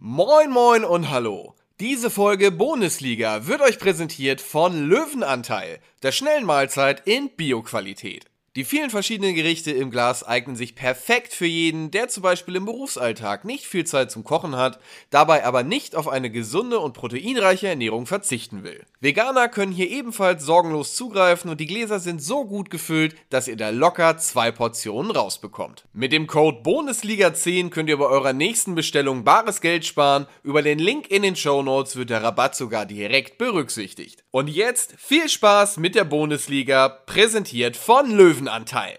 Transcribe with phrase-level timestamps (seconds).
[0.00, 1.56] Moin moin und hallo.
[1.80, 8.26] Diese Folge Bundesliga wird euch präsentiert von Löwenanteil, der schnellen Mahlzeit in Bioqualität.
[8.56, 12.64] Die vielen verschiedenen Gerichte im Glas eignen sich perfekt für jeden, der zum Beispiel im
[12.64, 17.68] Berufsalltag nicht viel Zeit zum Kochen hat, dabei aber nicht auf eine gesunde und proteinreiche
[17.68, 18.84] Ernährung verzichten will.
[19.00, 23.56] Veganer können hier ebenfalls sorgenlos zugreifen und die Gläser sind so gut gefüllt, dass ihr
[23.56, 25.84] da locker zwei Portionen rausbekommt.
[25.92, 30.26] Mit dem Code Bundesliga10 könnt ihr bei eurer nächsten Bestellung bares Geld sparen.
[30.42, 34.24] Über den Link in den Show Notes wird der Rabatt sogar direkt berücksichtigt.
[34.30, 38.98] Und jetzt viel Spaß mit der Bundesliga, präsentiert von Löwenanteil.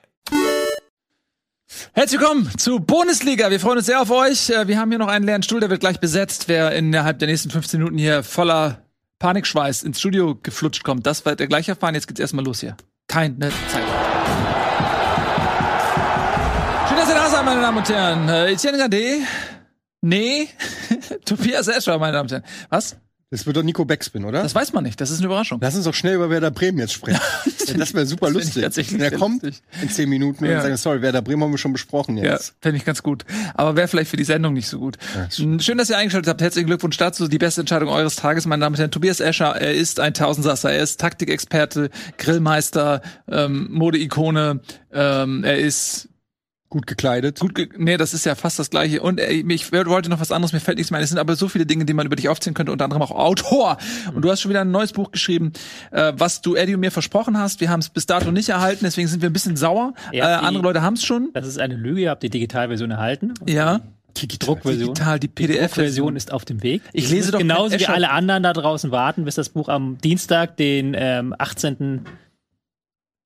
[1.93, 3.51] Herzlich willkommen zu Bundesliga.
[3.51, 4.49] Wir freuen uns sehr auf euch.
[4.49, 6.47] Äh, Wir haben hier noch einen leeren Stuhl, der wird gleich besetzt.
[6.47, 8.81] Wer innerhalb der nächsten 15 Minuten hier voller
[9.19, 11.93] Panikschweiß ins Studio geflutscht kommt, das wird er gleich erfahren.
[11.93, 12.75] Jetzt geht's erstmal los hier.
[13.07, 13.53] Keine Zeit.
[16.87, 18.29] Schön, dass ihr da seid, meine Damen und Herren.
[18.29, 19.19] Äh, Etienne Gade.
[20.01, 20.47] Nee.
[21.25, 22.45] Tobias Escher, meine Damen und Herren.
[22.69, 22.97] Was?
[23.31, 24.41] Das wird doch Nico Beckspin, oder?
[24.41, 24.99] Das weiß man nicht.
[24.99, 25.59] Das ist eine Überraschung.
[25.61, 27.19] Lass uns doch schnell über Werder Bremen jetzt sprechen.
[27.69, 28.63] Ja, das wäre super ich lustig.
[28.63, 29.61] tatsächlich er sehr kommt lustig.
[29.83, 30.55] in zehn Minuten Ja.
[30.55, 32.55] und sagt, sorry, Werder Bremen haben wir schon besprochen Ja, jetzt.
[32.63, 33.25] fände ich ganz gut.
[33.53, 34.97] Aber wäre vielleicht für die Sendung nicht so gut.
[35.37, 36.41] Mm, Schön, dass ihr eingeschaltet habt.
[36.41, 37.27] Herzlichen Glückwunsch dazu.
[37.27, 38.89] Die beste Entscheidung eures Tages, meine Damen und Herren.
[38.89, 40.71] Tobias Escher, er ist ein Tausendsasser.
[40.71, 44.61] Er ist Taktikexperte, Grillmeister, ähm, Modeikone.
[44.91, 46.09] Ähm, er ist
[46.71, 47.39] Gut gekleidet.
[47.39, 49.01] gut, ge nee, das ist ja fast das Gleiche.
[49.01, 51.03] Und äh, ich wollte noch was anderes, mir fällt nichts mehr ein.
[51.03, 53.09] Es sind aber so viele Dinge, die man über dich aufzählen könnte, unter anderem auch
[53.11, 53.77] Autor.
[54.13, 55.51] Und du hast schon wieder ein neues Buch geschrieben,
[55.91, 57.59] äh, was du Eddie und mir versprochen hast.
[57.59, 59.93] Wir haben es bis dato nicht erhalten, deswegen sind wir ein bisschen sauer.
[60.13, 61.29] Ja, äh, die- andere Leute haben es schon.
[61.33, 63.33] Das ist eine Lüge, ihr habt die Digitalversion erhalten.
[63.47, 63.81] Ja.
[64.17, 64.93] Die Druckversion.
[64.93, 66.81] Digital, die PDF-Version Druckversion ist auf dem Weg.
[66.93, 70.57] Ich lese doch genauso wie alle anderen da draußen warten, bis das Buch am Dienstag,
[70.57, 72.01] den ähm, 18.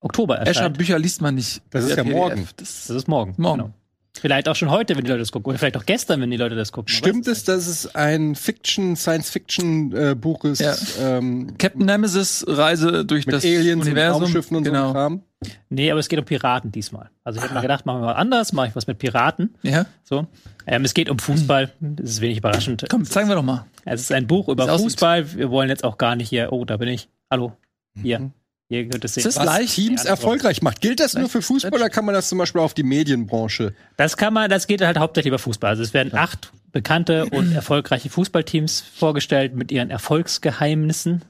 [0.04, 0.78] Oktober Escher erscheint.
[0.78, 1.62] Bücher liest man nicht.
[1.70, 2.12] Das ist ja PDF.
[2.16, 2.48] morgen.
[2.56, 3.34] Das, Das ist morgen.
[3.36, 3.58] Morgen.
[3.62, 3.74] Genau.
[4.16, 5.50] Vielleicht auch schon heute, wenn die Leute das gucken.
[5.50, 6.88] Oder vielleicht auch gestern, wenn die Leute das gucken.
[6.88, 10.74] Stimmt es, dass es ein Fiction, Science-Fiction-Buch ist Ja.
[11.00, 14.16] ähm, Captain Nemesis Reise durch mit das Aliens Universum.
[14.16, 14.84] und Raumschiffen und so genau.
[14.84, 15.22] einem Kram?
[15.68, 17.10] Nee, aber es geht um Piraten diesmal.
[17.24, 19.54] Also ich habe mir gedacht, machen wir mal anders, mache ich was mit Piraten.
[19.62, 20.26] Ja, So.
[20.66, 21.72] Ähm, es geht um Fußball.
[21.80, 22.84] Das ist wenig überraschend.
[22.88, 23.66] komm, zeigen wir doch mal.
[23.84, 24.78] Es ist ein Buch über.
[24.78, 25.34] Fußball.
[25.36, 26.52] Wir wollen jetzt auch gar nicht hier.
[26.52, 27.08] Oh, da bin ich.
[27.30, 27.52] Hallo.
[28.00, 28.20] Hier.
[28.20, 28.32] Mhm.
[28.68, 29.26] Hier könnt ihr sehen.
[29.26, 29.74] Ist das Was leicht?
[29.74, 30.80] Teams Ja, das erfolgreich macht.
[30.80, 33.74] Gilt das nur für Fußball oder kann man das zum Beispiel auf die Medienbranche?
[33.96, 35.70] Das kann man, das geht halt hauptsächlich über Fußball.
[35.70, 41.24] Also es werden acht bekannte und erfolgreiche Fußballteams vorgestellt mit ihren Erfolgsgeheimnissen.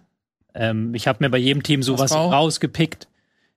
[0.55, 3.09] Ähm, ich habe mir bei jedem Team sowas rausgepickt.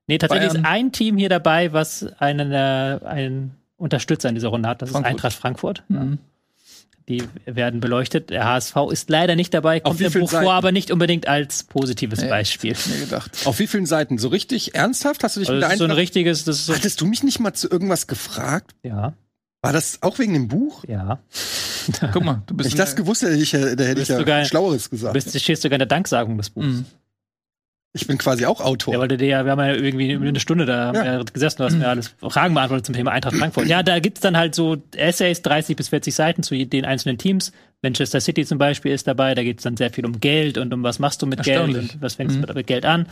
[0.07, 0.63] Nee, tatsächlich Bayern?
[0.63, 4.81] ist ein Team hier dabei, was einen, äh, einen Unterstützer in dieser Runde hat.
[4.81, 5.09] Das Frankfurt.
[5.09, 5.83] ist Eintracht Frankfurt.
[5.89, 6.17] Mhm.
[7.09, 8.29] Die werden beleuchtet.
[8.31, 10.47] Der HSV ist leider nicht dabei, kommt im Buch vor, Seiten?
[10.49, 12.27] aber nicht unbedingt als positives Nee.
[12.29, 12.75] Beispiel.
[12.87, 13.31] Mir gedacht.
[13.45, 14.17] Auf wie vielen Seiten?
[14.17, 15.23] So richtig ernsthaft?
[15.23, 17.05] Hast du dich Also mit das ist so ein richtiges, das ist so, Hattest du
[17.05, 18.75] mich nicht mal zu irgendwas gefragt?
[18.83, 19.13] ja,
[19.61, 20.83] War das auch wegen dem Buch?
[20.87, 21.19] ja.
[22.11, 24.09] Guck mal, du Wenn bist ich das gewusst hätte, hätte ich, ja- da hätte ich
[24.09, 24.45] ja du geil.
[24.45, 25.13] Schlaueres Du gesagt.
[25.13, 26.65] bist, stehst sogar in der Danksagung des Buchs.
[26.67, 26.85] Mhm.
[28.01, 28.93] Ich bin quasi auch Autor.
[28.93, 31.23] Ja, weil du dir ja, wir haben ja irgendwie eine Stunde da Ja.
[31.23, 33.67] gesessen, du hast mir alles Fragen beantwortet zum Thema Eintracht Frankfurt.
[33.67, 37.51] Ja, da gibt's dann halt so Essays, 30 bis 40 Seiten zu den einzelnen Teams.
[37.83, 40.81] Manchester City zum Beispiel ist dabei, da geht's dann sehr viel um Geld und um
[40.81, 42.45] was machst du mit Geld und was fängst Mhm.
[42.47, 43.05] du mit Geld an.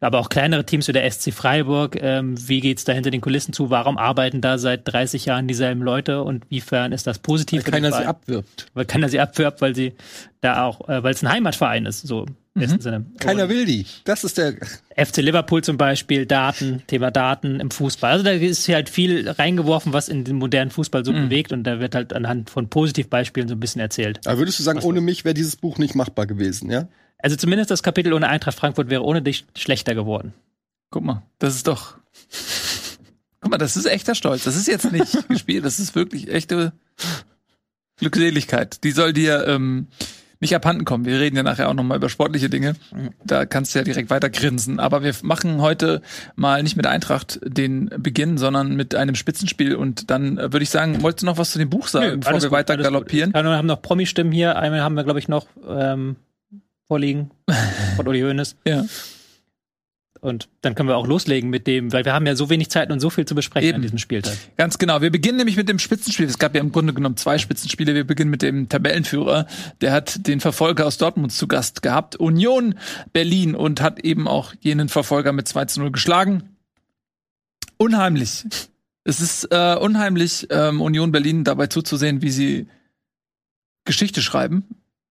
[0.00, 3.52] Aber auch kleinere Teams wie der SC Freiburg, ähm, wie geht's da hinter den Kulissen
[3.52, 3.70] zu?
[3.70, 7.92] Warum arbeiten da seit 30 Jahren dieselben Leute und wiefern ist das positiv weil keiner
[7.92, 8.66] sie abwirbt.
[8.74, 9.92] Weil keiner sie abwirbt, weil sie
[10.40, 13.06] da auch, äh, weil es ein Heimatverein ist, so besten Sinne.
[13.20, 13.86] Keiner Und- will die.
[14.04, 14.54] Das ist der.
[14.96, 18.10] FC Liverpool zum Beispiel, Daten, Thema Daten im Fußball.
[18.12, 21.64] Also da ist hier halt viel reingeworfen, was in den modernen Fußball so bewegt und
[21.64, 24.26] da wird halt anhand von Positivbeispielen so ein bisschen erzählt.
[24.26, 26.88] Aber würdest du sagen, ohne mich wäre dieses Buch nicht machbar gewesen, ja?
[27.18, 30.32] Also zumindest das Kapitel ohne Eintracht Frankfurt wäre ohne dich schlechter geworden.
[30.90, 31.96] Guck mal, das ist doch.
[33.40, 34.44] Guck mal, das ist echter Stolz.
[34.44, 36.72] Das ist jetzt nicht gespielt, das ist wirklich echte
[37.96, 38.82] Glückseligkeit.
[38.84, 39.88] Die soll dir ähm,
[40.40, 41.04] nicht abhanden kommen.
[41.04, 42.74] Wir reden ja nachher auch nochmal über sportliche Dinge.
[43.24, 44.80] Da kannst du ja direkt weiter grinsen.
[44.80, 46.00] Aber wir machen heute
[46.34, 49.74] mal nicht mit Eintracht den Beginn, sondern mit einem Spitzenspiel.
[49.74, 52.32] Und dann äh, würde ich sagen, wolltest du noch was zu dem Buch sagen, bevor
[52.32, 53.34] Alles wir gut, weiter galoppieren?
[53.34, 54.56] Wir haben noch Promi-Stimmen hier.
[54.56, 56.16] Einmal haben wir, glaube ich, noch ähm,
[56.88, 57.30] vorliegen
[57.96, 58.56] von Uli Hoeneß.
[58.66, 58.84] Ja.
[60.20, 62.90] Und dann können wir auch loslegen mit dem, weil wir haben ja so wenig Zeit
[62.90, 63.76] und so viel zu besprechen Eben.
[63.76, 64.36] an diesem Spieltag.
[64.58, 65.00] Ganz genau.
[65.00, 66.26] Wir beginnen nämlich mit dem Spitzenspiel.
[66.26, 67.94] Es gab ja im Grunde genommen zwei Spitzenspiele.
[67.94, 69.46] Wir beginnen mit dem Tabellenführer.
[69.80, 72.16] Der hat den Verfolger aus Dortmund zu Gast gehabt.
[72.16, 72.74] Union
[73.14, 76.42] Berlin und hat eben auch jenen Verfolger mit 2 zu 0 geschlagen.
[77.78, 78.44] Unheimlich.
[79.04, 82.66] Es ist äh, unheimlich, ähm, Union Berlin dabei zuzusehen, wie sie
[83.86, 84.64] Geschichte schreiben.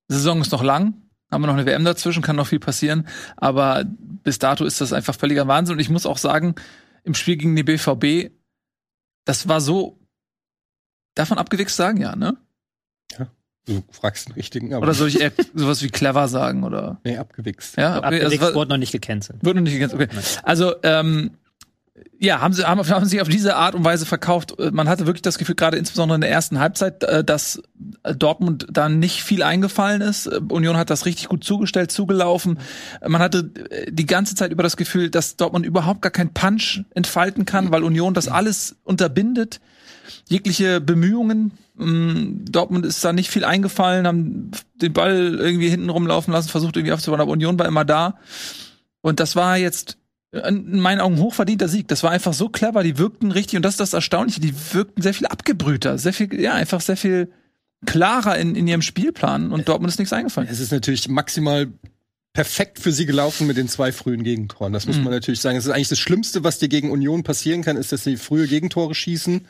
[0.10, 0.94] Die Saison ist noch lang.
[1.32, 3.08] Haben wir noch eine WM dazwischen, kann noch viel passieren.
[3.38, 3.86] Aber
[4.24, 5.74] bis dato ist das einfach völliger Wahnsinn.
[5.76, 6.56] Und ich muss auch sagen,
[7.04, 8.32] im Spiel gegen die BVB,
[9.26, 10.00] das war so.
[11.16, 12.38] Davon abgewichst sagen, ja, ne?
[13.66, 16.64] Du fragst den richtigen, aber Oder soll ich eher sowas wie clever sagen?
[16.64, 17.00] Oder?
[17.04, 17.78] nee, abgewichst.
[17.78, 19.44] Ja, okay, also, Abgewichst was- wurde noch nicht gecancelt.
[19.44, 20.08] Wird noch nicht ganz okay.
[20.42, 21.32] Also, ähm,
[22.20, 24.56] ja, haben sie haben, haben sich auf diese Art und Weise verkauft.
[24.72, 27.62] Man hatte wirklich das Gefühl, gerade insbesondere in der ersten Halbzeit, äh, dass
[28.04, 30.28] Dortmund da nicht viel eingefallen ist.
[30.28, 32.60] Äh, Union hat das richtig gut zugestellt, zugelaufen.
[33.08, 36.84] Man hatte äh, die ganze Zeit über das Gefühl, dass Dortmund überhaupt gar keinen Punch
[36.94, 39.62] entfalten kann, weil Union das alles unterbindet.
[40.28, 41.54] Jegliche Bemühungen.
[41.76, 46.76] Mm, Dortmund ist da nicht viel eingefallen, haben den Ball irgendwie hinten rumlaufen lassen, versucht
[46.76, 48.16] irgendwie aufzubauen, aber Union war immer da.
[49.02, 49.99] Und das war jetzt
[50.32, 51.88] in meinen Augen hochverdienter Sieg.
[51.88, 55.02] Das war einfach so clever, die wirkten richtig, und das ist das Erstaunliche, die wirkten
[55.02, 57.32] sehr viel abgebrühter, sehr viel, ja, einfach sehr viel
[57.86, 60.50] klarer in, in ihrem Spielplan und Dortmund ist nichts eingefallen.
[60.52, 61.68] Es ist natürlich maximal
[62.34, 64.72] perfekt für sie gelaufen mit den zwei frühen Gegentoren.
[64.74, 65.06] Das muss Mhm.
[65.06, 65.58] man natürlich sagen.
[65.58, 68.48] Es ist eigentlich das Schlimmste, was dir gegen Union passieren kann, ist, dass sie frühe
[68.48, 69.48] Gegentore schießen.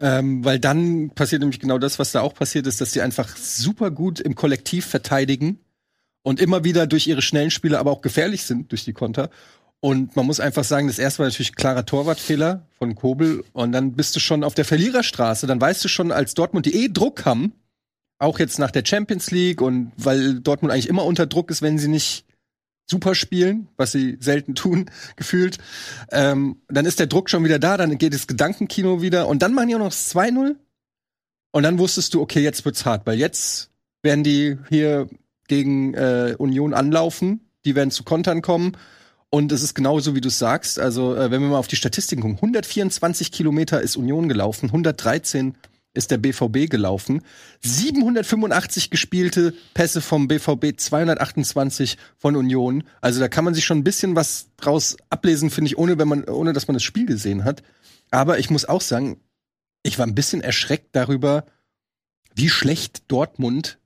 [0.00, 3.36] Ähm, weil dann passiert nämlich genau das, was da auch passiert ist, dass sie einfach
[3.36, 5.60] super gut im Kollektiv verteidigen
[6.22, 9.30] und immer wieder durch ihre schnellen Spiele aber auch gefährlich sind durch die Konter.
[9.84, 13.44] Und man muss einfach sagen, das erste war natürlich klarer Torwartfehler von Kobel.
[13.52, 15.46] Und dann bist du schon auf der Verliererstraße.
[15.46, 17.52] Dann weißt du schon, als Dortmund die eh Druck haben,
[18.18, 21.76] auch jetzt nach der Champions League und weil Dortmund eigentlich immer unter Druck ist, wenn
[21.76, 22.24] sie nicht
[22.86, 25.58] super spielen, was sie selten tun, gefühlt,
[26.10, 29.28] ähm, dann ist der Druck schon wieder da, dann geht das Gedankenkino wieder.
[29.28, 30.56] Und dann machen die auch noch das 2-0
[31.52, 33.68] und dann wusstest du, okay, jetzt wird's hart, weil jetzt
[34.00, 35.10] werden die hier
[35.46, 38.78] gegen äh, Union anlaufen, die werden zu Kontern kommen
[39.34, 40.78] und es ist genauso, wie du sagst.
[40.78, 45.56] Also, äh, wenn wir mal auf die Statistiken gucken, 124 Kilometer ist Union gelaufen, 113
[45.92, 47.20] ist der BVB gelaufen,
[47.60, 52.84] 785 gespielte Pässe vom BVB, 228 von Union.
[53.00, 56.06] Also da kann man sich schon ein bisschen was draus ablesen, finde ich, ohne, wenn
[56.06, 57.64] man, ohne dass man das Spiel gesehen hat.
[58.12, 59.18] Aber ich muss auch sagen,
[59.82, 61.44] ich war ein bisschen erschreckt darüber,
[62.36, 63.80] wie schlecht Dortmund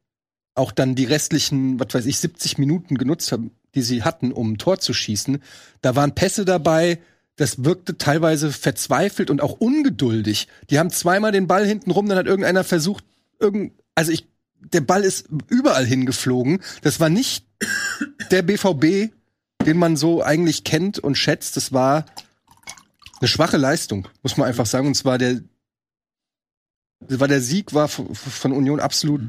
[0.55, 4.53] auch dann die restlichen, was weiß ich, 70 Minuten genutzt haben, die sie hatten, um
[4.53, 5.43] ein Tor zu schießen.
[5.83, 6.99] Da waren Pässe dabei,
[7.37, 10.49] das wirkte teilweise verzweifelt und auch ungeduldig.
[10.71, 13.05] Die haben zweimal den Ball hinten rum, dann hat irgendeiner versucht,
[13.39, 14.27] irgend, also ich,
[14.61, 16.61] der Ball ist überall hingeflogen.
[16.83, 17.47] Das war nicht
[18.31, 19.13] der BVB,
[19.65, 21.57] den man so eigentlich kennt und schätzt.
[21.57, 22.07] Das war
[23.21, 24.89] eine schwache Leistung, muss man einfach sagen.
[24.89, 25.41] Und zwar der,
[27.01, 29.23] war der Sieg war von Union absolut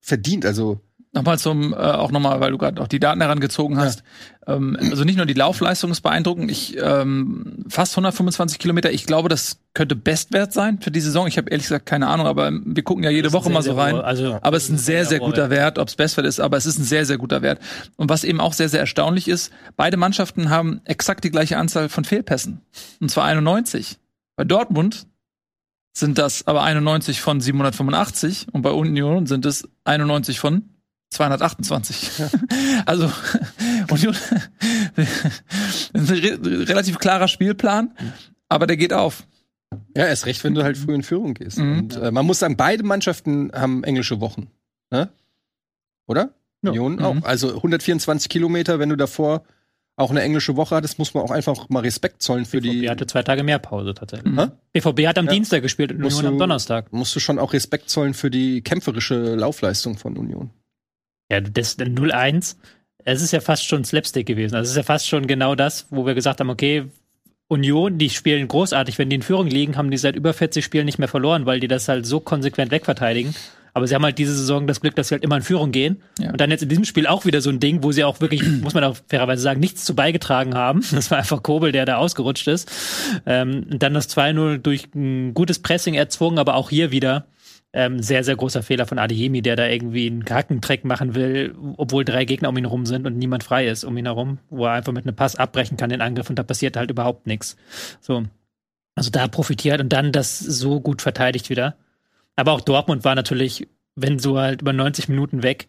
[0.00, 0.46] verdient.
[0.46, 0.80] Also
[1.12, 4.02] Nochmal zum, äh, auch nochmal, weil du gerade auch die Daten herangezogen hast.
[4.46, 9.30] Ähm, also nicht nur die Laufleistung ist beeindruckend, ich ähm, fast 125 Kilometer, ich glaube,
[9.30, 11.26] das könnte Bestwert sein für die Saison.
[11.26, 13.94] Ich habe ehrlich gesagt keine Ahnung, aber wir gucken ja jede Woche mal so rein.
[13.96, 16.66] also- aber es ist ein sehr, sehr guter Wert, ob es Bestwert ist, aber es
[16.66, 17.58] ist ein sehr, sehr guter Wert.
[17.96, 21.88] Und was eben auch sehr, sehr erstaunlich ist, beide Mannschaften haben exakt die gleiche Anzahl
[21.88, 22.60] von Fehlpässen.
[23.00, 23.96] Und zwar 91.
[24.36, 25.06] Bei Dortmund
[25.94, 30.68] sind das aber 91 von 785 und bei Union sind es 91 von
[31.10, 32.10] 228.
[32.86, 33.10] Also
[33.90, 34.14] Union
[34.96, 36.38] ein re
[36.68, 37.90] relativ klarer Spielplan,
[38.48, 39.24] aber der geht auf.
[39.96, 41.58] Ja, erst recht, wenn du halt früh in Führung gehst.
[41.58, 41.78] Mhm.
[41.78, 44.48] Und äh, man muss sagen, beide Mannschaften haben englische Wochen.
[44.90, 45.10] Ne?
[46.06, 46.30] Oder?
[46.62, 46.70] Ja.
[46.70, 47.02] Union Mhm.
[47.04, 47.16] auch.
[47.24, 49.42] Also 124 Kilometer, wenn du davor
[49.96, 52.80] auch eine englische Woche hattest, muss man auch einfach mal Respekt zollen für die.
[52.82, 54.32] BVB hatte zwei Tage mehr Pause tatsächlich.
[54.32, 54.52] Mhm.
[54.72, 55.32] BVB hat am Ja.
[55.32, 56.92] Dienstag gespielt und Union am du- Donnerstag.
[56.92, 60.50] Musst du schon auch Respekt zollen für die kämpferische Laufleistung von Union.
[61.30, 62.56] Ja, das 0-1,
[63.04, 64.54] es ist ja fast schon Slapstick gewesen.
[64.54, 66.84] Also es ist ja fast schon genau das, wo wir gesagt haben, okay,
[67.48, 68.98] Union, die spielen großartig.
[68.98, 71.60] Wenn die in Führung liegen, haben die seit über 40 Spielen nicht mehr verloren, weil
[71.60, 73.34] die das halt so konsequent wegverteidigen.
[73.72, 76.02] Aber sie haben halt diese Saison das Glück, dass sie halt immer in Führung gehen.
[76.18, 76.30] Ja.
[76.30, 78.42] Und dann jetzt in diesem Spiel auch wieder so ein Ding, wo sie auch wirklich,
[78.62, 80.84] muss man auch fairerweise sagen, nichts zu beigetragen haben.
[80.92, 82.70] Das war einfach Kobel, der da ausgerutscht ist.
[83.24, 87.26] Ähm, und dann das 2-0 durch ein gutes Pressing erzwungen, aber auch hier wieder
[87.72, 92.04] ähm, sehr, sehr großer Fehler von Adeyemi, der da irgendwie einen Hackentreck machen will, obwohl
[92.04, 94.72] drei Gegner um ihn herum sind und niemand frei ist um ihn herum, wo er
[94.72, 97.56] einfach mit einem Pass abbrechen kann, den Angriff, und da passiert halt überhaupt nichts.
[98.00, 98.24] So.
[98.94, 101.76] Also da profitiert und dann das so gut verteidigt wieder.
[102.36, 105.68] Aber auch Dortmund war natürlich, wenn du halt über 90 Minuten weg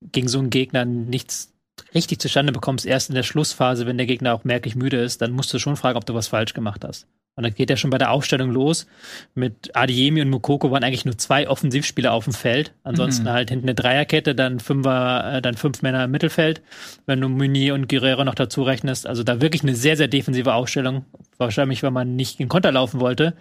[0.00, 1.52] gegen so einen Gegner nichts
[1.94, 5.32] richtig zustande bekommst, erst in der Schlussphase, wenn der Gegner auch merklich müde ist, dann
[5.32, 7.06] musst du schon fragen, ob du was falsch gemacht hast.
[7.40, 8.86] Und dann geht ja schon bei der Aufstellung los.
[9.34, 12.74] Mit Adiemi und Mukoko waren eigentlich nur zwei Offensivspieler auf dem Feld.
[12.84, 13.30] Ansonsten Mhm.
[13.30, 16.60] halt hinten eine Dreierkette, dann Fünfer, äh, dann fünf Männer im Mittelfeld,
[17.06, 19.06] wenn du Meunier und Guerrero noch dazu rechnest.
[19.06, 21.06] Also da wirklich eine sehr, sehr defensive Aufstellung.
[21.38, 23.32] Wahrscheinlich, weil man nicht in Konter laufen wollte.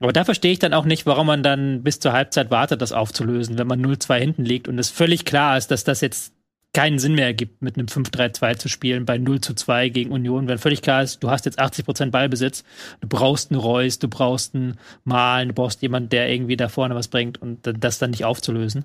[0.00, 2.90] Aber da verstehe ich dann auch nicht, warum man dann bis zur Halbzeit wartet, das
[2.90, 6.32] aufzulösen, wenn man 0-2 hinten liegt und es völlig klar ist, dass das jetzt
[6.78, 10.46] keinen Sinn mehr ergibt, mit einem 5-3-2 zu spielen bei 0 zu 2 gegen Union,
[10.46, 12.62] wenn völlig klar ist, du hast jetzt 80% Ballbesitz,
[13.00, 16.94] du brauchst einen Reus, du brauchst einen Malen, du brauchst jemanden, der irgendwie da vorne
[16.94, 18.84] was bringt und das dann nicht aufzulösen.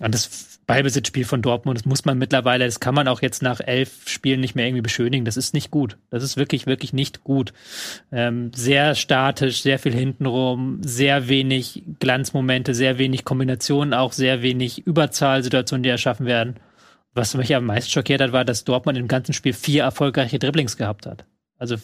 [0.00, 3.58] Und das Ballbesitzspiel von Dortmund, das muss man mittlerweile, das kann man auch jetzt nach
[3.58, 5.24] elf Spielen nicht mehr irgendwie beschönigen.
[5.24, 5.98] Das ist nicht gut.
[6.10, 7.52] Das ist wirklich, wirklich nicht gut.
[8.12, 14.86] Ähm, sehr statisch, sehr viel hintenrum, sehr wenig Glanzmomente, sehr wenig Kombinationen, auch sehr wenig
[14.86, 16.60] Überzahlsituationen, die erschaffen werden.
[17.14, 20.76] Was mich am meisten schockiert hat, war, dass Dortmund im ganzen Spiel vier erfolgreiche Dribblings
[20.76, 21.24] gehabt hat.
[21.58, 21.76] Also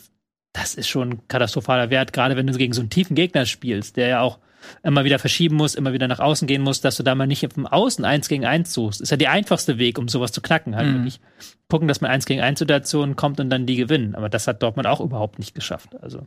[0.53, 3.97] das ist schon ein katastrophaler Wert, gerade wenn du gegen so einen tiefen Gegner spielst,
[3.97, 4.39] der ja auch
[4.83, 7.43] immer wieder verschieben muss, immer wieder nach außen gehen muss, dass du da mal nicht
[7.43, 9.01] im Außen eins gegen eins suchst.
[9.01, 10.77] Ist ja der einfachste Weg, um sowas zu knacken.
[10.77, 10.95] Halt mhm.
[10.95, 11.21] wirklich
[11.69, 14.15] gucken, dass man eins gegen eins Situationen kommt und dann die gewinnen.
[14.15, 15.91] Aber das hat Dortmund auch überhaupt nicht geschafft.
[16.03, 16.27] Also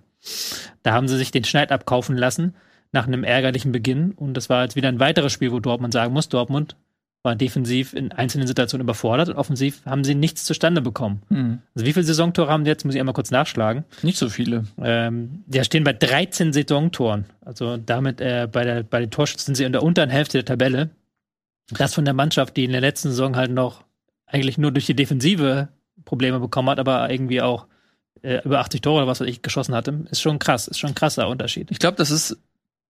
[0.83, 2.55] da haben sie sich den Schneid abkaufen lassen
[2.91, 4.11] nach einem ärgerlichen Beginn.
[4.11, 6.75] Und das war jetzt wieder ein weiteres Spiel, wo Dortmund sagen muss, Dortmund
[7.23, 11.21] war defensiv in einzelnen Situationen überfordert und offensiv haben sie nichts zustande bekommen.
[11.29, 11.59] Mhm.
[11.75, 12.83] Also wie viele Saisontore haben die jetzt?
[12.83, 13.83] Muss ich einmal kurz nachschlagen.
[14.01, 14.65] Nicht so viele.
[14.81, 17.25] Ähm, die stehen bei 13 Saisontoren.
[17.41, 20.45] Also damit äh, bei, der, bei den Torschützen sind sie in der unteren Hälfte der
[20.45, 20.89] Tabelle.
[21.69, 23.83] Das von der Mannschaft, die in der letzten Saison halt noch
[24.25, 25.69] eigentlich nur durch die Defensive
[26.05, 27.67] Probleme bekommen hat, aber irgendwie auch
[28.23, 30.95] äh, über 80 Tore oder was ich geschossen hatte, ist schon krass, ist schon ein
[30.95, 31.69] krasser Unterschied.
[31.69, 32.37] Ich glaube, das ist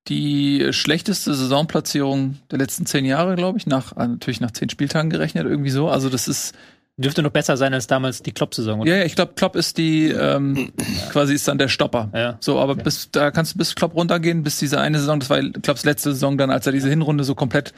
[0.07, 5.09] die schlechteste Saisonplatzierung der letzten zehn Jahre, glaube ich, nach äh, natürlich nach zehn Spieltagen
[5.09, 5.89] gerechnet, irgendwie so.
[5.89, 6.55] Also das ist
[6.97, 8.91] dürfte noch besser sein als damals die Klopp-Saison, oder?
[8.91, 10.71] Ja, ja, ich glaube, Klopp ist die ähm,
[11.09, 12.09] quasi ist dann der Stopper.
[12.13, 12.37] Ja.
[12.39, 12.83] So, aber ja.
[12.83, 16.13] bis da kannst du bis Klopp runtergehen, bis diese eine Saison, das war Klopps letzte
[16.13, 17.73] Saison, dann als er diese Hinrunde so komplett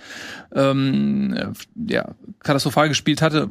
[0.53, 1.53] ähm,
[1.87, 3.49] ja katastrophal gespielt hatte.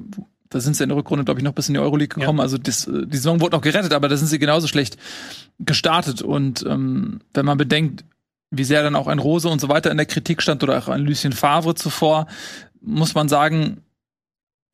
[0.51, 2.39] Da sind sie in der Rückrunde, glaube ich, noch bis in die Euroleague gekommen.
[2.39, 2.43] Ja.
[2.43, 4.99] Also das, die Saison wurde noch gerettet, aber da sind sie genauso schlecht
[5.61, 6.21] gestartet.
[6.21, 8.05] Und ähm, wenn man bedenkt,
[8.53, 10.89] wie sehr dann auch ein Rose und so weiter in der Kritik stand oder auch
[10.89, 12.27] ein Lucien Favre zuvor,
[12.83, 13.83] muss man sagen,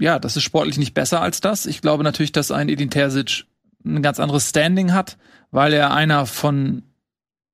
[0.00, 1.64] ja, das ist sportlich nicht besser als das.
[1.64, 3.44] Ich glaube natürlich, dass ein Edin Terzic
[3.84, 5.16] ein ganz anderes Standing hat,
[5.52, 6.82] weil er einer von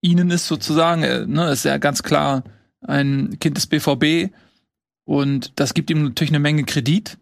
[0.01, 1.03] ihnen ist sozusagen.
[1.03, 2.43] Er, ne, ist ja ganz klar
[2.81, 4.33] ein Kind des BVB
[5.05, 7.19] und das gibt ihm natürlich eine Menge Kredit,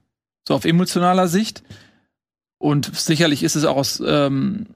[0.47, 1.64] so auf emotionaler Sicht.
[2.59, 4.66] Und sicherlich ist es auch aus ähm,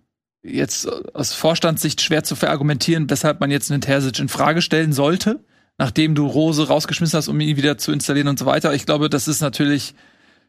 [0.47, 5.41] jetzt aus Vorstandssicht schwer zu verargumentieren, weshalb man jetzt einen Terzic in Frage stellen sollte,
[5.79, 8.75] nachdem du Rose rausgeschmissen hast, um ihn wieder zu installieren und so weiter.
[8.75, 9.95] Ich glaube, das ist natürlich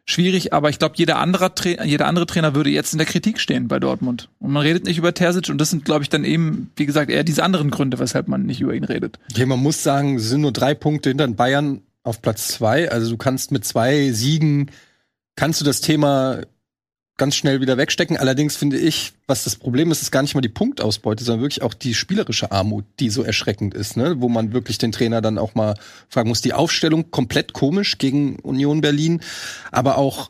[0.06, 1.52] schwierig, aber ich glaube, jeder andere,
[1.84, 4.30] jeder andere Trainer würde jetzt in der Kritik stehen bei Dortmund.
[4.40, 7.12] Und man redet nicht über Terzic und das sind, glaube ich, dann eben, wie gesagt,
[7.12, 9.20] eher diese anderen Gründe, weshalb man nicht über ihn redet.
[9.32, 12.90] Okay, man muss sagen, es sind nur drei Punkte hinter Bayern auf Platz zwei.
[12.90, 14.72] Also du kannst mit zwei Siegen,
[15.36, 16.42] kannst du das Thema
[17.18, 18.16] ganz schnell wieder wegstecken.
[18.16, 21.64] Allerdings finde ich, was das Problem ist, ist gar nicht mal die Punktausbeute, sondern wirklich
[21.64, 24.22] auch die spielerische Armut, die so erschreckend ist, ne?
[24.22, 25.76] wo man wirklich den Trainer dann auch mal
[26.10, 26.42] fragen muss.
[26.42, 29.22] Die Aufstellung komplett komisch gegen Union Berlin,
[29.72, 30.30] aber auch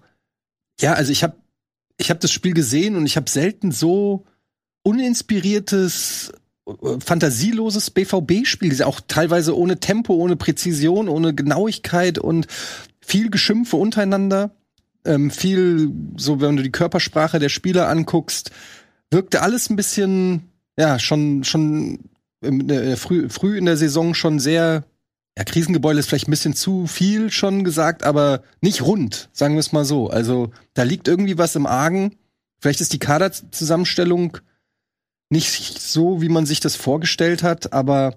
[0.80, 1.36] ja, also ich habe
[1.98, 4.24] ich habe das Spiel gesehen und ich habe selten so
[4.84, 6.32] uninspiriertes
[6.68, 12.48] äh, fantasieloses BVB-Spiel, auch teilweise ohne Tempo, ohne Präzision, ohne Genauigkeit und
[13.02, 14.52] viel Geschimpfe untereinander
[15.08, 18.52] ähm, viel, so wenn du die Körpersprache der Spieler anguckst,
[19.10, 22.10] wirkte alles ein bisschen, ja, schon, schon
[22.42, 24.84] äh, früh, früh in der Saison schon sehr,
[25.38, 29.60] ja, Krisengebäude ist vielleicht ein bisschen zu viel schon gesagt, aber nicht rund, sagen wir
[29.60, 30.10] es mal so.
[30.10, 32.16] Also da liegt irgendwie was im Argen.
[32.60, 34.38] Vielleicht ist die Kaderzusammenstellung
[35.30, 38.16] nicht so, wie man sich das vorgestellt hat, aber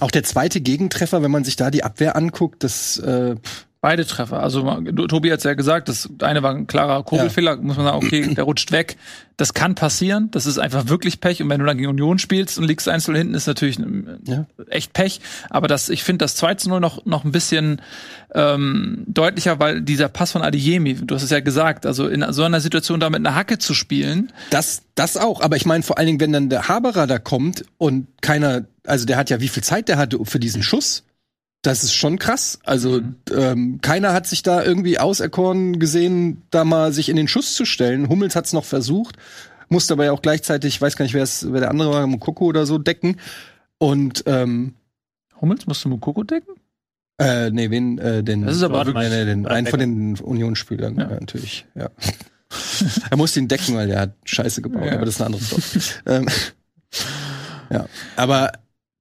[0.00, 3.36] auch der zweite Gegentreffer, wenn man sich da die Abwehr anguckt, das äh,
[3.80, 4.42] Beide Treffer.
[4.42, 4.62] Also
[5.06, 7.62] Tobi hat es ja gesagt, das eine war ein klarer Kurbelfehler, ja.
[7.62, 8.96] muss man sagen, okay, der rutscht weg.
[9.36, 11.40] Das kann passieren, das ist einfach wirklich Pech.
[11.40, 13.78] Und wenn du dann gegen Union spielst und liegst einzeln hinten, ist natürlich
[14.24, 14.46] ja.
[14.68, 15.20] echt Pech.
[15.48, 17.80] Aber das, ich finde das 2 zu 0 noch, noch ein bisschen
[18.34, 22.42] ähm, deutlicher, weil dieser Pass von Adiyemi, du hast es ja gesagt, also in so
[22.42, 24.32] einer Situation da mit einer Hacke zu spielen.
[24.50, 25.40] Das, das auch.
[25.40, 29.06] Aber ich meine vor allen Dingen, wenn dann der Haberer da kommt und keiner, also
[29.06, 31.04] der hat ja wie viel Zeit der hatte für diesen Schuss
[31.62, 32.58] das ist schon krass.
[32.64, 33.16] Also mhm.
[33.34, 37.64] ähm, keiner hat sich da irgendwie auserkoren gesehen, da mal sich in den Schuss zu
[37.64, 38.08] stellen.
[38.08, 39.16] Hummels hat es noch versucht,
[39.68, 42.06] musste aber ja auch gleichzeitig, ich weiß gar nicht, wer, es, wer der andere war,
[42.06, 43.16] Mukoko oder so decken.
[43.78, 44.74] Und ähm,
[45.40, 46.54] Hummels musste Mukoko decken?
[47.20, 50.96] Äh, nee, wen, äh, den, das ist aber wirklich, nee, den, einen von den Unionsspielern,
[50.96, 51.10] ja.
[51.10, 51.20] ja.
[51.20, 51.90] natürlich, ja.
[53.10, 54.92] er musste ihn decken, weil der hat Scheiße gebaut, ja.
[54.92, 55.84] aber das ist eine andere Story.
[56.06, 56.28] ähm,
[57.70, 58.52] ja, aber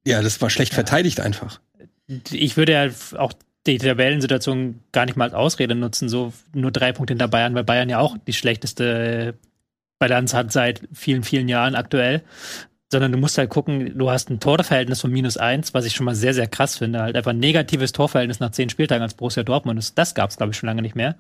[0.06, 1.60] ja, das war schlecht verteidigt einfach
[2.08, 3.34] ich würde ja auch
[3.66, 7.66] die Tabellensituation gar nicht mal als Ausrede nutzen, so nur drei Punkte hinter Bayern, weil
[7.66, 9.36] Bayern ja auch die schlechteste
[10.00, 12.24] Balance hat seit vielen, vielen Jahren aktuell.
[12.90, 16.06] Sondern du musst halt gucken, du hast ein Torverhältnis von minus eins, was ich schon
[16.06, 17.02] mal sehr, sehr krass finde.
[17.02, 19.98] Halt einfach ein negatives Torverhältnis nach zehn Spieltagen als Borussia Dortmund.
[19.98, 21.18] Das gab es, glaube ich, schon lange nicht mehr.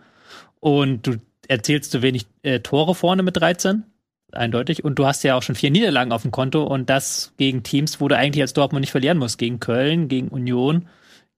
[0.61, 1.17] Und du
[1.49, 3.83] erzählst zu wenig äh, Tore vorne mit 13
[4.31, 4.83] eindeutig.
[4.83, 8.01] Und du hast ja auch schon vier Niederlagen auf dem Konto und das gegen Teams,
[8.01, 9.37] wo du eigentlich als Dortmund nicht verlieren musst.
[9.37, 10.87] Gegen Köln, gegen Union,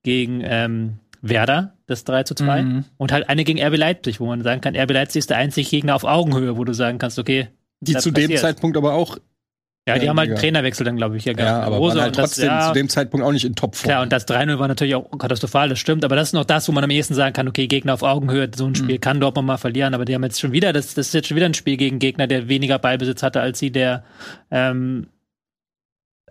[0.04, 2.62] gegen ähm, Werder, das 3 zu 2.
[2.62, 2.86] Mhm.
[2.98, 5.70] Und halt eine gegen RB Leipzig, wo man sagen kann, RB Leipzig ist der einzige
[5.70, 7.50] Gegner auf Augenhöhe, wo du sagen kannst, okay.
[7.82, 8.42] Die zu dem passiert.
[8.42, 9.18] Zeitpunkt aber auch,
[9.90, 10.38] Ja, die Ja, haben halt einen.
[10.40, 11.66] Trainerwechsel dann, glaube ich, ja ja, gehabt.
[11.68, 13.90] aber Rose waren halt und das- trotzdem ja, zu dem Zeitpunkt auch nicht in Topform.
[13.90, 16.68] Klar, und das 3-0 war natürlich auch katastrophal, das stimmt, aber das ist noch das,
[16.68, 19.02] wo man am ehesten sagen kann, okay, Gegner auf Augenhöhe, so ein Spiel Mhm.
[19.02, 21.36] kann Dortmund mal verlieren, aber die haben jetzt schon wieder, das, das ist jetzt schon
[21.38, 24.04] wieder ein Spiel gegen Gegner, der weniger Ballbesitz hatte als sie, der
[24.52, 25.08] ähm,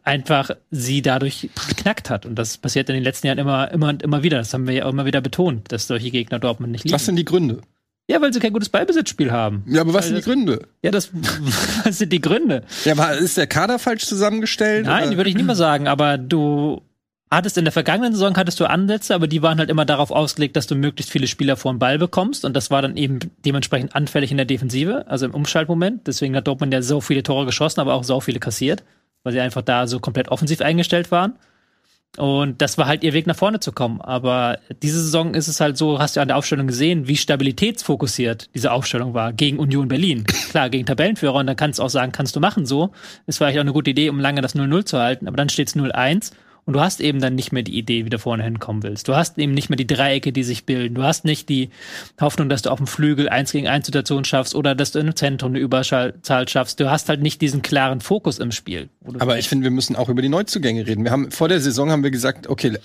[0.05, 2.25] einfach sie dadurch geknackt hat.
[2.25, 4.39] Und das passiert in den letzten Jahren immer, immer und immer wieder.
[4.39, 6.95] Das haben wir ja auch immer wieder betont, dass solche Gegner Dortmund nicht lieben.
[6.95, 7.61] was sind die Gründe?
[8.11, 9.63] Ja, weil sie kein gutes Ballbesitzspiel haben.
[9.67, 10.69] Ja, aber was Weil sind die Gründe?
[10.83, 11.11] Ja, das,
[11.85, 12.63] was sind die Gründe?
[12.85, 14.87] Ja, war, ist der Kader falsch zusammengestellt?
[14.87, 16.81] Nein, würde ich nicht mehr sagen, aber du
[17.31, 20.57] hattest in der vergangenen Saison hattest du Ansätze, aber die waren halt immer darauf ausgelegt,
[20.57, 23.95] dass du möglichst viele Spieler vor den Ball bekommst und das war dann eben dementsprechend
[23.95, 26.07] anfällig in der Defensive, also im Umschaltmoment.
[26.07, 28.85] Deswegen hat Dortmund ja so viele Tore geschossen, aber auch so viele kassiert,
[29.23, 31.35] weil sie einfach da so komplett offensiv eingestellt waren.
[32.17, 34.01] Und das war halt ihr Weg nach vorne zu kommen.
[34.01, 38.51] Aber diese Saison ist es halt so, hast du an der Aufstellung gesehen, wie stabilitätsfokussiert
[38.55, 40.25] diese Aufstellung war gegen Union Berlin.
[40.51, 42.91] Klar, gegen Tabellenführer und dann kannst du auch sagen, kannst du machen so.
[43.27, 45.69] Ist vielleicht auch eine gute Idee, um lange das 0-0 zu halten, aber dann steht
[45.69, 46.33] es 0-1
[46.69, 49.09] und du hast eben dann nicht mehr die Idee, wie du vorne hinkommen willst.
[49.09, 50.97] Du hast eben nicht mehr die Dreiecke, die sich bilden.
[50.97, 51.71] Du hast nicht die
[52.21, 55.17] Hoffnung, dass du auf dem Flügel 1 gegen 1 Situation schaffst oder dass du im
[55.17, 56.13] Zentrum eine Überzahl
[56.47, 56.79] schaffst.
[56.79, 58.91] Du hast halt nicht diesen klaren Fokus im Spiel.
[59.19, 61.05] Aber ich finde, wir müssen auch über die Neuzugänge reden.
[61.05, 62.77] Wir haben vor der Saison haben wir gesagt, okay,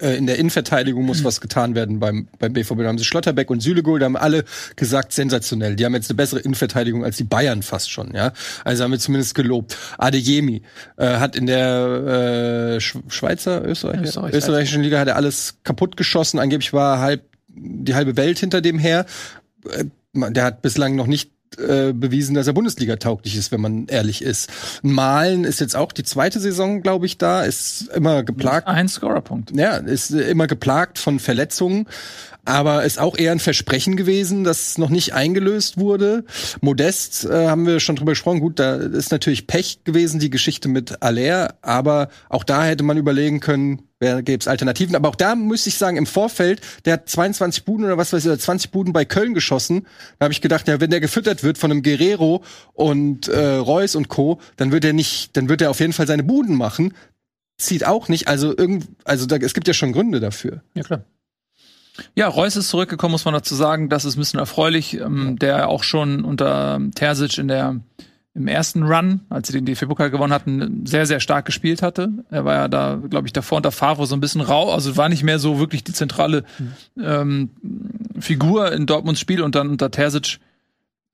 [0.00, 2.78] äh, in der Innenverteidigung muss was getan werden beim beim BVB.
[2.78, 5.76] Da haben sie Schlotterbeck und Sülegol, da haben alle gesagt, sensationell.
[5.76, 8.32] Die haben jetzt eine bessere Innenverteidigung als die Bayern fast schon, ja.
[8.64, 9.76] Also haben wir zumindest gelobt.
[9.96, 10.62] Adeyemi
[10.96, 12.96] äh, hat in der äh, Sch
[13.28, 16.38] Schweizer Österreich, Österreich, österreichischen Liga hat er alles kaputt geschossen.
[16.38, 19.04] Angeblich war halb die halbe Welt hinter dem her.
[19.70, 23.86] Äh, Der hat bislang noch nicht äh, bewiesen, dass er Bundesliga tauglich ist, wenn man
[23.86, 24.50] ehrlich ist.
[24.82, 28.66] Malen ist jetzt auch die zweite Saison, glaube ich, da, ist immer geplagt.
[28.66, 29.50] Ein Scorerpunkt.
[29.56, 31.86] Ja, ist immer geplagt von Verletzungen,
[32.44, 36.24] aber ist auch eher ein Versprechen gewesen, das noch nicht eingelöst wurde.
[36.60, 38.40] Modest äh, haben wir schon drüber gesprochen.
[38.40, 42.96] Gut, da ist natürlich Pech gewesen, die Geschichte mit Aller, aber auch da hätte man
[42.96, 44.96] überlegen können, wer gäbe es Alternativen.
[44.96, 48.24] Aber auch da müsste ich sagen, im Vorfeld, der hat 22 Buden oder was weiß
[48.24, 49.86] ich, oder 20 Buden bei Köln geschossen.
[50.18, 53.94] Da habe ich gedacht, ja, wenn der gefüttert wird von einem Guerrero und äh, Reus
[53.94, 56.94] und Co., dann wird er nicht, dann wird er auf jeden Fall seine Buden machen
[57.58, 58.28] zieht auch nicht.
[58.28, 60.62] Also irgend, also da, es gibt ja schon Gründe dafür.
[60.74, 61.02] Ja, klar.
[62.14, 63.88] Ja, Reus ist zurückgekommen, muss man dazu sagen.
[63.88, 64.94] Das ist ein bisschen erfreulich.
[65.00, 67.80] Ähm, der auch schon unter Terzic in der
[68.38, 72.10] im ersten Run, als sie den DFB-Pokal gewonnen hatten, sehr, sehr stark gespielt hatte.
[72.30, 75.08] Er war ja da, glaube ich, davor unter Favre so ein bisschen rau, also war
[75.08, 76.44] nicht mehr so wirklich die zentrale
[77.02, 77.50] ähm,
[78.20, 80.38] Figur in Dortmunds Spiel und dann unter Terzic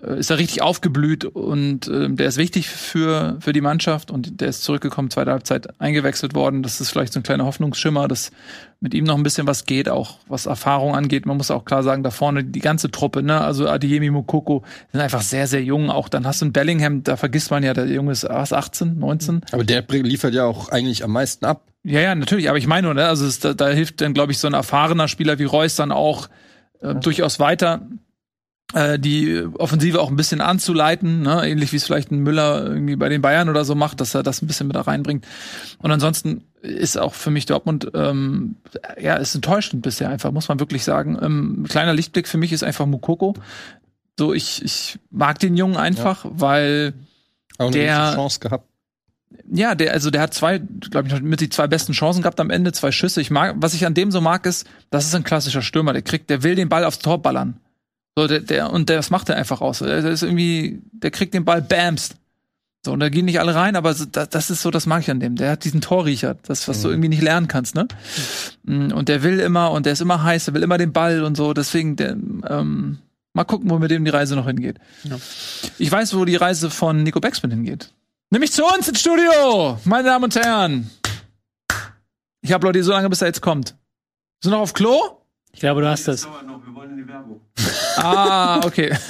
[0.03, 4.49] ist er richtig aufgeblüht und ähm, der ist wichtig für, für die Mannschaft und der
[4.49, 6.63] ist zurückgekommen, zweite Halbzeit eingewechselt worden.
[6.63, 8.33] Das ist vielleicht so ein kleiner Hoffnungsschimmer, dass
[8.81, 11.27] mit ihm noch ein bisschen was geht, auch was Erfahrung angeht.
[11.27, 15.01] Man muss auch klar sagen, da vorne die ganze Truppe, ne, also Adeyemi Mokoko sind
[15.01, 15.91] einfach sehr, sehr jung.
[15.91, 18.99] Auch dann hast du einen Bellingham, da vergisst man ja, der Junge ist was, 18,
[18.99, 19.43] 19.
[19.53, 21.63] Aber der liefert ja auch eigentlich am meisten ab.
[21.85, 24.33] Ja, ja, natürlich, aber ich meine, nur, ne, also es, da, da hilft dann, glaube
[24.33, 26.29] ich, so ein erfahrener Spieler wie Reus dann auch
[26.81, 27.95] äh, durchaus weiter, äh,
[28.99, 31.49] die Offensive auch ein bisschen anzuleiten, ne?
[31.49, 34.23] ähnlich wie es vielleicht ein Müller irgendwie bei den Bayern oder so macht, dass er
[34.23, 35.27] das ein bisschen mit da reinbringt.
[35.79, 38.57] Und ansonsten ist auch für mich Dortmund, ähm,
[38.99, 41.17] ja, ist enttäuschend bisher einfach, muss man wirklich sagen.
[41.23, 43.35] Ähm, kleiner Lichtblick für mich ist einfach Mukoko.
[44.19, 46.95] So, ich, ich mag den Jungen einfach, weil
[47.59, 48.67] Auch eine Der- Chance gehabt.
[49.53, 52.51] ja, der, also der hat zwei, glaube ich, mit die zwei besten Chancen gehabt am
[52.51, 53.21] Ende, zwei Schüsse.
[53.21, 55.93] Ich mag, was ich an dem so mag, ist, das ist ein klassischer Stürmer.
[55.93, 57.61] Der kriegt, der will den Ball aufs Tor ballern.
[58.17, 59.81] So, der, der, und das macht er einfach aus.
[59.81, 62.17] Der ist irgendwie, der kriegt den Ball bamst.
[62.85, 65.01] So, und da gehen nicht alle rein, aber so, das, das ist so, das mag
[65.01, 65.37] ich an dem.
[65.37, 67.89] Der hat diesen Torriecher, das, was du irgendwie nicht lernen kannst, ne?
[68.65, 71.25] Mm, Und der will immer, und der ist immer heiß, der will immer den Ball
[71.25, 72.99] und so, deswegen, der, ähm,
[73.33, 74.79] mal gucken, wo mit dem die Reise noch hingeht.
[75.05, 75.17] Ja.
[75.79, 77.93] Ich weiß, wo die Reise von Nico Beckspin hingeht.
[78.31, 80.91] Nämlich zu uns ins Studio, meine Damen und Herren.
[82.43, 83.75] Ich habe Leute so lange, bis er jetzt kommt.
[84.43, 85.23] Sind noch auf Klo?
[85.53, 86.29] Ich glaube, du hast das.
[87.97, 88.93] Ah, okay.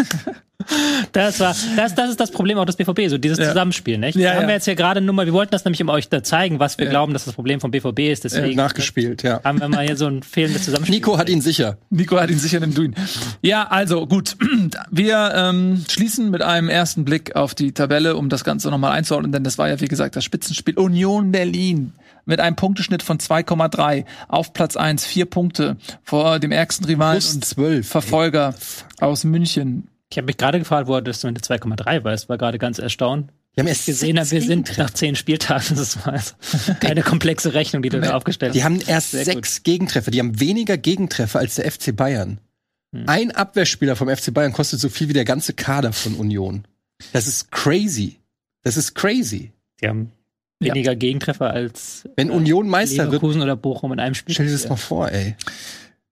[1.12, 3.48] Das war, das, das ist das Problem auch des BVB, so dieses Ja.
[3.48, 4.16] Zusammenspiel, nicht?
[4.16, 4.48] Ja, haben ja.
[4.48, 6.78] wir jetzt hier gerade nur mal, wir wollten das nämlich um euch da zeigen, was
[6.78, 6.90] wir Ja.
[6.90, 9.40] glauben, dass das Problem vom BVB ist, deswegen Nachgespielt, ja.
[9.44, 10.96] haben wir mal hier so ein fehlendes Zusammenspiel.
[10.96, 11.76] Nico hat ihn sicher.
[11.90, 12.94] Nico hat ihn sicher im Duen.
[13.42, 14.37] Ja, also gut.
[14.90, 19.32] Wir ähm, schließen mit einem ersten Blick auf die Tabelle, um das Ganze nochmal einzuordnen,
[19.32, 21.92] denn das war ja, wie gesagt, das Spitzenspiel Union Berlin
[22.24, 27.34] mit einem Punkteschnitt von 2,3 auf Platz 1, vier Punkte vor dem ärgsten Rivalen Plus
[27.34, 27.88] und zwölf.
[27.88, 28.54] Verfolger
[29.00, 29.88] aus München.
[30.10, 33.30] Ich habe mich gerade gefragt, wo das du mit 2,3 weißt, war gerade ganz erstaunt.
[33.54, 34.82] Die haben erst gesehen wir sind Gegentreffer.
[34.82, 35.76] nach zehn Spieltagen.
[35.76, 36.34] Das war also
[36.80, 38.56] keine komplexe Rechnung, die du da aufgestellt hast.
[38.56, 40.10] Die haben erst Sehr sechs Gegentreffer.
[40.10, 42.38] Die haben weniger Gegentreffer als der FC Bayern.
[42.92, 43.04] Hm.
[43.08, 46.64] Ein Abwehrspieler vom FC Bayern kostet so viel wie der ganze Kader von Union.
[47.12, 48.20] Das ist crazy.
[48.62, 49.52] Das ist crazy.
[49.80, 50.12] Die haben
[50.64, 50.74] Ja.
[50.74, 54.35] weniger Gegentreffer als Wenn Union Meister wird, Leverkusen oder Bochum in einem Spiel.
[54.35, 55.37] stell dir das mal vor, ey.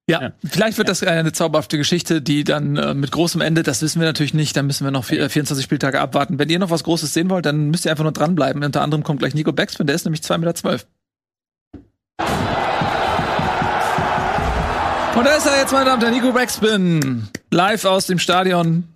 [0.09, 0.33] Ja, Ja.
[0.45, 4.07] vielleicht wird das eine zauberhafte Geschichte, die dann äh, mit großem Ende, das wissen wir
[4.07, 6.39] natürlich nicht, da müssen wir noch vier, äh, 24 Spieltage abwarten.
[6.41, 8.65] Wenn ihr noch was Großes sehen wollt, dann müsst ihr einfach nur dranbleiben.
[8.65, 10.85] Unter anderem kommt gleich Nico Backspin, der ist nämlich 2,12
[12.19, 12.72] Meter.
[15.15, 17.29] Und da ist er jetzt, meine Damen und Herren, Nico Backspin.
[17.51, 18.85] Live aus dem Stadion.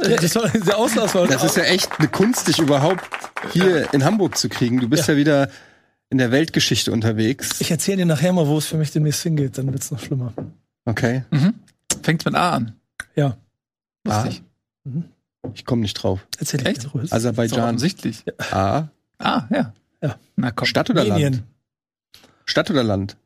[0.00, 3.04] Das war der Auslass war Das ist ja echt eine Kunst, dich überhaupt
[3.52, 4.80] hier in Hamburg zu kriegen.
[4.80, 5.50] Du bist ja, wieder
[6.08, 7.60] in der Weltgeschichte unterwegs.
[7.60, 10.32] Ich erzähle dir nachher mal, wo es für mich demnächst hingeht, dann wird's noch schlimmer.
[10.84, 11.24] Okay.
[12.02, 12.72] Fängt mit A an.
[13.16, 13.36] Ja,
[14.04, 14.42] Lustig.
[15.54, 16.26] Ich komme nicht drauf.
[16.38, 16.84] erzähl Echt?
[16.84, 17.12] dir ruhig.
[17.12, 17.64] Aserbaidschan.
[17.64, 18.24] offensichtlich.
[18.52, 18.88] A.
[19.18, 19.72] Ah, ja.
[20.00, 20.16] Ja.
[20.36, 20.66] Na komm.
[20.66, 21.12] Stadt oder Land?
[21.12, 21.42] Armenien.
[22.46, 23.16] Stadt oder Land?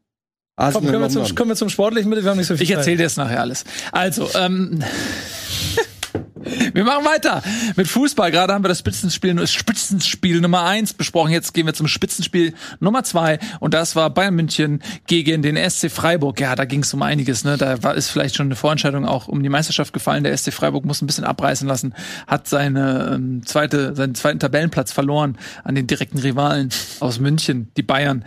[0.57, 2.23] Asien Komm, können, wir zum, können wir zum Sportlichen mit?
[2.23, 3.65] Wir haben nicht so viel Ich erzähle dir das nachher alles.
[3.91, 4.83] Also, ähm,
[6.75, 7.43] wir machen weiter
[7.75, 8.31] mit Fußball.
[8.31, 11.33] Gerade haben wir das Spitzenspiel, das Spitzenspiel Nummer eins besprochen.
[11.33, 15.91] Jetzt gehen wir zum Spitzenspiel Nummer zwei und das war Bayern München gegen den SC
[15.91, 16.39] Freiburg.
[16.39, 17.45] Ja, da ging es um einiges.
[17.45, 17.57] Ne?
[17.57, 20.23] Da war ist vielleicht schon eine Vorentscheidung auch um die Meisterschaft gefallen.
[20.23, 21.95] Der SC Freiburg muss ein bisschen abreißen lassen,
[22.27, 26.69] hat seine ähm, zweite, seinen zweiten Tabellenplatz verloren an den direkten Rivalen
[27.01, 28.27] aus München, die Bayern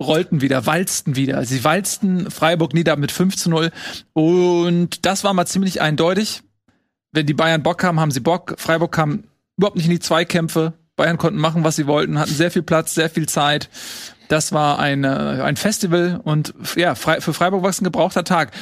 [0.00, 1.44] rollten wieder, walzten wieder.
[1.44, 3.70] Sie walzten Freiburg nieder mit 5 zu 0.
[4.12, 6.42] Und das war mal ziemlich eindeutig.
[7.12, 8.54] Wenn die Bayern Bock haben, haben sie Bock.
[8.58, 9.24] Freiburg kam
[9.56, 10.74] überhaupt nicht in die Zweikämpfe.
[10.96, 13.68] Bayern konnten machen, was sie wollten, hatten sehr viel Platz, sehr viel Zeit.
[14.28, 18.52] Das war ein, äh, ein Festival und ja, für Freiburg war es ein gebrauchter Tag.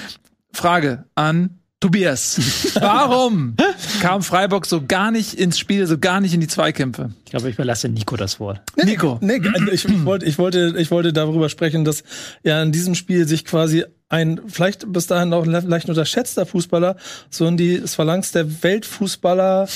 [0.53, 2.41] Frage an Tobias.
[2.81, 3.57] Warum
[4.01, 7.11] kam Freiburg so gar nicht ins Spiel, so gar nicht in die Zweikämpfe?
[7.27, 8.63] Ich glaube, ich überlasse Nico das Wort.
[8.83, 9.19] Nico.
[9.21, 12.03] Nee, ich, ich, wollte, ich, wollte, ich wollte darüber sprechen, dass
[12.43, 16.97] ja in diesem Spiel sich quasi ein vielleicht bis dahin auch le- leicht unterschätzter Fußballer
[17.29, 19.69] so in die Phalanx der Weltfußballer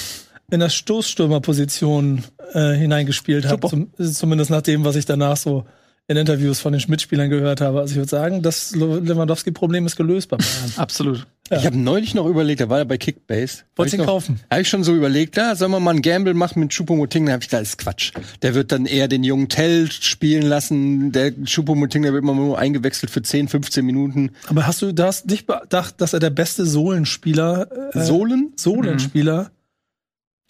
[0.51, 3.69] in der Stoßstürmerposition äh, hineingespielt hat.
[3.69, 5.67] Zum, zumindest nach dem, was ich danach so
[6.11, 7.81] in Interviews von den Schmidt-Spielern gehört habe.
[7.81, 10.73] Also ich würde sagen, das Lewandowski-Problem ist gelöst bei Bayern.
[10.79, 11.27] Absolut.
[11.51, 13.65] Ich habe neulich noch überlegt, da war er bei Kickbase.
[13.77, 14.41] Wolltest ihn noch- kaufen?
[14.51, 17.33] Habe ich schon so überlegt, da sollen wir mal einen Gamble machen mit Choupo-Moting, da
[17.33, 18.13] habe ich gedacht, das ist Quatsch.
[18.43, 22.59] Der wird dann eher den jungen Tell spielen lassen, der Choupo-Moting, der wird immer nur
[22.59, 24.31] eingewechselt für 10, 15 Minuten.
[24.47, 28.53] Aber hast du, du hast nicht bedacht, dass er der beste Sohlenspieler, äh, Sohlen?
[28.57, 29.51] Sohlenspieler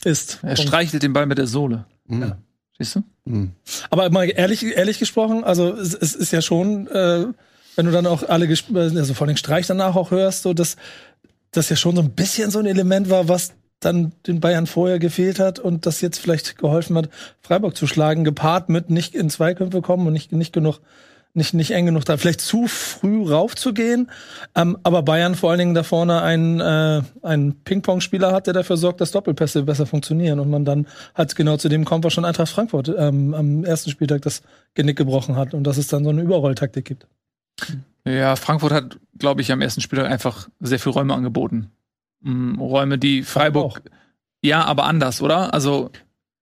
[0.04, 0.38] ist?
[0.42, 1.84] Er streichelt den Ball mit der Sohle.
[2.06, 2.32] Mhm.
[2.78, 3.02] Siehst du?
[3.24, 3.52] Mhm.
[3.90, 7.26] Aber mal ehrlich, ehrlich gesprochen, also es, es ist ja schon, äh,
[7.76, 10.76] wenn du dann auch alle, also vor allem Streich danach auch hörst, so dass
[11.50, 14.98] das ja schon so ein bisschen so ein Element war, was dann den Bayern vorher
[14.98, 17.10] gefehlt hat und das jetzt vielleicht geholfen hat,
[17.40, 20.80] Freiburg zu schlagen, gepaart mit nicht in Zweikämpfe kommen und nicht, nicht genug,
[21.38, 24.10] nicht, nicht eng genug da, vielleicht zu früh raufzugehen.
[24.54, 28.76] Ähm, aber Bayern vor allen Dingen da vorne einen, äh, einen Ping-Pong-Spieler hat, der dafür
[28.76, 32.26] sorgt, dass Doppelpässe besser funktionieren und man dann halt genau zu dem kommt, was schon
[32.26, 34.42] Eintracht Frankfurt ähm, am ersten Spieltag das
[34.74, 37.06] Genick gebrochen hat und dass es dann so eine Überrolltaktik gibt.
[38.04, 41.70] Ja, Frankfurt hat, glaube ich, am ersten Spieltag einfach sehr viel Räume angeboten.
[42.20, 43.82] Mm, Räume, die Freiburg.
[44.42, 45.52] Ja, aber anders, oder?
[45.52, 45.90] Also,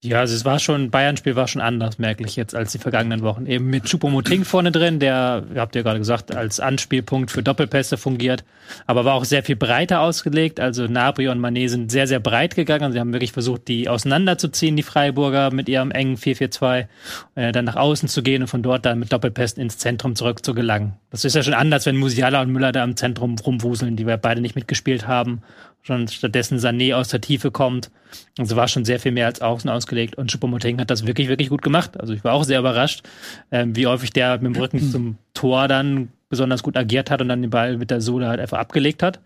[0.07, 3.47] Ja, also es war schon, Bayern-Spiel war schon anders, merklich jetzt, als die vergangenen Wochen.
[3.47, 7.97] Eben mit Choupo-Moting vorne drin, der, ihr habt ja gerade gesagt, als Anspielpunkt für Doppelpässe
[7.97, 8.45] fungiert,
[8.87, 10.61] aber war auch sehr viel breiter ausgelegt.
[10.61, 12.93] Also Nabri und Manet sind sehr, sehr breit gegangen.
[12.93, 16.87] Sie haben wirklich versucht, die auseinanderzuziehen, die Freiburger, mit ihrem engen 4-4-2,
[17.35, 20.45] äh, dann nach außen zu gehen und von dort dann mit Doppelpässen ins Zentrum zurück
[20.45, 20.95] zu gelangen.
[21.11, 24.19] Das ist ja schon anders, wenn Musiala und Müller da im Zentrum rumwuseln, die wir
[24.19, 25.43] beide nicht mitgespielt haben.
[25.87, 27.93] Schon stattdessen Sané aus der Tiefe kommt.
[28.39, 30.17] Also war schon sehr viel mehr als außen ausgelegt.
[30.17, 32.01] Und Choupo-Moting hat das wirklich, wirklich gut gemacht.
[32.01, 33.05] Also ich war auch sehr überrascht,
[33.53, 37.29] ähm, wie häufig der mit dem Rücken zum Tor dann besonders gut agiert hat und
[37.29, 39.21] dann den Ball mit der Sohle halt einfach abgelegt hat.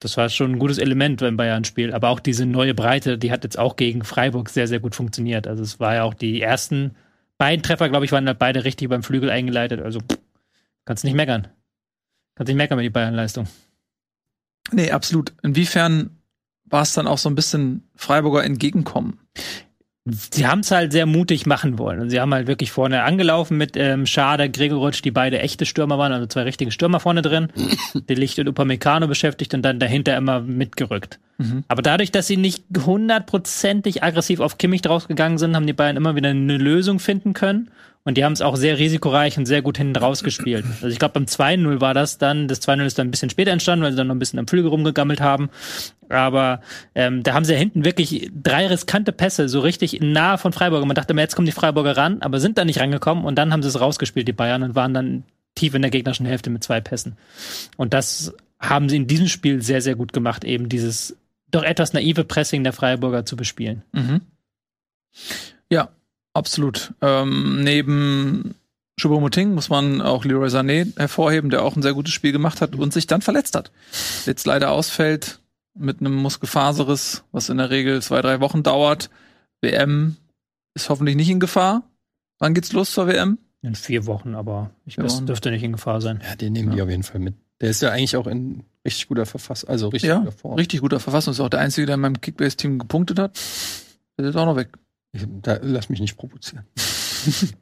[0.00, 1.94] Das war schon ein gutes Element beim Bayern-Spiel.
[1.94, 5.46] Aber auch diese neue Breite, die hat jetzt auch gegen Freiburg sehr, sehr gut funktioniert.
[5.46, 6.96] Also es war ja auch die ersten
[7.38, 9.80] beiden Treffer, glaube ich, waren halt beide richtig beim Flügel eingeleitet.
[9.80, 10.00] Also
[10.84, 11.46] kannst nicht meckern.
[12.34, 13.46] Kannst nicht meckern mit die Bayern-Leistung.
[14.72, 15.32] Nee, absolut.
[15.42, 16.10] Inwiefern
[16.64, 19.18] war es dann auch so ein bisschen Freiburger Entgegenkommen?
[20.06, 22.00] sie haben es halt sehr mutig machen wollen.
[22.00, 25.98] Und sie haben halt wirklich vorne angelaufen mit ähm, Schade, Gregoritsch, die beide echte Stürmer
[25.98, 27.48] waren, also zwei richtige Stürmer vorne drin.
[28.08, 31.20] Die Licht und Upamecano beschäftigt und dann dahinter immer mitgerückt.
[31.38, 31.64] Mhm.
[31.68, 36.16] Aber dadurch, dass sie nicht hundertprozentig aggressiv auf Kimmich draufgegangen sind, haben die Bayern immer
[36.16, 37.70] wieder eine Lösung finden können.
[38.06, 40.66] Und die haben es auch sehr risikoreich und sehr gut hinten rausgespielt.
[40.74, 42.48] Also ich glaube, beim 2-0 war das dann.
[42.48, 44.46] Das 2-0 ist dann ein bisschen später entstanden, weil sie dann noch ein bisschen am
[44.46, 45.48] Flügel rumgegammelt haben.
[46.10, 46.60] Aber
[46.94, 50.84] ähm, da haben sie ja hinten wirklich drei riskante Pässe, so richtig nah von Freiburg.
[50.84, 53.24] Man dachte immer, jetzt kommen die Freiburger ran, aber sind da nicht rangekommen.
[53.24, 56.26] Und dann haben sie es rausgespielt, die Bayern, und waren dann tief in der gegnerischen
[56.26, 57.16] Hälfte mit zwei Pässen.
[57.78, 61.16] Und das haben sie in diesem Spiel sehr, sehr gut gemacht, eben dieses
[61.50, 63.82] doch etwas naive Pressing der Freiburger zu bespielen.
[63.92, 64.20] Mhm.
[65.70, 65.90] Ja,
[66.34, 66.92] absolut.
[67.00, 68.54] Ähm, neben
[69.00, 72.74] Choupo-Moting muss man auch Leroy Sané hervorheben, der auch ein sehr gutes Spiel gemacht hat
[72.76, 73.70] und sich dann verletzt hat.
[74.26, 75.40] Jetzt leider ausfällt
[75.76, 79.10] mit einem Muskelfaserriss, was in der Regel zwei, drei Wochen dauert.
[79.62, 80.16] WM
[80.74, 81.82] ist hoffentlich nicht in Gefahr.
[82.38, 83.38] Wann geht's los zur WM?
[83.62, 86.20] In vier Wochen, aber ich Ja, und- dürfte nicht in Gefahr sein.
[86.28, 87.34] Ja, den nehmen die auf jeden Fall mit.
[87.60, 90.54] Der ist ja eigentlich auch in richtig guter Verfassung, also richtig Ja, guter Form.
[90.54, 91.32] richtig guter Verfassung.
[91.32, 93.40] Ist auch der Einzige, der in meinem Kickbase-Team gepunktet hat.
[94.18, 94.68] Der ist auch noch weg.
[95.14, 96.64] Ich, da, lass mich nicht provozieren.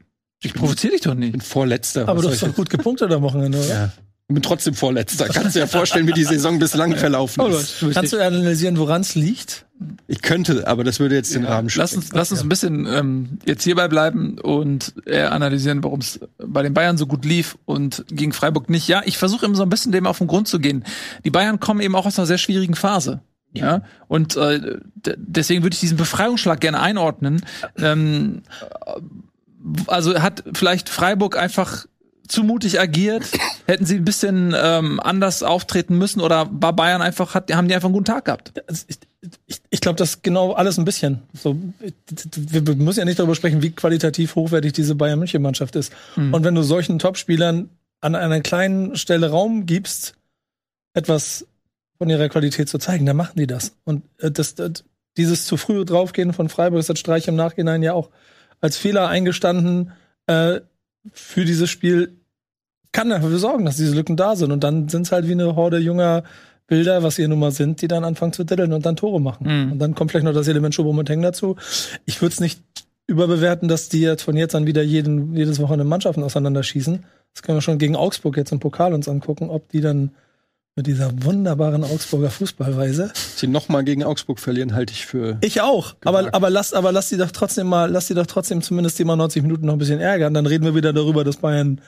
[0.45, 1.31] Ich provoziere dich doch Ich nicht.
[1.31, 2.09] bin Vorletzter.
[2.09, 3.69] Aber du hast ich doch gut gepunktet am Wochenende, oder?
[3.69, 3.93] ja.
[4.29, 5.27] Ich bin trotzdem Vorletzter.
[5.27, 7.85] Kannst du dir ja vorstellen, wie die Saison bislang verlaufen ist.
[7.93, 9.67] Kannst du analysieren, woran es liegt?
[10.09, 13.38] Ich könnte, aber das würde jetzt den Rahmen Lass uns, lass uns ein bisschen ähm,
[13.45, 18.05] jetzt hierbei bleiben und äh, analysieren, warum es bei den Bayern so gut lief und
[18.09, 18.88] gegen Freiburg nicht.
[18.88, 20.85] Ja, ich versuche immer so ein bisschen dem auf den Grund zu gehen.
[21.25, 23.21] Die Bayern kommen eben auch aus einer sehr schwierigen Phase.
[23.55, 27.45] Ja, und äh, deswegen würde ich diesen Befreiungsschlag gerne einordnen.
[27.77, 28.43] Ähm,
[29.87, 31.87] also hat vielleicht Freiburg einfach
[32.29, 33.25] zu mutig agiert?
[33.67, 37.75] Hätten sie ein bisschen ähm, anders auftreten müssen oder war Bayern einfach, hat, haben die
[37.75, 38.53] einfach einen guten Tag gehabt?
[38.88, 38.99] Ich,
[39.47, 41.23] ich, ich glaube, das genau alles ein bisschen.
[41.35, 41.57] So,
[42.35, 45.93] wir müssen ja nicht darüber sprechen, wie qualitativ hochwertig diese Bayern München Mannschaft ist.
[46.17, 47.69] Und wenn du solchen Topspielern
[48.01, 50.15] an einer kleinen Stelle Raum gibst,
[50.95, 51.47] etwas
[52.03, 53.77] von ihrer Qualität zu zeigen, dann machen die das.
[53.85, 54.83] Und äh, das, das,
[55.17, 58.11] dieses zu früh draufgehen von Freiburg das Streich im Nachhinein ja auch
[58.61, 59.93] als Fehler eingestanden
[60.27, 60.59] äh,
[61.12, 62.17] für dieses Spiel
[62.91, 64.51] kann dafür sorgen, dass diese Lücken da sind.
[64.51, 66.25] Und dann sind es halt wie eine Horde junger
[66.67, 69.47] Bilder, was ihr nun mal sind, die dann anfangen zu ditteln und dann Tore machen.
[69.47, 69.73] Mhm.
[69.73, 71.55] Und dann kommt vielleicht noch das Element Choupo-Moting dazu.
[72.05, 72.61] Ich würde es nicht
[73.07, 77.05] überbewerten, dass die jetzt von jetzt an wieder jeden, jedes Wochenende Mannschaften auseinanderschießen.
[77.33, 80.11] Das können wir schon gegen Augsburg jetzt im Pokal uns angucken, ob die dann
[80.75, 83.13] mit dieser wunderbaren Augsburger Fußballweise.
[83.15, 85.37] Sie nochmal gegen Augsburg verlieren, halte ich für.
[85.43, 85.95] Ich auch.
[86.05, 86.35] Aber, Gewagt.
[86.35, 89.17] aber lass, aber lass die doch trotzdem mal, lass die doch trotzdem zumindest die mal
[89.17, 90.33] 90 Minuten noch ein bisschen ärgern.
[90.33, 91.81] Dann reden wir wieder darüber, dass Bayern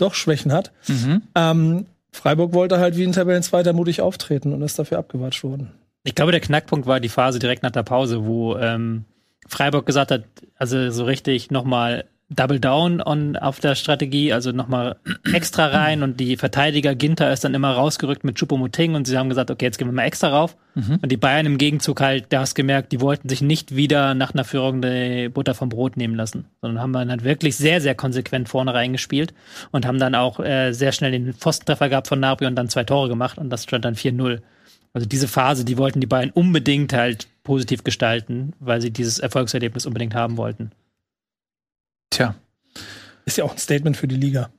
[0.00, 0.72] doch Schwächen hat.
[0.88, 1.22] Mhm.
[1.36, 5.70] Ähm, Freiburg wollte halt wie ein Tabellenzweiter mutig auftreten und ist dafür abgewatscht worden.
[6.02, 9.04] Ich glaube, der Knackpunkt war die Phase direkt nach der Pause, wo ähm,
[9.46, 10.24] Freiburg gesagt hat,
[10.56, 14.96] also so richtig nochmal Double Down on, auf der Strategie, also nochmal
[15.32, 19.28] extra rein und die Verteidiger Ginter ist dann immer rausgerückt mit Choupo-Moting und sie haben
[19.28, 20.56] gesagt, okay, jetzt gehen wir mal extra rauf.
[21.02, 24.32] Und die Bayern im Gegenzug halt, da hast gemerkt, die wollten sich nicht wieder nach
[24.32, 27.94] einer Führung die Butter vom Brot nehmen lassen, sondern haben dann halt wirklich sehr, sehr
[27.94, 29.34] konsequent vorne reingespielt
[29.70, 32.84] und haben dann auch äh, sehr schnell den Pfostentreffer gehabt von Napoli und dann zwei
[32.84, 34.40] Tore gemacht und das stand dann 4-0.
[34.94, 39.86] Also diese Phase, die wollten die Bayern unbedingt halt positiv gestalten, weil sie dieses Erfolgserlebnis
[39.86, 40.70] unbedingt haben wollten.
[42.12, 42.34] Tja.
[43.24, 44.50] Ist ja auch ein Statement für die Liga.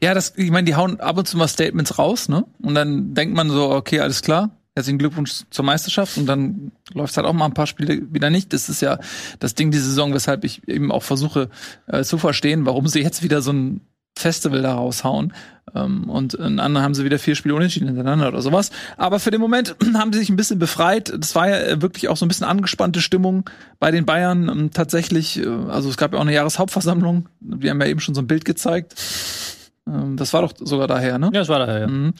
[0.00, 2.44] Ja, das, ich meine, die hauen ab und zu mal Statements raus, ne?
[2.60, 7.16] Und dann denkt man so, okay, alles klar, herzlichen Glückwunsch zur Meisterschaft und dann läuft
[7.16, 8.52] halt auch mal ein paar Spiele wieder nicht.
[8.52, 8.98] Das ist ja
[9.40, 11.48] das Ding die Saison, weshalb ich eben auch versuche
[11.86, 13.80] äh, zu verstehen, warum sie jetzt wieder so ein
[14.16, 15.32] Festival da raushauen.
[15.74, 18.70] Ähm, und in anderen haben sie wieder vier Spiele unentschieden hintereinander oder sowas.
[18.96, 21.12] Aber für den Moment haben sie sich ein bisschen befreit.
[21.16, 23.48] Das war ja wirklich auch so ein bisschen angespannte Stimmung
[23.78, 24.48] bei den Bayern.
[24.48, 27.28] Ähm, tatsächlich, äh, also es gab ja auch eine Jahreshauptversammlung.
[27.40, 28.94] Wir haben ja eben schon so ein Bild gezeigt.
[29.86, 31.26] Ähm, das war doch sogar daher, ne?
[31.26, 31.86] Ja, das war daher, ja.
[31.86, 32.14] Mhm.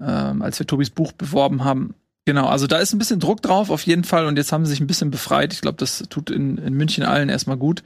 [0.00, 1.94] Ähm, als wir Tobis Buch beworben haben.
[2.24, 4.26] Genau, also da ist ein bisschen Druck drauf, auf jeden Fall.
[4.26, 5.52] Und jetzt haben sie sich ein bisschen befreit.
[5.52, 7.82] Ich glaube, das tut in, in München allen erstmal gut.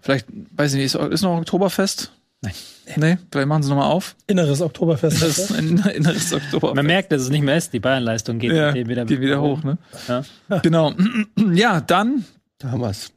[0.00, 0.26] Vielleicht,
[0.56, 2.12] weiß ich nicht, ist, ist noch Oktoberfest?
[2.46, 2.54] Nein.
[2.96, 4.14] Nee, vielleicht machen sie nochmal auf.
[4.28, 5.20] Inneres Oktoberfest.
[5.20, 6.76] Das ist ein inneres Oktoberfest.
[6.76, 9.40] Man merkt, dass es nicht mehr ist, die Bayernleistung geht ja, geht wieder, geht wieder
[9.40, 9.76] hoch, ne?
[10.06, 10.22] Ja.
[10.62, 10.92] Genau.
[11.52, 12.24] Ja, dann
[12.58, 13.10] Da haben wir's.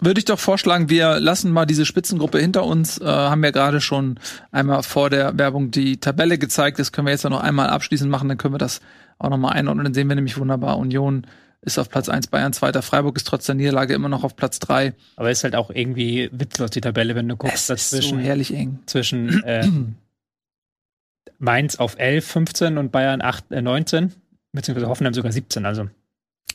[0.00, 2.98] würde ich doch vorschlagen, wir lassen mal diese Spitzengruppe hinter uns.
[2.98, 4.18] Äh, haben ja gerade schon
[4.52, 6.78] einmal vor der Werbung die Tabelle gezeigt.
[6.78, 8.80] Das können wir jetzt ja noch einmal abschließend machen, dann können wir das
[9.18, 9.84] auch noch mal einordnen.
[9.84, 11.26] Dann sehen wir nämlich wunderbar, Union
[11.62, 14.58] ist auf Platz 1, Bayern zweiter, Freiburg ist trotz der Niederlage immer noch auf Platz
[14.60, 14.94] 3.
[15.16, 18.18] Aber ist halt auch irgendwie witzlos, die Tabelle, wenn du guckst, Es ist so dazwischen
[18.20, 18.78] herrlich eng.
[18.86, 19.68] zwischen äh,
[21.38, 24.12] Mainz auf 11, 15 und Bayern 8, äh, 19,
[24.52, 25.66] beziehungsweise Hoffenheim sogar 17.
[25.66, 25.88] Also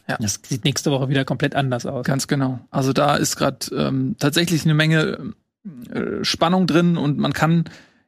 [0.07, 0.17] Ja.
[0.19, 2.05] das sieht nächste Woche wieder komplett anders aus.
[2.05, 2.59] Ganz genau.
[2.71, 5.33] Also da ist gerade ähm, tatsächlich eine Menge
[5.91, 7.65] äh, Spannung drin und man kann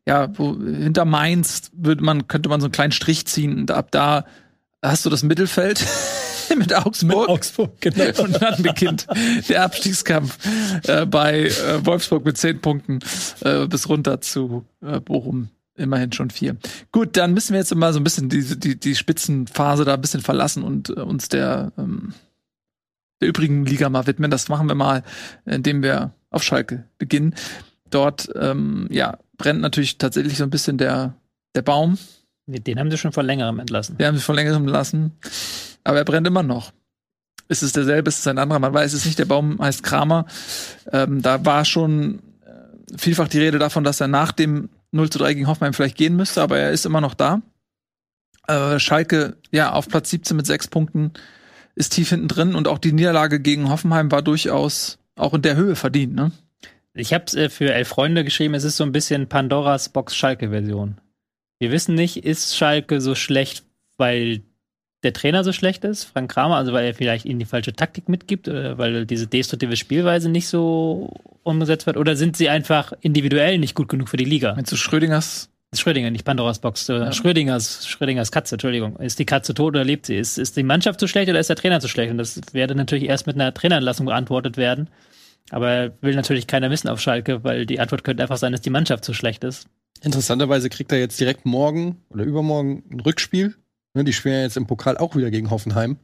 [0.08, 3.90] ja wo, hinter Mainz würde man könnte man so einen kleinen Strich ziehen und ab
[3.92, 4.26] da
[4.82, 5.80] hast du das Mittelfeld
[6.58, 7.28] mit Augsburg.
[7.28, 8.22] Mit Augsburg, genau.
[8.24, 9.08] Und dann beginnt
[9.50, 10.38] der Abstiegskampf
[10.88, 13.00] äh, bei äh, Wolfsburg mit zehn Punkten
[13.42, 15.50] äh, bis runter zu äh, Bochum.
[15.78, 16.56] Immerhin schon vier.
[16.94, 20.02] Gut, dann müssen wir jetzt mal so ein bisschen die, die, die Spitzenphase da ein
[20.02, 22.14] bisschen verlassen und äh, uns der, ähm,
[23.20, 24.32] der übrigen Liga mal widmen.
[24.32, 25.04] Das machen wir mal,
[25.46, 27.36] indem wir auf Schalke beginnen.
[27.90, 31.16] Dort, ähm, ja, brennt natürlich tatsächlich so ein bisschen der,
[31.56, 31.98] der Baum.
[32.48, 33.98] Den haben sie schon vor längerem entlassen.
[33.98, 35.14] Den haben sie vor längerem entlassen.
[35.86, 36.74] Aber er brennt immer noch.
[37.48, 38.60] Ist es derselbe, ist es ein anderer?
[38.60, 39.20] Man weiß es nicht.
[39.20, 40.26] Der Baum heißt Kramer.
[40.92, 45.20] Ähm, da war schon äh, vielfach die Rede davon, dass er nach dem 0 zu
[45.20, 47.42] 3 gegen Hoffenheim vielleicht gehen müsste, aber er ist immer noch da.
[48.48, 51.14] Äh, Schalke, ja, auf Platz 17 mit sechs Punkten
[51.76, 55.56] ist tief hinten drin und auch die Niederlage gegen Hoffenheim war durchaus auch in der
[55.56, 56.32] Höhe verdient, ne?
[56.94, 60.16] Ich habe es äh, für elf Freunde geschrieben, es ist so ein bisschen Pandoras Box
[60.16, 61.02] Schalke-Version.
[61.60, 63.66] Wir wissen nicht, ist Schalke so schlecht,
[63.98, 64.44] weil
[65.06, 68.10] der Trainer so schlecht ist, Frank Kramer, also weil er vielleicht ihnen die falsche Taktik
[68.10, 71.14] mitgibt, oder weil diese destruktive Spielweise nicht so
[71.44, 74.54] umgesetzt wird, oder sind sie einfach individuell nicht gut genug für die Liga?
[74.56, 75.50] Meinst du Schrödingers?
[75.74, 78.98] Schrödinger, nicht Pandoras Box, äh, Schrödingers, Schrödingers Katze, Entschuldigung.
[78.98, 80.16] Ist die Katze tot oder lebt sie?
[80.16, 82.12] Ist, ist die Mannschaft zu schlecht oder ist der Trainer zu schlecht?
[82.12, 84.90] Und das werde natürlich erst mit einer Trainerentlassung beantwortet werden.
[85.50, 88.70] Aber will natürlich keiner wissen auf Schalke, weil die Antwort könnte einfach sein, dass die
[88.70, 89.68] Mannschaft zu schlecht ist.
[90.02, 93.56] Interessanterweise kriegt er jetzt direkt morgen oder übermorgen ein Rückspiel.
[93.96, 95.98] Ne, die spielen ja jetzt im Pokal auch wieder gegen Hoffenheim.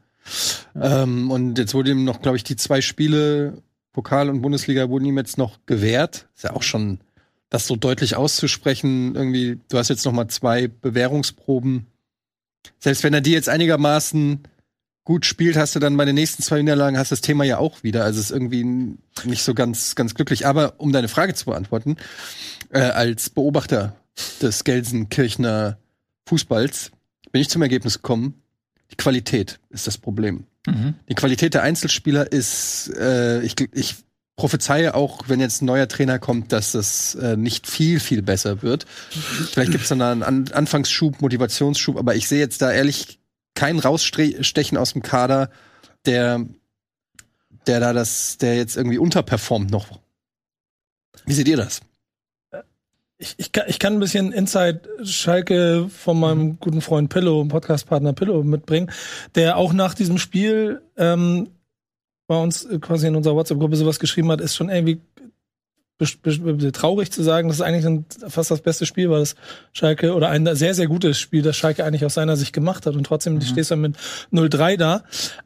[0.80, 5.06] Ähm, und jetzt wurde ihm noch, glaube ich, die zwei Spiele Pokal und Bundesliga wurden
[5.06, 6.28] ihm jetzt noch gewährt.
[6.34, 7.00] Ist ja auch schon,
[7.50, 9.16] das so deutlich auszusprechen.
[9.16, 11.88] Irgendwie, du hast jetzt noch mal zwei Bewährungsproben.
[12.80, 14.40] Selbst wenn er die jetzt einigermaßen
[15.04, 17.84] gut spielt, hast du dann bei den nächsten zwei Niederlagen hast das Thema ja auch
[17.84, 18.06] wieder.
[18.06, 20.48] Also es ist irgendwie nicht so ganz, ganz glücklich.
[20.48, 21.98] Aber um deine Frage zu beantworten,
[22.70, 23.98] äh, als Beobachter
[24.42, 25.78] des Gelsenkirchner
[26.28, 26.92] Fußballs
[27.32, 28.42] bin ich zum Ergebnis gekommen,
[28.92, 30.46] die Qualität ist das Problem.
[30.68, 30.96] Mhm.
[31.10, 33.96] Die Qualität der Einzelspieler ist, äh, ich, ich
[34.36, 38.62] prophezeie auch, wenn jetzt ein neuer Trainer kommt, dass das äh, nicht viel, viel besser
[38.62, 38.86] wird.
[38.86, 43.20] Vielleicht gibt es dann einen An Anfangsschub, Motivationsschub, aber ich sehe jetzt da ehrlich
[43.56, 45.52] kein Rausstechen aus dem Kader,
[46.06, 46.46] der,
[47.68, 50.00] der da das, der jetzt irgendwie unterperformt noch.
[51.26, 51.82] Wie seht ihr das?
[53.22, 58.14] Ich, ich, kann, ich kann ein bisschen Inside Schalke von meinem guten Freund Pillow, Podcastpartner
[58.14, 58.90] Pillow mitbringen,
[59.36, 61.50] der auch nach diesem Spiel ähm,
[62.26, 65.02] bei uns quasi in unserer WhatsApp-Gruppe sowas geschrieben hat, ist schon irgendwie
[66.72, 69.36] traurig zu sagen, dass es eigentlich ein, fast das beste Spiel war, das
[69.72, 72.96] Schalke, oder ein sehr, sehr gutes Spiel, das Schalke eigentlich aus seiner Sicht gemacht hat
[72.96, 73.42] und trotzdem mhm.
[73.42, 73.96] stehst du mit
[74.34, 75.04] 0-3 da.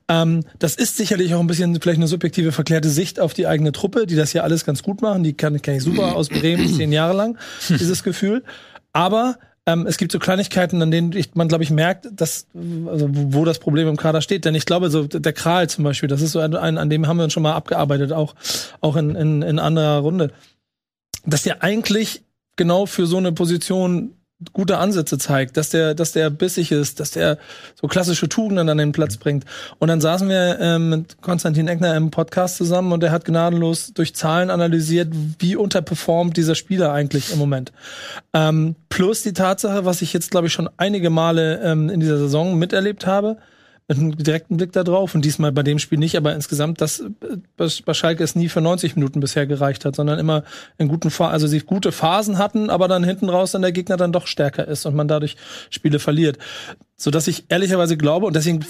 [0.07, 3.71] Ähm, das ist sicherlich auch ein bisschen vielleicht eine subjektive, verklärte Sicht auf die eigene
[3.71, 5.23] Truppe, die das ja alles ganz gut machen.
[5.23, 7.37] Die kann, kann ich super aus Bremen, zehn Jahre lang,
[7.69, 8.43] dieses Gefühl.
[8.93, 13.07] Aber ähm, es gibt so Kleinigkeiten, an denen ich, man, glaube ich, merkt, dass, also,
[13.09, 14.45] wo das Problem im Kader steht.
[14.45, 17.17] Denn ich glaube, so der Kral zum Beispiel, das ist so ein, an dem haben
[17.17, 18.35] wir uns schon mal abgearbeitet, auch,
[18.81, 20.31] auch in, in, in anderer Runde.
[21.25, 22.23] Dass der eigentlich
[22.55, 24.13] genau für so eine Position
[24.51, 27.37] gute Ansätze zeigt, dass der, dass der bissig ist, dass der
[27.79, 29.45] so klassische Tugenden an den Platz bringt.
[29.79, 33.93] Und dann saßen wir ähm, mit Konstantin Eckner im Podcast zusammen und der hat gnadenlos
[33.93, 37.71] durch Zahlen analysiert, wie unterperformt dieser Spieler eigentlich im Moment.
[38.33, 42.17] Ähm, plus die Tatsache, was ich jetzt, glaube ich, schon einige Male ähm, in dieser
[42.17, 43.37] Saison miterlebt habe,
[43.87, 47.03] mit einem direkten Blick da drauf und diesmal bei dem Spiel nicht, aber insgesamt, dass
[47.55, 50.43] bei Schalke es nie für 90 Minuten bisher gereicht hat, sondern immer
[50.77, 53.97] in guten Phasen, also sie gute Phasen hatten, aber dann hinten raus dann der Gegner
[53.97, 55.35] dann doch stärker ist und man dadurch
[55.69, 56.39] Spiele verliert.
[56.95, 58.65] So dass ich ehrlicherweise glaube und deswegen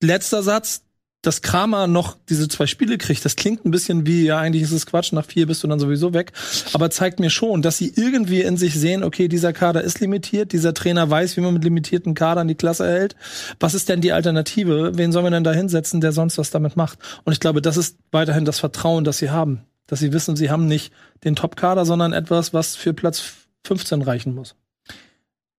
[0.00, 0.84] letzter Satz,
[1.22, 4.72] dass Kramer noch diese zwei Spiele kriegt, das klingt ein bisschen wie, ja, eigentlich ist
[4.72, 6.32] es Quatsch, nach vier bist du dann sowieso weg,
[6.72, 10.52] aber zeigt mir schon, dass sie irgendwie in sich sehen, okay, dieser Kader ist limitiert,
[10.52, 13.14] dieser Trainer weiß, wie man mit limitierten Kadern die Klasse erhält.
[13.60, 14.92] Was ist denn die Alternative?
[14.96, 16.98] Wen sollen wir denn da hinsetzen, der sonst was damit macht?
[17.24, 19.62] Und ich glaube, das ist weiterhin das Vertrauen, das sie haben.
[19.86, 23.22] Dass sie wissen, sie haben nicht den Top-Kader, sondern etwas, was für Platz
[23.64, 24.56] 15 reichen muss.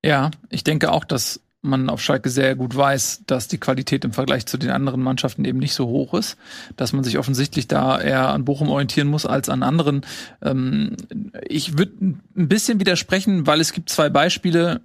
[0.03, 4.11] Ja, ich denke auch, dass man auf Schalke sehr gut weiß, dass die Qualität im
[4.11, 6.37] Vergleich zu den anderen Mannschaften eben nicht so hoch ist,
[6.75, 10.05] dass man sich offensichtlich da eher an Bochum orientieren muss als an anderen.
[10.41, 10.97] Ähm,
[11.47, 14.81] ich würde ein bisschen widersprechen, weil es gibt zwei Beispiele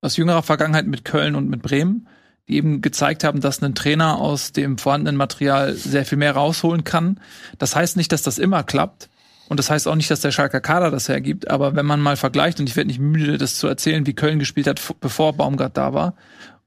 [0.00, 2.06] aus jüngerer Vergangenheit mit Köln und mit Bremen,
[2.48, 6.84] die eben gezeigt haben, dass ein Trainer aus dem vorhandenen Material sehr viel mehr rausholen
[6.84, 7.20] kann.
[7.58, 9.08] Das heißt nicht, dass das immer klappt.
[9.48, 12.16] Und das heißt auch nicht, dass der Schalker Kader das hergibt, aber wenn man mal
[12.16, 15.76] vergleicht, und ich werde nicht müde, das zu erzählen, wie Köln gespielt hat, bevor Baumgart
[15.76, 16.14] da war,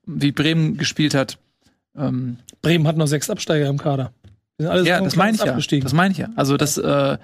[0.05, 1.38] wie Bremen gespielt hat.
[1.97, 4.11] Ähm, Bremen hat noch sechs Absteiger im Kader.
[4.84, 5.57] ja, das meine ich ja.
[5.84, 6.30] Das meine ich ja.
[6.36, 7.17] Also das, äh,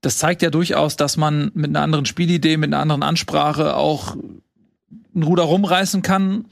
[0.00, 4.16] das zeigt ja durchaus, dass man mit einer anderen Spielidee, mit einer anderen Ansprache auch
[5.14, 6.46] ein Ruder rumreißen kann.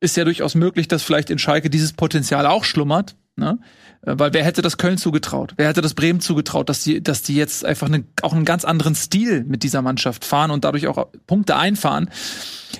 [0.00, 3.16] ist ja durchaus möglich, dass vielleicht in Schalke dieses Potenzial auch schlummert.
[3.36, 3.58] Ne?
[4.06, 5.54] Äh, Weil wer hätte das Köln zugetraut?
[5.56, 8.64] Wer hätte das Bremen zugetraut, dass die, dass die jetzt einfach eine, auch einen ganz
[8.64, 12.10] anderen Stil mit dieser Mannschaft fahren und dadurch auch Punkte einfahren?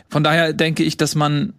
[0.08, 1.54] Von daher denke ich, dass man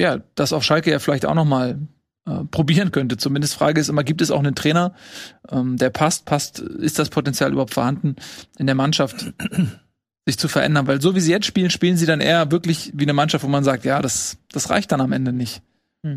[0.00, 1.78] ja das auf Schalke ja vielleicht auch noch mal
[2.26, 3.16] äh, probieren könnte.
[3.16, 4.94] Zumindest Frage ist immer, gibt es auch einen Trainer,
[5.50, 6.24] ähm, der passt?
[6.24, 6.58] Passt?
[6.58, 8.16] Ist das Potenzial überhaupt vorhanden
[8.58, 9.32] in der Mannschaft?
[10.26, 13.04] sich zu verändern, weil so wie sie jetzt spielen, spielen sie dann eher wirklich wie
[13.04, 15.62] eine Mannschaft, wo man sagt, ja, das, das reicht dann am Ende nicht.
[16.02, 16.16] Ja,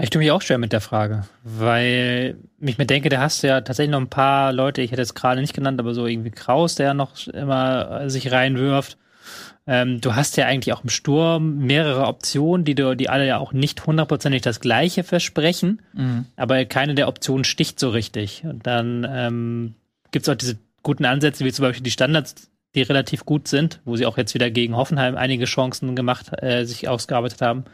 [0.00, 3.48] Ich tue mich auch schwer mit der Frage, weil ich mir denke, da hast du
[3.48, 6.30] ja tatsächlich noch ein paar Leute, ich hätte jetzt gerade nicht genannt, aber so irgendwie
[6.30, 8.96] Kraus, der noch immer sich reinwirft.
[9.66, 13.38] Ähm, du hast ja eigentlich auch im Sturm mehrere Optionen, die du, die alle ja
[13.38, 15.82] auch nicht hundertprozentig das Gleiche versprechen,
[16.36, 18.42] aber keine der Optionen sticht so richtig.
[18.44, 19.74] Und dann ähm,
[20.10, 23.80] gibt es auch diese guten Ansätze, wie zum Beispiel die Standards, die relativ gut sind,
[23.84, 27.64] wo sie auch jetzt wieder gegen Hoffenheim einige Chancen gemacht, äh, sich ausgearbeitet haben.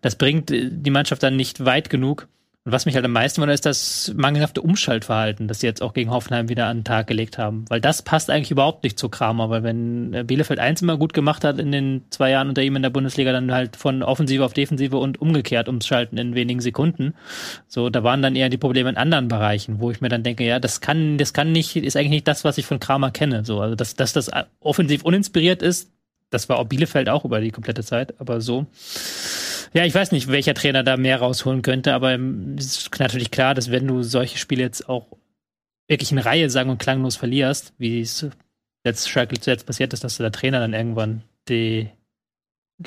[0.00, 2.28] Das bringt die Mannschaft dann nicht weit genug.
[2.64, 5.94] Und was mich halt am meisten wundert, ist das mangelhafte Umschaltverhalten, das sie jetzt auch
[5.94, 7.64] gegen Hoffenheim wieder an den Tag gelegt haben.
[7.70, 11.14] Weil das passt eigentlich überhaupt nicht zu Kramer, weil wenn äh, Bielefeld eins immer gut
[11.14, 14.44] gemacht hat in den zwei Jahren unter ihm in der Bundesliga, dann halt von Offensive
[14.44, 17.14] auf Defensive und umgekehrt umschalten in wenigen Sekunden.
[17.66, 20.44] So, da waren dann eher die Probleme in anderen Bereichen, wo ich mir dann denke,
[20.44, 23.42] ja, das kann, das kann nicht, ist eigentlich nicht das, was ich von Kramer kenne.
[23.46, 24.30] So, also dass, dass das
[24.60, 25.90] offensiv uninspiriert ist,
[26.28, 28.66] das war auch Bielefeld auch über die komplette Zeit, aber so.
[29.72, 33.30] Ja, ich weiß nicht, welcher Trainer da mehr rausholen könnte, aber ähm, es ist natürlich
[33.30, 35.06] klar, dass wenn du solche Spiele jetzt auch
[35.88, 38.26] wirklich in Reihe sang- und klanglos verlierst, wie es
[38.84, 41.88] jetzt Schalke zuletzt passiert ist, dass der Trainer dann irgendwann die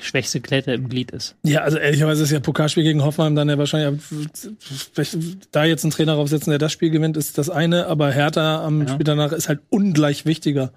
[0.01, 1.35] schwächste Klette im Glied ist.
[1.43, 5.17] Ja, also ehrlicherweise ist ja Pokalspiel gegen Hoffenheim dann ja wahrscheinlich, vielleicht
[5.51, 8.81] da jetzt einen Trainer draufsetzen, der das Spiel gewinnt, ist das eine, aber Hertha am
[8.81, 8.87] Ja.
[8.93, 10.73] Spiel danach ist halt ungleich wichtiger.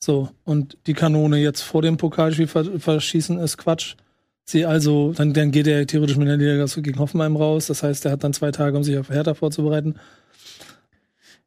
[0.00, 3.94] So, und die Kanone jetzt vor dem Pokalspiel ver- verschießen ist Quatsch.
[4.48, 7.66] Sie also, dann, dann geht er theoretisch mit der Niederlage gegen Hoffenheim raus.
[7.66, 9.96] Das heißt, er hat dann zwei Tage, um sich auf Hertha vorzubereiten.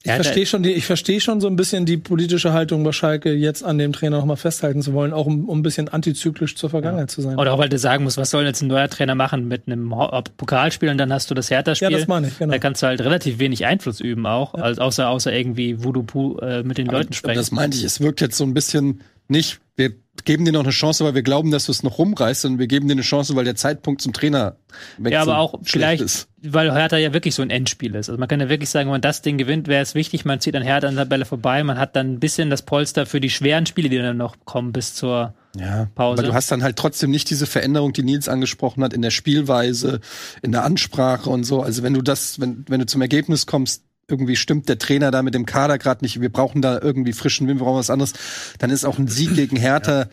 [0.04, 2.92] Ich Ja, verstehe schon, die, ich verstehe schon so ein bisschen die politische Haltung bei
[2.92, 6.56] Schalke, jetzt an dem Trainer nochmal festhalten zu wollen, auch um, um ein bisschen antizyklisch
[6.56, 7.40] zur Vergangenheit zu sein.
[7.40, 9.92] Oder auch weil du sagen musst, was soll jetzt ein neuer Trainer machen mit einem
[10.38, 11.92] Pokalspiel und dann hast du das Hertha-Spiel.
[11.92, 12.52] Ja, das meine ich, genau.
[12.52, 16.62] Da kannst du halt relativ wenig Einfluss üben auch, als außer, außer irgendwie Voodoo äh,
[16.62, 17.38] mit den Leuten sprechen.
[17.38, 19.94] Das meinte ich, es wirkt jetzt so ein bisschen nicht, wir
[20.26, 22.68] geben dir noch eine Chance, weil wir glauben, dass du es noch rumreißt, sondern wir
[22.68, 24.56] geben dir eine Chance, weil der Zeitpunkt zum Trainer
[25.04, 26.28] Ja, aber auch vielleicht, ist.
[26.44, 28.10] weil Hertha ja wirklich so ein Endspiel ist.
[28.10, 30.40] Also man kann ja wirklich sagen, wenn man das Ding gewinnt, wäre es wichtig, man
[30.40, 33.20] zieht an Hertha an der Tabelle vorbei, man hat dann ein bisschen das Polster für
[33.20, 36.20] die schweren Spiele, die dann noch kommen bis zur Ja, Pause.
[36.22, 39.12] aber du hast dann halt trotzdem nicht diese Veränderung, die Nils angesprochen hat, in der
[39.12, 40.00] Spielweise,
[40.42, 41.62] in der Ansprache und so.
[41.62, 45.24] Also wenn du das, wenn, wenn du zum Ergebnis kommst, irgendwie stimmt der Trainer da
[45.24, 48.14] mit dem Kader gerade nicht, wir brauchen da irgendwie frischen Wind, wir brauchen was anderes,
[48.60, 50.08] dann ist auch ein Sieg gegen Hertha,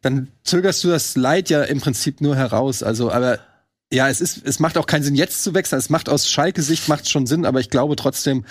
[0.00, 2.82] dann zögerst du das Leid ja im Prinzip nur heraus.
[2.82, 3.38] Also, aber
[3.92, 5.78] ja, es ist, es macht auch keinen Sinn, jetzt zu wechseln.
[5.78, 8.44] Es macht aus Schalke-Sicht macht schon Sinn, aber ich glaube trotzdem,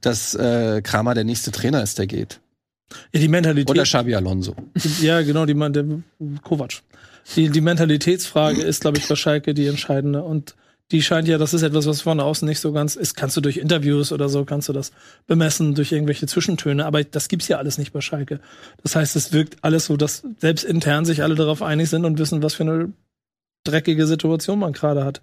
[0.00, 2.40] dass äh, Kramer der nächste Trainer ist, der geht.
[3.12, 3.70] Ja, die Mentalität.
[3.70, 4.54] Oder Xabi Alonso.
[5.00, 5.84] Ja, genau, die, der
[6.42, 6.82] Kovac.
[7.34, 10.22] Die, die Mentalitätsfrage ist, glaube ich, bei Schalke die entscheidende.
[10.22, 10.54] Und
[10.92, 13.16] die scheint ja, das ist etwas, was von außen nicht so ganz ist.
[13.16, 14.92] Kannst du durch Interviews oder so, kannst du das
[15.26, 16.86] bemessen, durch irgendwelche Zwischentöne.
[16.86, 18.40] Aber das gibt's ja alles nicht bei Schalke.
[18.82, 22.18] Das heißt, es wirkt alles so, dass selbst intern sich alle darauf einig sind und
[22.18, 22.92] wissen, was für eine
[23.64, 25.22] dreckige Situation man gerade hat.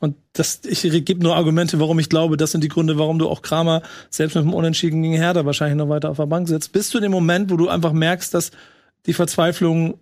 [0.00, 3.28] Und das, ich gebe nur Argumente, warum ich glaube, das sind die Gründe, warum du
[3.28, 6.72] auch Kramer selbst mit dem Unentschieden gegen Hertha wahrscheinlich noch weiter auf der Bank sitzt.
[6.72, 8.50] Bis zu dem Moment, wo du einfach merkst, dass
[9.06, 9.98] die Verzweiflung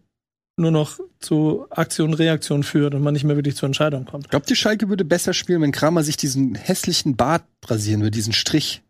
[0.58, 4.30] nur noch zu Aktion, Reaktion führt und man nicht mehr wirklich zur Entscheidung kommt.
[4.30, 8.32] Glaubt ihr, Schalke würde besser spielen, wenn Kramer sich diesen hässlichen Bart rasieren würde, diesen
[8.32, 8.82] Strich?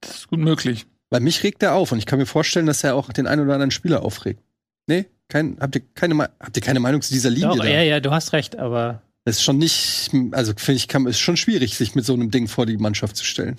[0.00, 0.86] Das ist gut möglich.
[1.10, 3.42] Weil mich regt er auf und ich kann mir vorstellen, dass er auch den einen
[3.42, 4.40] oder anderen Spieler aufregt.
[4.86, 5.06] Nee?
[5.28, 7.48] Kein, habt, ihr keine, habt ihr keine Meinung zu dieser Linie?
[7.48, 7.68] Doch, da?
[7.68, 11.18] ja, ja, du hast recht, aber Das ist schon nicht, also finde ich, kann, ist
[11.18, 13.56] schon schwierig, sich mit so einem Ding vor die Mannschaft zu stellen.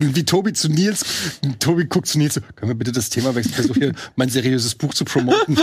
[0.00, 1.04] Wie Tobi zu Nils,
[1.58, 3.50] Tobi guckt zu Nils so, können wir bitte das Thema wechseln?
[3.50, 5.58] Ich versuche hier mein seriöses Buch zu promoten.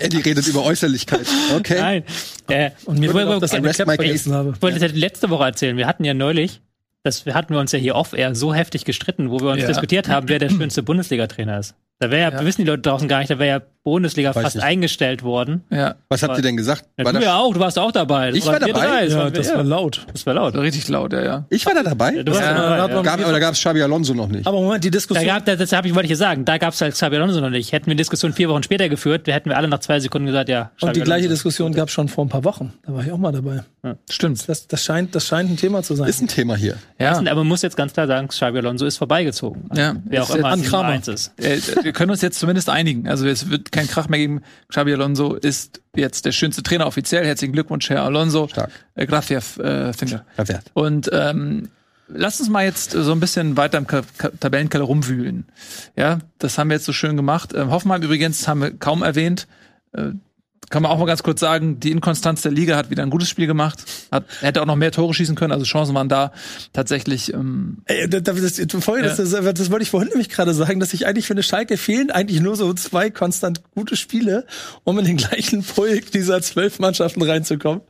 [0.00, 1.24] Eddie redet über Äußerlichkeit.
[1.54, 1.78] Okay.
[1.78, 2.04] nein.
[2.48, 4.34] Äh, Und mir ich wurde wollte- auch das I rest my case.
[4.34, 4.54] habe.
[4.56, 5.76] Ich wollte das letzte Woche erzählen.
[5.76, 6.60] Wir hatten ja neulich,
[7.04, 9.68] das hatten wir uns ja hier off-air so heftig gestritten, wo wir uns Ja.
[9.68, 11.74] diskutiert haben, wer der schönste Bundesliga-Trainer ist.
[12.02, 12.44] Da wäre ja, Ja.
[12.44, 14.64] wissen die Leute draußen gar nicht, da wäre ja Bundesliga Weiß fast nicht.
[14.64, 15.62] eingestellt worden.
[15.70, 16.84] Ja, Was habt ihr denn gesagt?
[16.98, 18.28] Ja, War du das- ja auch, du warst auch dabei.
[18.30, 18.72] Das Ich war dabei?
[18.72, 20.06] drei, Ja, waren wir- das war laut.
[20.12, 20.54] das war laut.
[20.56, 21.44] richtig laut, ja, ja.
[21.50, 22.12] ich war da dabei.
[22.14, 23.02] Ja, du warst Ja, dabei, da ja.
[23.02, 24.46] Gab, aber da gab es Xabi Alonso noch nicht.
[24.46, 25.26] Aber Moment, die Da Diskussion.
[25.26, 27.40] gab, das, das habe ich, wollte ich ja sagen, da gab es halt Xabi Alonso
[27.40, 27.72] noch nicht.
[27.72, 30.26] Hätten wir die Diskussion vier Wochen später geführt, wir hätten wir alle nach zwei Sekunden
[30.26, 30.70] gesagt, ja.
[30.74, 31.34] und Xabi die gleiche Alonso.
[31.34, 32.72] Diskussion gab es schon vor ein paar Wochen.
[32.86, 33.62] Da war ich auch mal dabei.
[34.08, 34.48] Stimmt.
[34.48, 36.08] Das, das, scheint, das scheint ein Thema zu sein.
[36.08, 36.76] Ist ein Thema hier.
[37.00, 37.16] Ja.
[37.18, 39.68] Aber man muss jetzt ganz klar sagen, Xabi Alonso ist vorbeigezogen.
[39.74, 39.96] Ja.
[40.04, 40.88] Wer auch Ist immer an Nummer Kramer.
[40.90, 41.32] eins ist.
[41.92, 43.06] Wir können uns jetzt zumindest einigen.
[43.06, 44.40] Also es wird kein Krach mehr geben.
[44.68, 47.26] Xabi Alonso ist jetzt der schönste Trainer offiziell.
[47.26, 48.48] Herzlichen Glückwunsch, Herr Alonso.
[48.48, 48.70] Stark.
[48.94, 50.24] Äh, gracias, äh, Finger.
[50.72, 51.68] Und ähm,
[52.08, 55.44] lass uns mal jetzt so ein bisschen weiter im Ka Ka Tabellenkeller rumwühlen.
[55.94, 57.52] Ja, das haben wir jetzt so schön gemacht.
[57.54, 59.46] Ähm, Hoffenheim übrigens haben wir kaum erwähnt.
[59.92, 60.12] Äh,
[60.70, 63.28] kann man auch mal ganz kurz sagen, die Inkonstanz der Liga hat wieder ein gutes
[63.28, 63.84] Spiel gemacht.
[64.10, 66.32] Hat, hätte auch noch mehr Tore schießen können, also Chancen waren da.
[66.72, 70.80] Tatsächlich, ähm, Ey, das, das, vorhin, das, das, das wollte ich vorhin nämlich gerade sagen,
[70.80, 74.46] dass ich eigentlich finde, Schalke fehlen eigentlich nur so zwei konstant gute Spiele,
[74.84, 77.82] um in den gleichen Pulk dieser zwölf Mannschaften reinzukommen,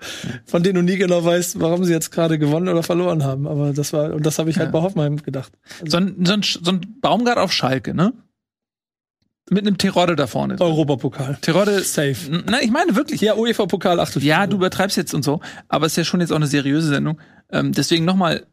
[0.47, 3.47] von denen du nie genau weißt, warum sie jetzt gerade gewonnen oder verloren haben.
[3.47, 4.73] Aber das war, und das habe ich halt Ja.
[4.73, 5.53] bei Hoffenheim gedacht.
[5.87, 8.13] so ein, so ein, so ein Baumgart auf Schalke, ne?
[9.53, 10.59] Mit einem Terodde da vorne.
[10.59, 11.37] Europapokal.
[11.43, 12.17] Terodde, Safe.
[12.47, 13.21] na, ich meine wirklich.
[13.21, 14.41] Ja, UEFA-Pokal Achtelfinale.
[14.43, 16.89] Ja, du übertreibst jetzt und so, aber es ist ja schon jetzt auch eine seriöse
[16.89, 17.21] Sendung.
[17.51, 18.47] Ähm, deswegen nochmal,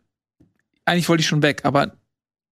[0.83, 1.93] eigentlich wollte ich schon weg, aber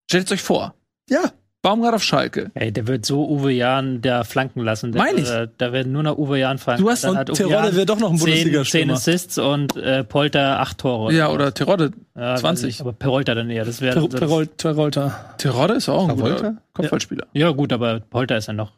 [0.09, 0.75] stellt euch vor,
[1.09, 1.33] Ja,
[1.63, 2.51] Baumgart auf Schalke.
[2.53, 4.91] Ey, der wird so Uwe Jahn da flanken lassen.
[4.93, 5.29] Der, Meine ich.
[5.29, 6.79] äh, Da werden nur noch Uwe Jahn fallen.
[6.79, 8.93] Du hast- Dann und hat Terodde wäre doch noch ein zehn, zehn Bundesliga-Stürmer.
[8.93, 11.11] Assists und äh, Polter acht Tore.
[11.13, 12.69] Ja, oder Terodde Ja, weiß 20.
[12.69, 13.65] ich, aber Perolta dann eher.
[13.65, 13.99] Das wäre.
[13.99, 15.33] Ter das- Terol Terolta.
[15.37, 16.57] Terodde ist auch ein guter?
[16.73, 17.25] Kopfballspieler.
[17.33, 18.71] Ja, gut, aber Polter ist ja noch.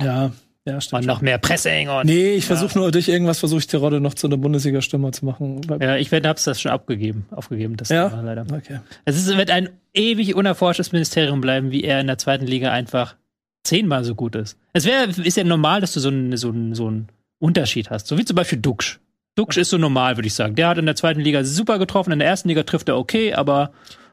[0.00, 0.30] Ja,
[0.66, 1.06] ja, Und stimmt.
[1.06, 2.06] noch mehr Pressing und.
[2.06, 5.60] Nee, ich versuche nur durch irgendwas versuche ich Terodde noch zu einer Bundesliga-Stürmer zu machen.
[5.80, 8.08] Ja, ich werde, hab's das schon abgegeben, aufgegeben, das Ja?
[8.10, 8.44] Thema leider.
[8.52, 8.80] Okay.
[9.04, 13.14] Es ist, wird ein ewig unerforschtes Ministerium bleiben, wie er in der zweiten Liga einfach
[13.64, 14.56] zehnmal so gut ist.
[14.72, 17.08] Es wäre, ist ja normal, dass du so einen, so einen, so einen
[17.38, 18.06] Unterschied hast.
[18.08, 18.98] So wie zum Beispiel Duxch.
[19.36, 20.54] Duxch ist so normal, würde ich sagen.
[20.54, 23.34] Der hat in der zweiten Liga super getroffen, in der ersten Liga trifft er okay,
[23.34, 23.70] aber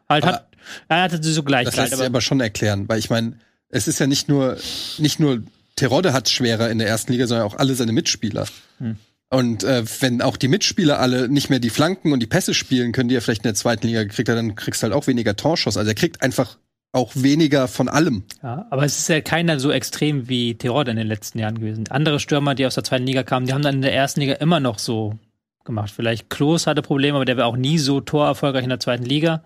[0.10, 0.48] halt Aber hat,
[0.90, 1.76] er hatte so Das Gleichheit.
[1.76, 3.34] lässt sich Aber, aber schon erklären, weil ich meine,
[3.70, 4.58] es ist ja nicht nur,
[4.98, 5.42] nicht nur
[5.84, 8.48] Terodde hat schwerer in der ersten Liga, sondern auch alle seine Mitspieler.
[8.78, 8.96] Hm.
[9.30, 12.94] Und äh, wenn auch die Mitspieler alle nicht mehr die Flanken und die Pässe spielen
[12.94, 15.08] können, die er vielleicht in der zweiten Liga gekriegt hat, dann kriegst du halt auch
[15.08, 15.76] weniger Torschuss.
[15.76, 16.58] Also er kriegt einfach
[16.94, 18.24] auch weniger von allem.
[18.42, 21.90] ja, aber es ist ja keiner so extrem wie Terode in den letzten Jahren gewesen.
[21.90, 24.36] Andere Stürmer, die aus der zweiten Liga kamen, die haben dann in der ersten Liga
[24.36, 25.20] immer noch so
[25.66, 25.92] gemacht.
[25.94, 29.44] Vielleicht Klos hatte Probleme, aber der war auch nie so torerfolgreich in der zweiten Liga.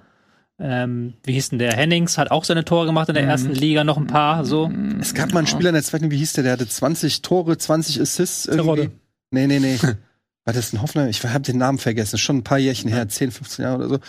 [0.60, 1.74] Ähm, wie hieß denn der?
[1.74, 4.72] Hennings hat auch seine Tore gemacht in der ersten Liga, noch ein paar, so.
[5.00, 7.58] Es gab mal einen Spieler in der zweiten, wie hieß der, der hatte 20 Tore,
[7.58, 8.64] 20 Assists irgendwie.
[8.64, 8.92] Terodde.
[9.32, 9.78] Nee, nee, nee.
[10.46, 11.10] War das ein Hoffenheim?
[11.10, 12.16] Ich habe den Namen vergessen.
[12.16, 14.00] Ist schon ein paar Jährchen her, 10, 15 Jahre oder so.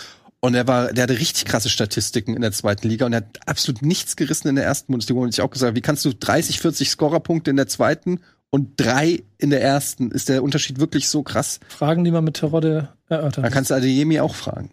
[0.40, 3.40] Und er war, der hatte richtig krasse Statistiken in der zweiten Liga und er hat
[3.46, 5.20] absolut nichts gerissen in der ersten Bundesliga.
[5.20, 8.20] Und ich auch gesagt, wie kannst du 30, 40 Scorerpunkte in der zweiten
[8.50, 10.12] und drei in der ersten?
[10.12, 11.58] Ist der Unterschied wirklich so krass?
[11.68, 13.50] Fragen, die man mit Terodde Da erörtern.
[13.50, 14.70] kannst du Adeyemi auch fragen.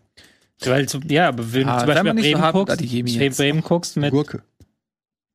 [0.63, 3.37] Weil, so, ja, aber wenn Ah, du zum Beispiel so Bremen hart mit guckst, jetzt.
[3.37, 4.43] Bremen guckst mit Gurke.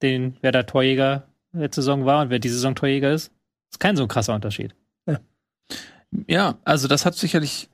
[0.02, 3.30] den, wer der Torjäger letzte Saison war und wer diese Saison Torjäger ist,
[3.70, 4.74] ist kein so ein krasser Unterschied.
[6.26, 7.68] Ja, also das hat sicherlich,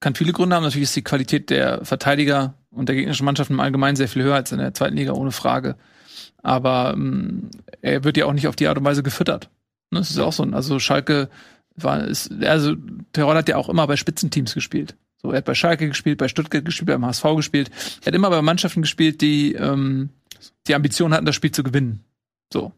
[0.00, 0.62] kann viele Gründe haben.
[0.62, 4.36] Natürlich ist die Qualität der Verteidiger und der gegnerischen Mannschaften im Allgemeinen sehr viel höher
[4.36, 5.76] als in der zweiten Liga, ohne Frage.
[6.42, 9.50] Aber ähm, er wird ja auch nicht auf die Art und Weise gefüttert.
[9.90, 10.42] Ne, Das ist ja auch so.
[10.44, 11.28] ein- Also Schalke
[11.74, 12.74] war, ist, also
[13.12, 14.94] Terror hat ja auch immer bei Spitzenteams gespielt.
[15.22, 17.70] So, er hat bei Schalke gespielt, bei Stuttgart gespielt, beim HSV gespielt.
[18.02, 20.10] Er hat immer bei Mannschaften gespielt, die ähm,
[20.66, 22.04] die Ambition hatten, das Spiel zu gewinnen.
[22.52, 22.72] So.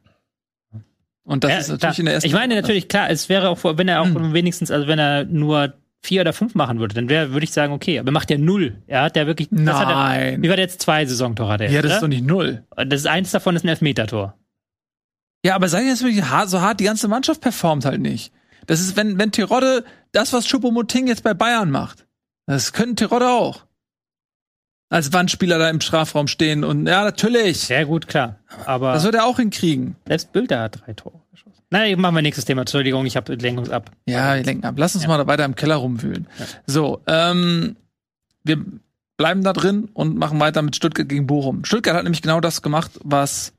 [1.24, 1.98] Und das Ja, ist natürlich klar.
[2.00, 4.34] in der ersten Ich meine natürlich, klar, es wäre auch, wenn er auch Hm.
[4.34, 5.72] wenigstens, also wenn er nur
[6.02, 8.36] vier oder fünf machen würde, dann wäre, würde ich sagen, okay, aber er macht ja
[8.36, 8.76] null.
[8.86, 10.42] Er hat ja wirklich, hat er, Nein.
[10.42, 11.70] wie war der jetzt zwei Saisontore hat er?
[11.70, 11.94] Ja, das oder?
[11.94, 12.62] ist doch nicht null.
[12.76, 14.36] das ist eins davon ist ein Elfmetertor.
[15.46, 18.32] Ja, aber sei jetzt wirklich so hart, die ganze Mannschaft performt halt nicht.
[18.66, 22.06] Das ist, wenn, wenn Terodde das, was Choupo-Moting jetzt bei Bayern macht,
[22.46, 23.64] das können Terodde auch.
[24.90, 27.60] Als Wandspieler da im Strafraum stehen und, ja, natürlich.
[27.60, 28.38] Sehr gut, klar.
[28.66, 29.96] Aber Das wird er auch hinkriegen.
[30.06, 31.62] selbst Bilder hat drei Tore geschossen.
[31.70, 32.60] Nein, machen wir nächstes Thema.
[32.62, 33.90] Entschuldigung, ich habe Lenkung ab.
[34.06, 34.74] Ja, wir lenken ab.
[34.78, 36.28] Lass uns mal da weiter im Keller rumwühlen.
[36.66, 37.76] So, ähm,
[38.44, 38.64] wir
[39.16, 41.64] bleiben da drin und machen weiter mit Stuttgart gegen Bochum.
[41.64, 43.52] Stuttgart hat nämlich genau das gemacht, was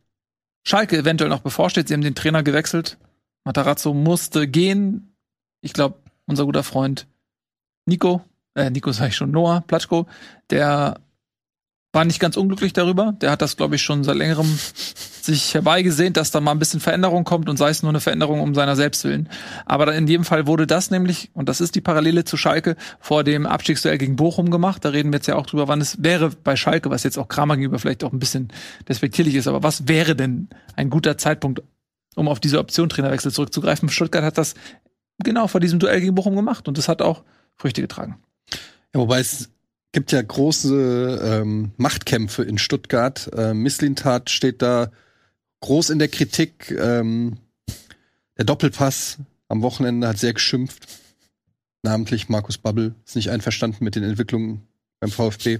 [0.63, 1.87] Schalke eventuell noch bevorsteht.
[1.87, 2.97] Sie haben den Trainer gewechselt.
[3.43, 5.15] Matarazzo musste gehen.
[5.61, 7.07] Ich glaube, unser guter Freund
[7.85, 8.21] Nico,
[8.55, 10.07] äh, Nico sag ich schon, Noah Platschko,
[10.49, 10.99] der
[11.95, 13.13] war nicht ganz unglücklich darüber.
[13.21, 14.45] Der hat das, glaube ich, schon seit längerem
[15.21, 18.41] sich herbeigesehnt, dass da mal ein bisschen Veränderung kommt und sei es nur eine Veränderung
[18.41, 19.29] um seiner selbst willen.
[19.65, 23.23] Aber in jedem Fall wurde das nämlich, und das ist die Parallele zu Schalke, vor
[23.23, 24.83] dem Abstiegsduell gegen Bochum gemacht.
[24.85, 27.29] Da reden wir jetzt ja auch drüber, wann es wäre bei Schalke, was jetzt auch
[27.29, 28.49] Kramer gegenüber vielleicht auch ein bisschen
[28.87, 31.63] despektierlich ist, aber was wäre denn ein guter Zeitpunkt,
[32.15, 33.89] um auf diese Option Trainerwechsel zurückzugreifen?
[33.89, 34.53] Stuttgart hat das
[35.23, 37.23] genau vor diesem Duell gegen Bochum gemacht und das hat auch
[37.55, 38.17] Früchte getragen.
[38.95, 39.49] Ja, wobei es
[39.91, 43.29] gibt ja große ähm, Machtkämpfe in Stuttgart.
[43.35, 44.89] Ähm, Misslintat steht da
[45.59, 46.71] groß in der Kritik.
[46.79, 47.35] Ähm,
[48.37, 49.17] der Doppelpass
[49.49, 50.87] am Wochenende hat sehr geschimpft.
[51.83, 54.61] Namentlich Markus Babbel ist nicht einverstanden mit den Entwicklungen
[55.01, 55.59] beim VfB.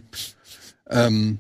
[0.89, 1.39] Ähm,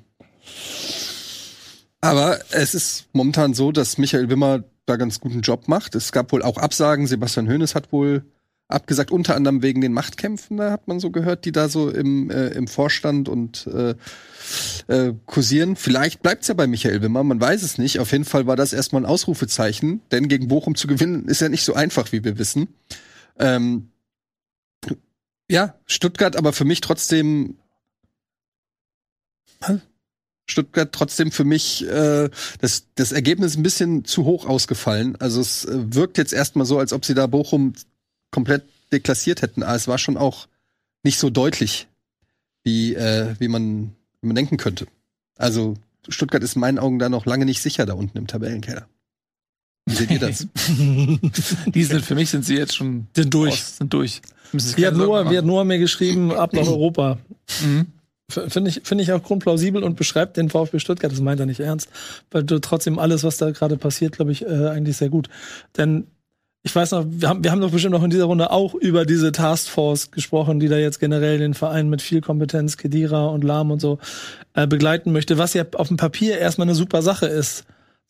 [2.01, 5.95] aber es ist momentan so, dass Michael Wimmer da ganz guten Job macht.
[5.95, 7.07] Es gab wohl auch Absagen.
[7.07, 8.25] Sebastian Hoeneß hat wohl
[8.67, 12.31] abgesagt, unter anderem wegen den Machtkämpfen, da hat man so gehört, die da so im,
[12.31, 13.95] äh, im Vorstand und äh,
[14.87, 15.75] äh, kursieren.
[15.75, 17.99] Vielleicht bleibt's ja bei Michael Wimmer, man weiß es nicht.
[17.99, 21.49] Auf jeden Fall war das erstmal ein Ausrufezeichen, denn gegen Bochum zu gewinnen ist ja
[21.49, 22.69] nicht so einfach, wie wir wissen.
[23.37, 23.89] Ähm,
[25.49, 27.57] ja, Stuttgart aber für mich trotzdem
[30.47, 32.29] Stuttgart trotzdem für mich äh,
[32.61, 35.15] das, das Ergebnis ein bisschen zu hoch ausgefallen.
[35.17, 37.73] Also es äh, wirkt jetzt erstmal so, als ob sie da Bochum
[38.35, 39.63] komplett deklassiert hätten.
[39.63, 40.47] Aber es war schon auch
[41.03, 41.87] nicht so deutlich,
[42.63, 44.87] wie, äh, wie, man, wie man denken könnte.
[45.37, 45.75] Also
[46.09, 48.87] Stuttgart ist in meinen Augen da noch lange nicht sicher da unten im Tabellenkeller.
[49.85, 50.47] Wie seht ihr das?
[50.67, 53.53] Die sind für mich sind sie jetzt schon Sind durch.
[53.53, 54.21] raus, sind durch.
[54.51, 57.19] Wie hat, Noah, wie hat Noah mir geschrieben, ab nach Europa.
[57.63, 57.87] Mhm.
[58.27, 61.59] Finde ich, finde ich auch grundplausibel und beschreibt den VfB Stuttgart, das meint er nicht
[61.59, 61.89] ernst,
[62.31, 65.29] weil du trotzdem alles, was da gerade passiert, glaube ich, äh, eigentlich sehr gut.
[65.77, 66.07] Denn
[66.65, 69.05] ich weiß noch, wir haben, wir haben doch bestimmt noch in dieser Runde auch über
[69.05, 73.69] diese Taskforce gesprochen, die da jetzt generell den Verein mit viel Kompetenz, Kedira und Lahm
[73.69, 73.99] und so
[74.55, 77.65] äh, begleiten möchte, was ja auf dem Papier erstmal eine super Sache ist.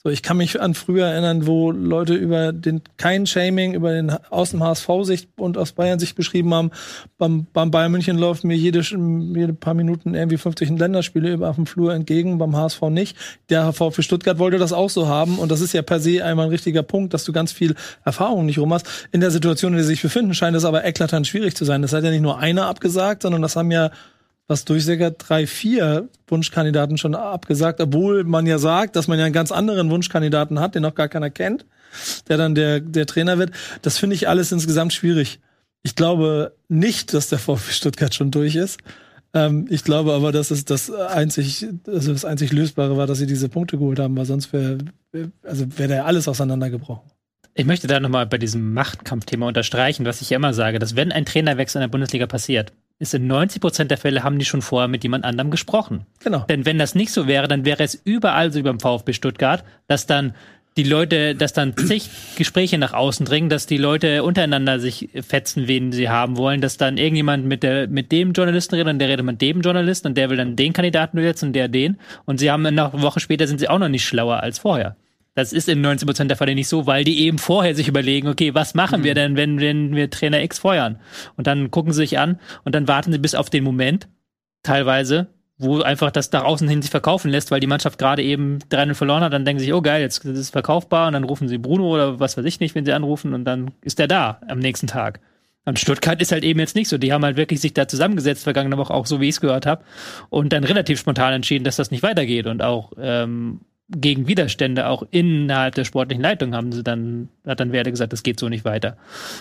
[0.05, 4.11] So, ich kann mich an früher erinnern, wo Leute über den kein Shaming über den
[4.29, 6.69] aus dem HSV-Sicht und aus Bayern-Sicht beschrieben haben.
[7.17, 11.55] Beim, beim Bayern München läuft mir jede, jede paar Minuten irgendwie 50 Länderspiele über auf
[11.55, 13.17] dem Flur entgegen, beim HSV nicht.
[13.49, 16.45] Der VfB Stuttgart wollte das auch so haben und das ist ja per se einmal
[16.45, 19.07] ein richtiger Punkt, dass du ganz viel Erfahrung nicht rum hast.
[19.11, 21.81] In der Situation, in der sie sich befinden, scheint es aber eklatant schwierig zu sein.
[21.81, 23.89] Das hat ja nicht nur einer abgesagt, sondern das haben ja
[24.47, 29.33] was durchsickert, drei, vier Wunschkandidaten schon abgesagt, obwohl man ja sagt, dass man ja einen
[29.33, 31.65] ganz anderen Wunschkandidaten hat, den noch gar keiner kennt,
[32.27, 33.51] der dann der, der Trainer wird.
[33.81, 35.39] Das finde ich alles insgesamt schwierig.
[35.81, 38.79] Ich glaube nicht, dass der VfB Stuttgart schon durch ist.
[39.33, 43.27] Ähm, ich glaube aber, dass es das einzig, also das einzig Lösbare war, dass sie
[43.27, 44.77] diese Punkte geholt haben, weil sonst wäre,
[45.43, 47.09] also wäre da ja alles auseinandergebrochen.
[47.57, 51.11] Ich möchte da nochmal bei diesem Machtkampfthema unterstreichen, was ich ja immer sage, dass wenn
[51.11, 54.61] ein Trainerwechsel in der Bundesliga passiert, ist in 90 Prozent der Fälle haben die schon
[54.61, 56.05] vorher mit jemand anderem gesprochen.
[56.23, 56.45] Genau.
[56.49, 59.63] Denn wenn das nicht so wäre, dann wäre es überall so wie beim VfB Stuttgart,
[59.87, 60.33] dass dann
[60.77, 65.67] die Leute, dass dann zig Gespräche nach außen dringen, dass die Leute untereinander sich fetzen,
[65.67, 69.07] wen sie haben wollen, dass dann irgendjemand mit der, mit dem Journalisten redet und der
[69.07, 71.97] redet mit dem Journalisten und der will dann den Kandidaten durchsetzen und der den.
[72.25, 74.97] Und sie haben eine Woche später sind sie auch noch nicht schlauer als vorher.
[75.35, 78.55] Das ist in 19% der Fälle nicht so, weil die eben vorher sich überlegen, okay,
[78.55, 80.99] was machen wir denn, wenn, wenn wir Trainer X feuern?
[81.35, 84.07] Und dann gucken sie sich an und dann warten sie bis auf den Moment,
[84.63, 85.27] teilweise,
[85.57, 88.93] wo einfach das nach außen hin sich verkaufen lässt, weil die Mannschaft gerade eben 3-0
[88.93, 91.49] verloren hat, dann denken sie sich, oh geil, jetzt ist es verkaufbar und dann rufen
[91.49, 94.41] sie Bruno oder was weiß ich nicht, wenn sie anrufen und dann ist der da
[94.47, 95.19] am nächsten Tag.
[95.65, 96.97] Und Stuttgart ist halt eben jetzt nicht so.
[96.97, 99.65] Die haben halt wirklich sich da zusammengesetzt, vergangene Woche auch so, wie ich es gehört
[99.65, 99.83] habe,
[100.29, 105.03] und dann relativ spontan entschieden, dass das nicht weitergeht und auch ähm, gegen Widerstände auch
[105.11, 108.65] innerhalb der sportlichen Leitung haben sie dann, hat dann Werde gesagt, das geht so nicht
[108.65, 108.97] weiter.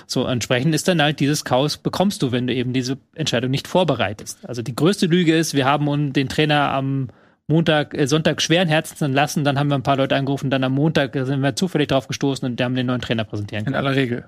[0.07, 3.67] So entsprechend ist dann halt dieses Chaos bekommst du, wenn du eben diese Entscheidung nicht
[3.67, 4.47] vorbereitest.
[4.47, 7.09] Also die größte Lüge ist, wir haben den Trainer am
[7.47, 10.73] Montag, äh, Sonntag schweren Herzens entlassen, dann haben wir ein paar Leute angerufen, dann am
[10.73, 13.87] Montag sind wir zufällig drauf gestoßen und die haben den neuen Trainer präsentieren In können.
[13.87, 14.25] aller Regel.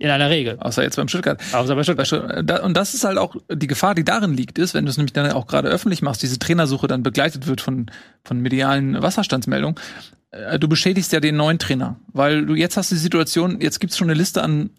[0.00, 0.58] In aller Regel.
[0.60, 1.40] Außer jetzt beim Stuttgart.
[1.52, 2.62] Außer bei Stuttgart.
[2.62, 5.12] Und das ist halt auch die Gefahr, die darin liegt, ist, wenn du es nämlich
[5.12, 7.90] dann auch gerade öffentlich machst, diese Trainersuche dann begleitet wird von,
[8.24, 9.76] von medialen Wasserstandsmeldungen.
[10.30, 13.98] äh, Du beschädigst ja den neuen Trainer, weil du jetzt hast die Situation, jetzt gibt's
[13.98, 14.70] schon eine Liste an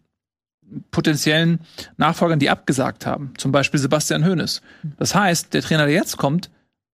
[0.92, 1.60] potenziellen
[1.98, 3.34] Nachfolgern, die abgesagt haben.
[3.38, 4.62] Zum Beispiel Sebastian Hoeneß.
[4.98, 6.50] Das heißt, der Trainer, der jetzt kommt,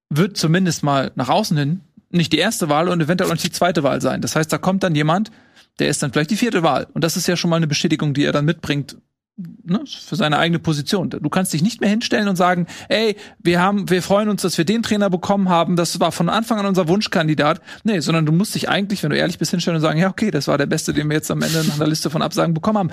[0.09, 3.51] wird zumindest mal nach außen hin nicht die erste Wahl und eventuell auch nicht die
[3.51, 4.21] zweite Wahl sein.
[4.21, 5.31] Das heißt, da kommt dann jemand,
[5.79, 6.87] der ist dann vielleicht die vierte Wahl.
[6.93, 8.97] Und das ist ja schon mal eine Bestätigung, die er dann mitbringt
[9.37, 11.09] ne, für seine eigene Position.
[11.09, 14.57] Du kannst dich nicht mehr hinstellen und sagen, ey, wir haben, wir freuen uns, dass
[14.57, 15.75] wir den Trainer bekommen haben.
[15.75, 17.61] Das war von Anfang an unser Wunschkandidat.
[17.83, 20.31] Nee, sondern du musst dich eigentlich, wenn du ehrlich bist, hinstellen und sagen, ja, okay,
[20.31, 22.77] das war der Beste, den wir jetzt am Ende nach einer Liste von Absagen bekommen
[22.77, 22.91] haben.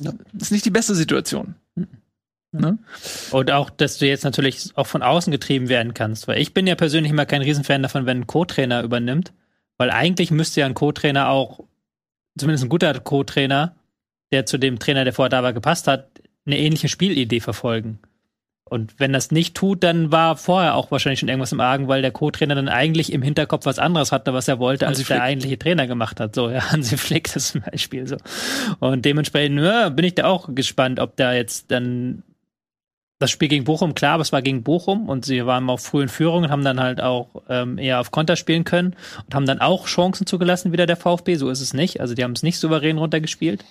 [0.00, 1.54] Das ist nicht die beste Situation.
[2.52, 2.78] Ne?
[3.30, 6.28] Und auch, dass du jetzt natürlich auch von außen getrieben werden kannst.
[6.28, 9.32] Weil ich bin ja persönlich immer kein Riesenfan davon, wenn ein Co-Trainer übernimmt.
[9.78, 11.60] Weil eigentlich müsste ja ein Co-Trainer auch,
[12.36, 13.76] zumindest ein guter Co-Trainer,
[14.32, 16.08] der zu dem Trainer, der vorher da war, gepasst hat,
[16.44, 18.00] eine ähnliche Spielidee verfolgen.
[18.64, 22.02] Und wenn das nicht tut, dann war vorher auch wahrscheinlich schon irgendwas im Argen, weil
[22.02, 25.58] der Co-Trainer dann eigentlich im Hinterkopf was anderes hatte, was er wollte, als der eigentliche
[25.58, 26.34] Trainer gemacht hat.
[26.34, 28.16] So, ja, Hansi Flick ist zum Beispiel so.
[28.80, 32.24] Und dementsprechend ja, bin ich da auch gespannt, ob da jetzt dann
[33.18, 36.02] das Spiel gegen Bochum, klar, aber es war gegen Bochum und sie waren auch früh
[36.02, 38.94] in Führung und haben dann halt auch ähm, eher auf Konter spielen können
[39.26, 41.34] und haben dann auch Chancen zugelassen, wieder der VfB.
[41.34, 42.00] So ist es nicht.
[42.00, 43.64] Also die haben es nicht souverän runtergespielt.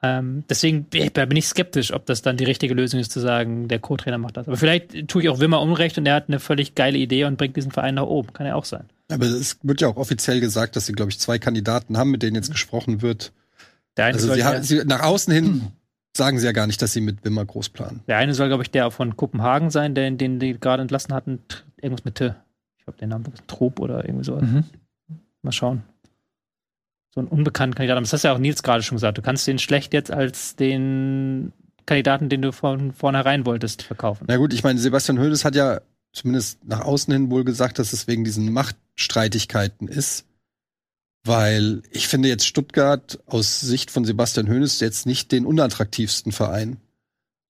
[0.00, 3.68] Ähm, deswegen da bin ich skeptisch, ob das dann die richtige Lösung ist, zu sagen,
[3.68, 4.46] der Co-Trainer macht das.
[4.46, 7.36] Aber vielleicht tue ich auch Wimmer unrecht und er hat eine völlig geile Idee und
[7.36, 8.32] bringt diesen Verein nach oben.
[8.32, 8.84] Kann ja auch sein.
[9.10, 12.22] Aber es wird ja auch offiziell gesagt, dass sie, glaube ich, zwei Kandidaten haben, mit
[12.22, 13.32] denen jetzt gesprochen wird.
[13.96, 15.62] Der eine Also sie, haben, sie nach außen hin
[16.18, 18.02] sagen sie ja gar nicht, dass sie mit Wimmer groß planen.
[18.06, 21.38] der eine soll, glaube ich, der von Kopenhagen sein, der, den die gerade entlassen hatten.
[21.80, 22.34] Irgendwas mit T.
[22.76, 24.42] Ich glaube, den Namen ist Trop oder irgendwie sowas.
[24.42, 24.64] Mhm.
[25.42, 25.82] Mal schauen.
[27.14, 27.96] So ein unbekannter Kandidat.
[27.96, 29.16] Aber das hast ja auch Nils gerade schon gesagt.
[29.16, 31.52] Du kannst den schlecht jetzt als den
[31.86, 34.26] Kandidaten, den du von vornherein wolltest, verkaufen.
[34.28, 35.80] Na gut, ich meine, Sebastian Hoeneß hat ja
[36.12, 40.26] zumindest nach außen hin wohl gesagt, dass es wegen diesen Machtstreitigkeiten ist.
[41.24, 46.78] Weil ich finde jetzt Stuttgart aus Sicht von Sebastian Hoeneß jetzt nicht den unattraktivsten Verein.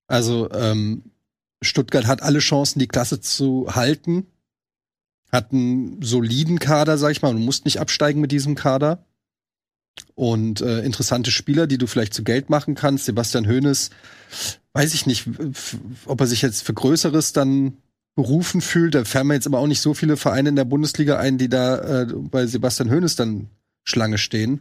[0.07, 1.05] Also ähm,
[1.63, 4.27] Stuttgart hat alle Chancen, die Klasse zu halten.
[5.31, 7.33] Hat einen soliden Kader, sag ich mal.
[7.33, 9.05] Du musst nicht absteigen mit diesem Kader.
[10.15, 13.05] Und äh, interessante Spieler, die du vielleicht zu Geld machen kannst.
[13.05, 13.91] Sebastian Hoeneß,
[14.73, 15.29] weiß ich nicht,
[16.07, 17.77] ob er sich jetzt für Größeres dann
[18.15, 18.95] berufen fühlt.
[18.95, 21.49] Da fallen mir jetzt aber auch nicht so viele Vereine in der Bundesliga ein, die
[21.49, 23.51] da äh, bei Sebastian Hoeneß dann
[23.89, 24.61] Schlange stehen.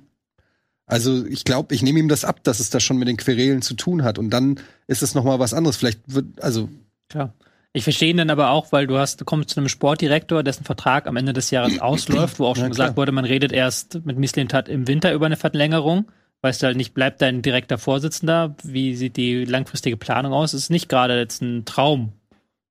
[0.85, 3.61] Also ich glaube, ich nehme ihm das ab, dass es da schon mit den Querelen
[3.61, 4.17] zu tun hat.
[4.17, 5.77] Und dann ist es noch mal was anderes.
[5.77, 6.69] Vielleicht wird, also
[7.09, 7.33] Klar.
[7.73, 10.63] Ich verstehe ihn dann aber auch, weil du hast, du kommst zu einem Sportdirektor, dessen
[10.63, 14.03] Vertrag am Ende des Jahres ausläuft, wo auch schon Ja, gesagt wurde, man redet erst
[14.05, 16.09] mit Mislintat im Winter über eine Verlängerung.
[16.41, 18.55] Weißt du halt nicht, bleibt dein direkter Vorsitzender?
[18.63, 20.53] Wie sieht die langfristige Planung aus?
[20.53, 22.13] Es ist nicht gerade jetzt ein Traum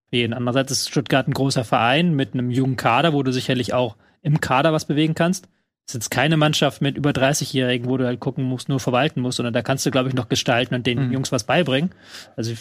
[0.09, 0.33] für jeden.
[0.33, 4.41] Andererseits ist Stuttgart ein großer Verein mit einem jungen Kader, wo du sicherlich auch im
[4.41, 5.49] Kader was bewegen kannst.
[5.87, 9.20] Es ist jetzt keine Mannschaft mit über 30-Jährigen, wo du halt gucken musst, nur verwalten
[9.20, 11.12] musst, sondern da kannst du, glaube ich, noch gestalten und den Mhm.
[11.12, 11.91] Jungs was beibringen.
[12.37, 12.55] Also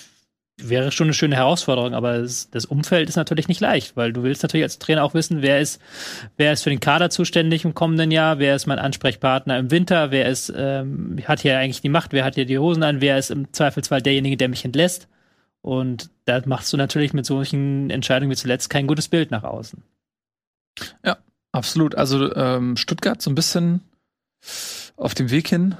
[0.58, 4.24] wäre schon eine schöne Herausforderung, aber es, das Umfeld ist natürlich nicht leicht, weil du
[4.24, 5.82] willst natürlich als Trainer auch wissen, wer ist,
[6.38, 10.12] wer ist für den Kader zuständig im kommenden Jahr, wer ist mein Ansprechpartner im Winter,
[10.12, 13.18] wer ist, ähm, hat hier eigentlich die Macht, wer hat hier die Hosen an, wer
[13.18, 15.10] ist im Zweifelsfall derjenige, der mich entlässt.
[15.62, 19.84] Und da machst du natürlich mit solchen Entscheidungen wie zuletzt kein gutes Bild nach außen.
[21.56, 21.96] Absolut.
[21.96, 23.80] Also ähm, Stuttgart so ein bisschen
[24.98, 25.76] auf dem Weg hin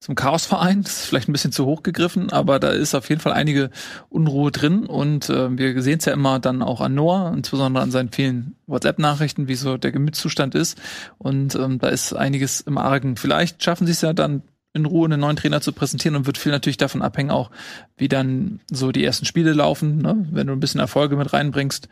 [0.00, 0.82] zum Chaosverein.
[0.84, 3.68] Das ist vielleicht ein bisschen zu hoch gegriffen, aber da ist auf jeden Fall einige
[4.08, 7.90] Unruhe drin und äh, wir sehen es ja immer dann auch an Noah, insbesondere an
[7.90, 10.80] seinen vielen WhatsApp-Nachrichten, wie so der Gemütszustand ist.
[11.18, 13.16] Und ähm, da ist einiges im Argen.
[13.16, 16.38] Vielleicht schaffen sie es ja dann in Ruhe einen neuen Trainer zu präsentieren und wird
[16.38, 17.50] viel natürlich davon abhängen, auch
[17.98, 19.98] wie dann so die ersten Spiele laufen.
[19.98, 20.26] Ne?
[20.30, 21.88] Wenn du ein bisschen Erfolge mit reinbringst,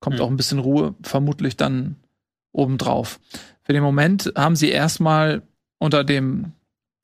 [0.00, 0.22] kommt Hm.
[0.22, 1.96] auch ein bisschen Ruhe vermutlich dann
[2.54, 3.20] obendrauf.
[3.62, 5.42] Für den Moment haben sie erstmal
[5.78, 6.52] unter dem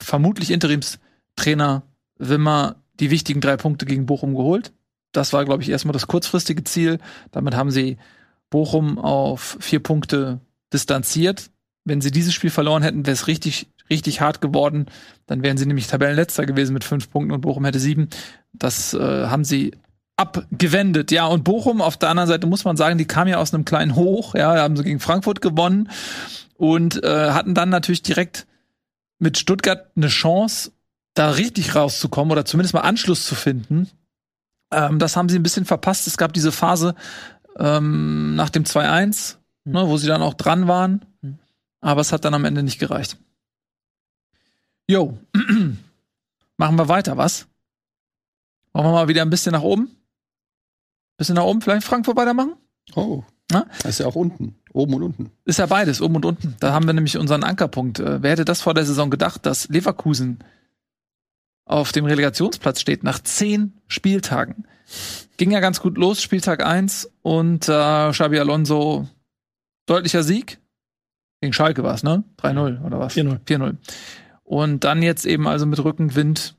[0.01, 1.83] vermutlich Interimstrainer
[2.19, 4.73] Wimmer die wichtigen drei Punkte gegen Bochum geholt.
[5.13, 6.99] Das war, glaube ich, erstmal das kurzfristige Ziel.
[7.33, 7.97] Damit haben sie
[8.51, 10.41] Bochum auf vier Punkte
[10.73, 11.51] distanziert.
[11.85, 14.87] Wenn sie dieses Spiel verloren hätten, wäre es richtig, richtig hart geworden.
[15.27, 18.09] Dann wären sie nämlich Tabellenletzter gewesen mit fünf Punkten und Bochum hätte sieben.
[18.53, 19.73] Das äh, haben sie
[20.21, 21.11] abgewendet.
[21.11, 23.65] Ja, und Bochum auf der anderen Seite muss man sagen, die kam ja aus einem
[23.65, 24.35] kleinen Hoch.
[24.35, 25.91] Ja, haben sie gegen Frankfurt gewonnen
[26.57, 28.47] und äh, hatten dann natürlich direkt
[29.19, 30.73] mit Stuttgart eine Chance,
[31.15, 33.89] da richtig rauszukommen oder zumindest mal Anschluss zu finden.
[34.71, 36.07] Ähm, das haben sie ein bisschen verpasst.
[36.07, 36.95] Es gab diese Phase
[37.59, 41.05] ähm, nach dem 2-1, ne, wo sie dann auch dran waren.
[41.23, 41.39] Mhm.
[41.81, 43.17] Aber es hat dann am Ende nicht gereicht.
[44.87, 45.19] Jo,
[46.57, 47.47] machen wir weiter, was?
[48.73, 49.97] Wollen wir mal wieder ein bisschen nach oben?
[51.21, 52.55] Bisschen nach oben, vielleicht Frankfurt weitermachen?
[52.95, 53.67] oh, Na?
[53.83, 55.31] das ist ja auch unten, oben und unten.
[55.45, 56.57] Ist ja beides, oben und unten.
[56.61, 58.01] Da haben wir nämlich unseren Ankerpunkt.
[58.01, 60.39] Äh, wer hätte das vor der Saison gedacht, dass Leverkusen
[61.67, 64.65] auf dem Relegationsplatz steht nach zehn Spieltagen?
[65.37, 69.07] Ging ja ganz gut los, Spieltag 1 und äh, Xabi Alonso
[69.85, 70.59] deutlicher Sieg.
[71.43, 72.25] Gegen Schalke war es, ne?
[72.39, 73.15] 3-0 oder was?
[73.15, 73.41] 4-0.
[73.47, 73.77] 4-0.
[74.43, 76.55] Und dann jetzt eben also mit Rückenwind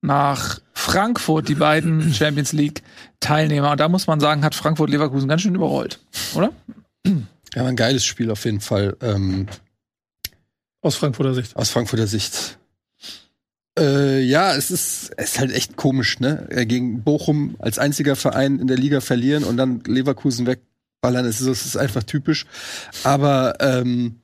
[0.00, 2.83] nach Frankfurt, die beiden Champions League
[3.20, 3.70] Teilnehmer.
[3.72, 6.00] Und da muss man sagen, hat Frankfurt Leverkusen ganz schön überrollt,
[6.34, 6.52] oder?
[7.06, 8.96] Ja, war ein geiles Spiel auf jeden Fall.
[9.00, 9.46] Ähm,
[10.82, 11.56] Aus Frankfurter Sicht.
[11.56, 12.58] aus Frankfurter Sicht.
[13.78, 16.46] Äh, ja, es ist, es ist halt echt komisch, ne?
[16.50, 21.24] Äh, Gegen Bochum als einziger Verein in der Liga verlieren und dann Leverkusen wegballern.
[21.26, 22.46] Es ist, es ist einfach typisch.
[23.02, 24.20] Aber ähm,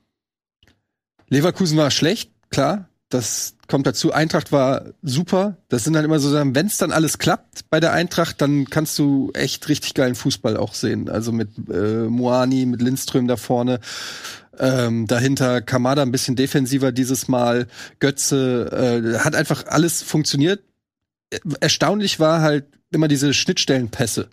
[1.28, 2.88] Leverkusen war schlecht, klar.
[3.10, 4.12] Das kommt dazu.
[4.12, 5.56] Eintracht war super.
[5.68, 8.98] Das sind dann immer so, wenn es dann alles klappt bei der Eintracht, dann kannst
[9.00, 11.08] du echt richtig geilen Fußball auch sehen.
[11.08, 13.80] Also mit äh, Moani, mit Lindström da vorne.
[14.58, 17.66] Ähm, dahinter Kamada ein bisschen defensiver dieses Mal.
[17.98, 20.62] Götze äh, hat einfach alles funktioniert.
[21.60, 24.28] Erstaunlich war halt immer diese Schnittstellenpässe.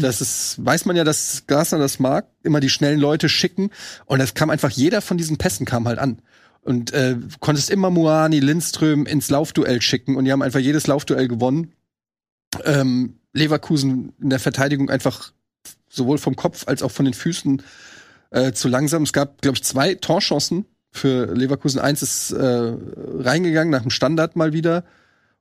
[0.00, 3.70] Das ist, weiß man ja, dass Glasner das mag, immer die schnellen Leute schicken.
[4.04, 6.18] Und das kam einfach, jeder von diesen Pässen kam halt an.
[6.66, 11.28] Und äh, konntest immer Muani, Lindström ins Laufduell schicken und die haben einfach jedes Laufduell
[11.28, 11.72] gewonnen.
[12.64, 15.32] Ähm, Leverkusen in der Verteidigung einfach
[15.88, 17.62] sowohl vom Kopf als auch von den Füßen
[18.30, 19.04] äh, zu langsam.
[19.04, 21.80] Es gab, glaube ich, zwei Torchancen für Leverkusen.
[21.80, 22.72] Eins ist äh,
[23.18, 24.84] reingegangen nach dem Standard mal wieder.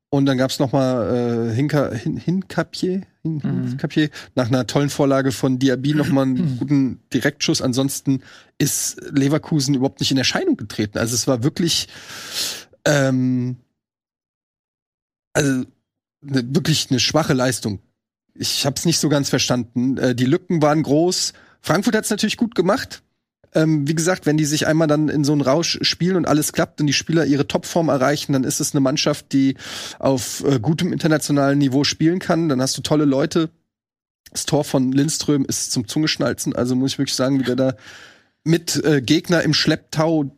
[0.10, 5.60] Und dann gab's noch mal äh, Hinka, Hin, Hinkapier, Hinkapier, nach einer tollen Vorlage von
[5.60, 7.62] Diaby noch mal einen guten Direktschuss.
[7.62, 8.22] Ansonsten
[8.58, 10.98] ist Leverkusen überhaupt nicht in Erscheinung getreten.
[10.98, 11.88] Also es war wirklich
[12.86, 13.58] ähm,
[15.36, 15.66] also
[16.22, 17.80] ne, wirklich eine schwache Leistung.
[18.34, 19.98] Ich habe es nicht so ganz verstanden.
[19.98, 21.34] Äh, die Lücken waren groß.
[21.62, 23.04] Frankfurt hat es natürlich gut gemacht.
[23.56, 26.52] Ähm, wie gesagt, wenn die sich einmal dann in so einen Rausch spielen und alles
[26.52, 29.56] klappt und die Spieler ihre Topform erreichen, dann ist es eine Mannschaft, die
[29.98, 32.50] auf äh, gutem internationalen Niveau spielen kann.
[32.50, 33.50] Dann hast du tolle Leute.
[34.32, 36.56] Das Tor von Lindström ist zum Zungeschnalzen.
[36.56, 37.76] Also muss ich wirklich sagen, wie der da
[38.44, 40.36] mit äh, Gegner im Schlepptau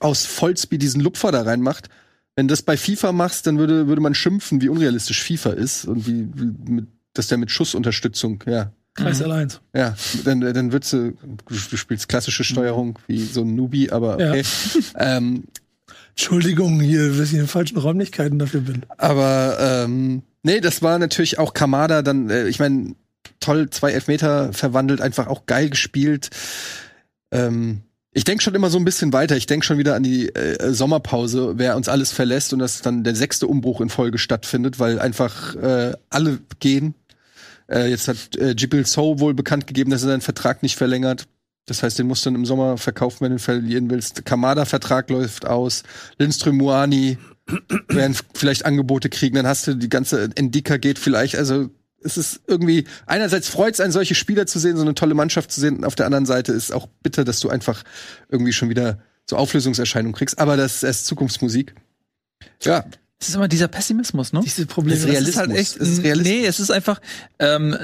[0.00, 1.88] aus Vollspeed diesen Lupfer da reinmacht.
[2.36, 5.86] Wenn du das bei FIFA machst, dann würde, würde man schimpfen, wie unrealistisch FIFA ist
[5.86, 9.60] und wie, wie mit, dass der mit Schussunterstützung, ja, Kreis alleins.
[9.74, 11.12] ja, dann, dann würdest du,
[11.46, 14.42] du spielst klassische Steuerung wie so ein Newbie, aber okay.
[14.98, 15.44] ähm,
[16.10, 18.82] Entschuldigung, hier, dass ich in den falschen Räumlichkeiten dafür bin.
[18.96, 22.94] aber ähm, nee, das war natürlich auch Kamada dann, äh, ich meine,
[23.40, 26.30] toll, zwei Elfmeter verwandelt, einfach auch geil gespielt.
[27.30, 27.82] Ähm,
[28.12, 29.36] ich denke schon immer so ein bisschen weiter.
[29.36, 33.04] Ich denke schon wieder an die äh, Sommerpause, wer uns alles verlässt und dass dann
[33.04, 36.94] der sechste Umbruch in Folge stattfindet, weil einfach äh, alle gehen.
[37.70, 41.28] Äh, jetzt hat äh, Jibril So wohl bekannt gegeben, dass er seinen Vertrag nicht verlängert.
[41.66, 44.24] Das heißt, den musst du dann im Sommer verkaufen, wenn du ihn verlieren willst.
[44.24, 45.82] Kamada-Vertrag läuft aus.
[46.18, 47.18] Lindström Muani
[47.88, 49.36] werden vielleicht Angebote kriegen.
[49.36, 51.36] Dann hast du die ganze Endika geht vielleicht.
[51.36, 51.68] Also
[52.02, 55.52] es ist irgendwie, einerseits freut es einen, solche Spieler zu sehen, so eine tolle Mannschaft
[55.52, 55.84] zu sehen.
[55.84, 57.84] Auf der anderen Seite ist auch bitter, dass du einfach
[58.30, 60.38] irgendwie schon wieder so Auflösungserscheinungen kriegst.
[60.38, 61.74] Aber das ist erst Zukunftsmusik.
[62.62, 62.84] Ja,
[63.20, 64.42] Es ist immer dieser Pessimismus, ne?
[64.44, 64.96] Diese Probleme.
[65.00, 66.32] Das ist Es ist halt echt, Es ist Realismus.
[66.32, 67.00] nee, es ist einfach,
[67.40, 67.76] ähm,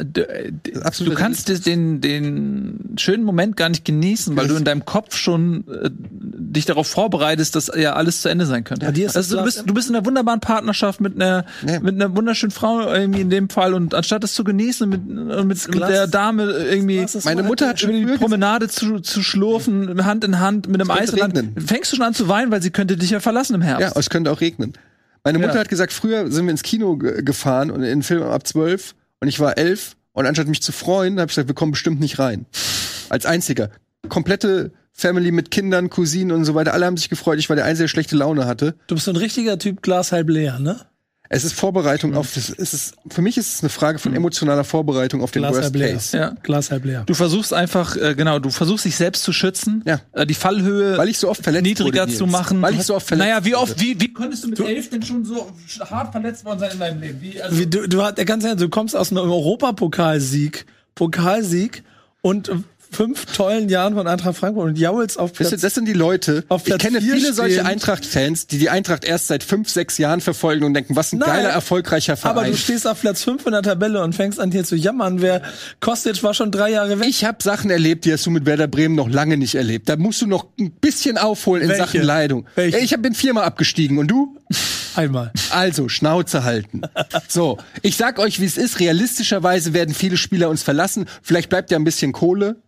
[0.85, 5.16] absolut du kannst den, den schönen Moment gar nicht genießen, weil du in deinem Kopf
[5.16, 8.87] schon äh, dich darauf vorbereitest, dass ja alles zu Ende sein könnte.
[8.87, 11.80] Ja, dir ist also du bist, du bist in einer wunderbaren Partnerschaft mit einer, Nee.
[11.80, 15.47] mit einer wunderschönen Frau irgendwie in dem Fall und anstatt das zu genießen mit, mit,
[15.49, 20.05] mit Glas- der Dame irgendwie Meine Mutter hat schon über die Promenade zu, zu schlurfen,
[20.05, 22.97] Hand in Hand mit einem Eis fängst du schon an zu weinen, weil sie könnte
[22.97, 23.95] dich ja verlassen im Herbst.
[23.97, 24.74] Ja, es könnte auch regnen.
[25.24, 25.60] Meine Mutter Ja.
[25.60, 28.94] hat gesagt, früher sind wir ins Kino ge- gefahren und in den Film ab zwölf
[29.20, 31.98] und ich war elf und anstatt mich zu freuen, habe ich gesagt, wir kommen bestimmt
[32.00, 32.46] nicht rein.
[33.08, 33.70] Als einziger.
[34.08, 36.72] Komplette Family mit Kindern, Cousinen und so weiter.
[36.74, 37.38] Alle haben sich gefreut.
[37.38, 38.74] Ich war der Einzige, der schlechte Laune hatte.
[38.86, 40.78] Du bist so ein richtiger Typ Glas halb leer, ne?
[41.30, 42.50] Es ist Vorbereitung auf das.
[42.50, 45.64] Es ist, für mich ist es eine Frage von emotionaler Vorbereitung auf den Glas Worst
[45.64, 45.92] halb leer.
[45.94, 46.16] Case.
[46.16, 46.34] Ja.
[46.42, 47.02] Glas halb leer.
[47.06, 50.00] Du versuchst einfach, äh, genau, du versuchst dich selbst zu schützen, Ja.
[50.12, 52.60] äh, die Fallhöhe Weil ich so oft verletzt niedriger wurde, zu machen.
[52.60, 55.02] Weil ich so oft verletzt Naja, wie oft, wie, wie konntest du mit elf denn
[55.02, 55.50] schon so
[55.80, 57.22] hart verletzt worden sein in deinem Leben?
[57.22, 57.96] Wie, also, Wie, du, du,
[58.26, 61.82] ganz ehrlich, du kommst aus einem Europapokalsieg, Pokalsieg
[62.20, 62.50] und
[62.95, 65.51] fünf tollen Jahren von Eintracht Frankfurt und jaulst auf Platz.
[65.61, 67.66] das sind die Leute, Auf ich Platz kenne vier viele solche stehen.
[67.66, 71.28] Eintracht-Fans, die die Eintracht erst seit fünf, sechs Jahren verfolgen und denken, was ein Nein.
[71.28, 72.38] geiler, erfolgreicher Verein.
[72.38, 75.20] aber du stehst auf Platz fünf in der Tabelle und fängst an hier zu jammern.
[75.20, 75.42] Wer
[75.80, 77.09] Kostic war schon drei Jahre weg.
[77.09, 79.88] Ich habe Sachen erlebt, die hast du mit Werder Bremen noch lange nicht erlebt.
[79.88, 81.82] Da musst du noch ein bisschen aufholen in Welche?
[81.84, 82.47] Sachen Leidung.
[82.55, 82.78] Welche?
[82.78, 84.36] Ich bin viermal abgestiegen und du?
[84.95, 85.32] Einmal.
[85.51, 86.82] Also, Schnauze halten.
[87.28, 88.78] So, ich sag euch, wie es ist.
[88.78, 91.07] Realistischerweise werden viele Spieler uns verlassen.
[91.22, 92.62] Vielleicht bleibt ja ein bisschen Kohle.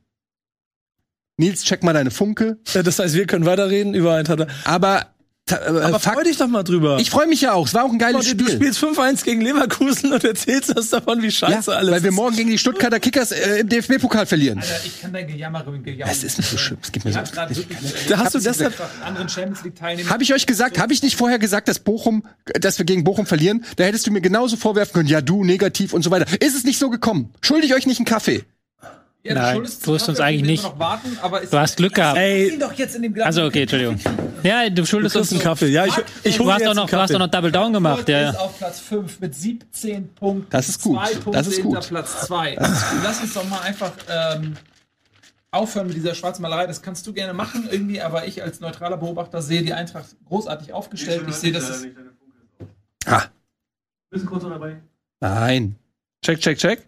[1.38, 2.58] Nils, check mal deine Funke.
[2.72, 4.46] Ja, Das heißt, wir können weiterreden über Eintracht.
[4.64, 5.06] Aber,
[5.44, 6.96] ta- äh, Aber Fakt, freu dich doch mal drüber.
[6.98, 7.66] ich freue mich ja auch.
[7.66, 8.56] Es war auch ein geiles du, du Spiel.
[8.56, 12.36] spielst 5-1 gegen Leverkusen und erzählst uns davon, wie Ja, scheiße alles weil wir morgen
[12.36, 14.62] gegen die Stuttgarter Kickers äh, im DFB-Pokal verlieren.
[14.86, 16.10] ich kann dein Gejammer und Gejammer.
[16.10, 16.78] Es ist nicht so schlimm.
[16.82, 17.20] Es gibt mir so.
[18.08, 18.72] Da hast du deshalb
[19.04, 20.08] anderen Champions League teilnehmen.
[20.08, 22.24] Habe ich euch gesagt, habe ich nicht vorher gesagt, dass Bochum,
[22.58, 23.62] dass wir gegen Bochum verlieren?
[23.76, 26.24] Da hättest du mir genauso vorwerfen können, ja du, negativ und so weiter.
[26.40, 27.34] Ist es nicht so gekommen?
[27.42, 28.44] Schuldig euch nicht einen Kaffee.
[29.26, 30.62] Ja, Nein, so ist uns eigentlich nicht.
[30.62, 31.18] Noch warten,
[31.50, 32.18] Du hast Glück gehabt.
[32.18, 33.98] Ey, doch jetzt in dem Also okay, Entschuldigung.
[34.42, 35.66] Ja, du schuldest du uns einen Kaffee.
[35.68, 37.72] Ja, ich, ich Du hast jetzt doch noch, einen du hast doch noch Double Down
[37.72, 38.30] gemacht, ja.
[38.30, 40.46] ist auf Platz 5 mit 17 Punkten.
[40.50, 40.96] Das ist gut.
[40.96, 41.88] Zwei Punkte Das ist hinter gut.
[41.88, 42.56] Platz 2.
[43.02, 44.56] Lass uns doch mal einfach ähm,
[45.50, 46.66] aufhören mit dieser Schwarzmalerei.
[46.66, 50.72] Das kannst du gerne machen irgendwie, aber ich als neutraler Beobachter sehe die Eintracht großartig
[50.72, 51.24] aufgestellt.
[51.28, 51.86] Ich sehe, dass es
[53.06, 53.24] Ah,
[54.10, 54.76] Bist du kurz dabei?
[55.20, 55.76] nein.
[56.24, 56.86] Check, check, check.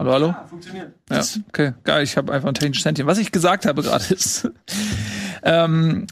[0.00, 0.28] Hallo, hallo?
[0.34, 0.94] Ah, funktioniert.
[1.10, 2.02] Ja, okay, geil.
[2.04, 3.06] Ich habe einfach ein technisches Händchen.
[3.06, 4.48] Was ich gesagt habe gerade ist,
[5.42, 6.06] ähm,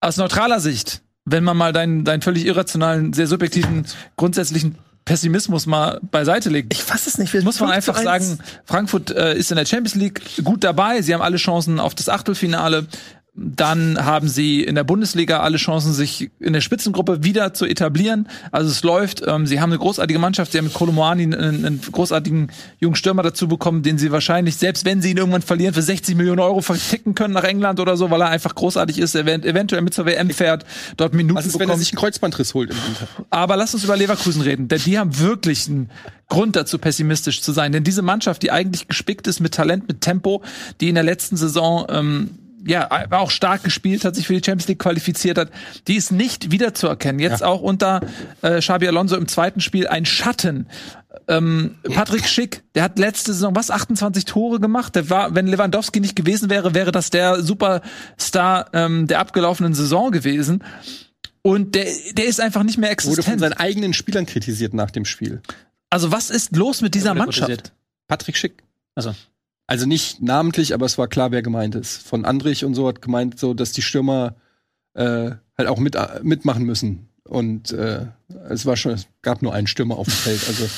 [0.00, 5.98] aus neutraler Sicht, wenn man mal deinen, deinen völlig irrationalen, sehr subjektiven, grundsätzlichen Pessimismus mal
[6.12, 7.32] beiseite legt, Ich fass es nicht.
[7.32, 8.24] Wir muss man 5 zu einfach 1.
[8.24, 11.02] sagen, Frankfurt äh, ist in der Champions League gut dabei.
[11.02, 12.86] Sie haben alle Chancen auf das Achtelfinale.
[13.36, 18.28] Dann haben sie in der Bundesliga alle Chancen, sich in der Spitzengruppe wieder zu etablieren.
[18.52, 19.22] Also es läuft.
[19.26, 20.52] Ähm, sie haben eine großartige Mannschaft.
[20.52, 24.84] Sie haben mit Kolomoani einen, einen großartigen jungen Stürmer dazu bekommen, den sie wahrscheinlich, selbst
[24.84, 28.08] wenn sie ihn irgendwann verlieren, für 60 Millionen Euro verticken können nach England oder so,
[28.10, 29.16] weil er einfach großartig ist.
[29.16, 30.64] Er event eventuell mit zur WM fährt,
[30.96, 31.80] dort Minuten Was ist, wenn er bekommt.
[31.80, 33.08] sich einen Kreuzbandriss holt im Winter?
[33.30, 35.90] Aber lass uns über Leverkusen reden, denn die haben wirklich einen
[36.28, 37.72] Grund dazu, pessimistisch zu sein.
[37.72, 40.42] Denn diese Mannschaft, die eigentlich gespickt ist mit Talent, mit Tempo,
[40.80, 42.30] die in der letzten Saison ähm,
[42.66, 45.50] ja auch stark gespielt hat, sich für die Champions League qualifiziert hat,
[45.86, 47.20] die ist nicht wiederzuerkennen.
[47.20, 48.00] Jetzt auch unter
[48.42, 50.68] äh, Xabi Alonso im zweiten Spiel ein Schatten.
[51.28, 54.94] Ähm, Patrick Schick, der hat letzte Saison was 28 Tore gemacht.
[54.94, 60.10] Der war, wenn Lewandowski nicht gewesen wäre, wäre das der Superstar ähm, der abgelaufenen Saison
[60.10, 60.62] gewesen.
[61.42, 63.40] Und der, der ist einfach nicht mehr Wurde von existent.
[63.40, 65.42] seinen eigenen Spielern kritisiert nach dem Spiel.
[65.90, 67.72] Also was ist los mit dieser Mannschaft?
[68.08, 68.62] Patrick Schick.
[68.94, 69.14] Also,
[69.66, 72.06] Also nicht namentlich, aber es war klar, wer gemeint ist.
[72.06, 74.36] Von Andrich und so hat gemeint, so, dass die Stürmer
[74.94, 77.08] äh, halt auch mit, mitmachen müssen.
[77.24, 78.06] Und äh,
[78.50, 80.68] es war schon, es gab nur einen Stürmer auf dem Feld, also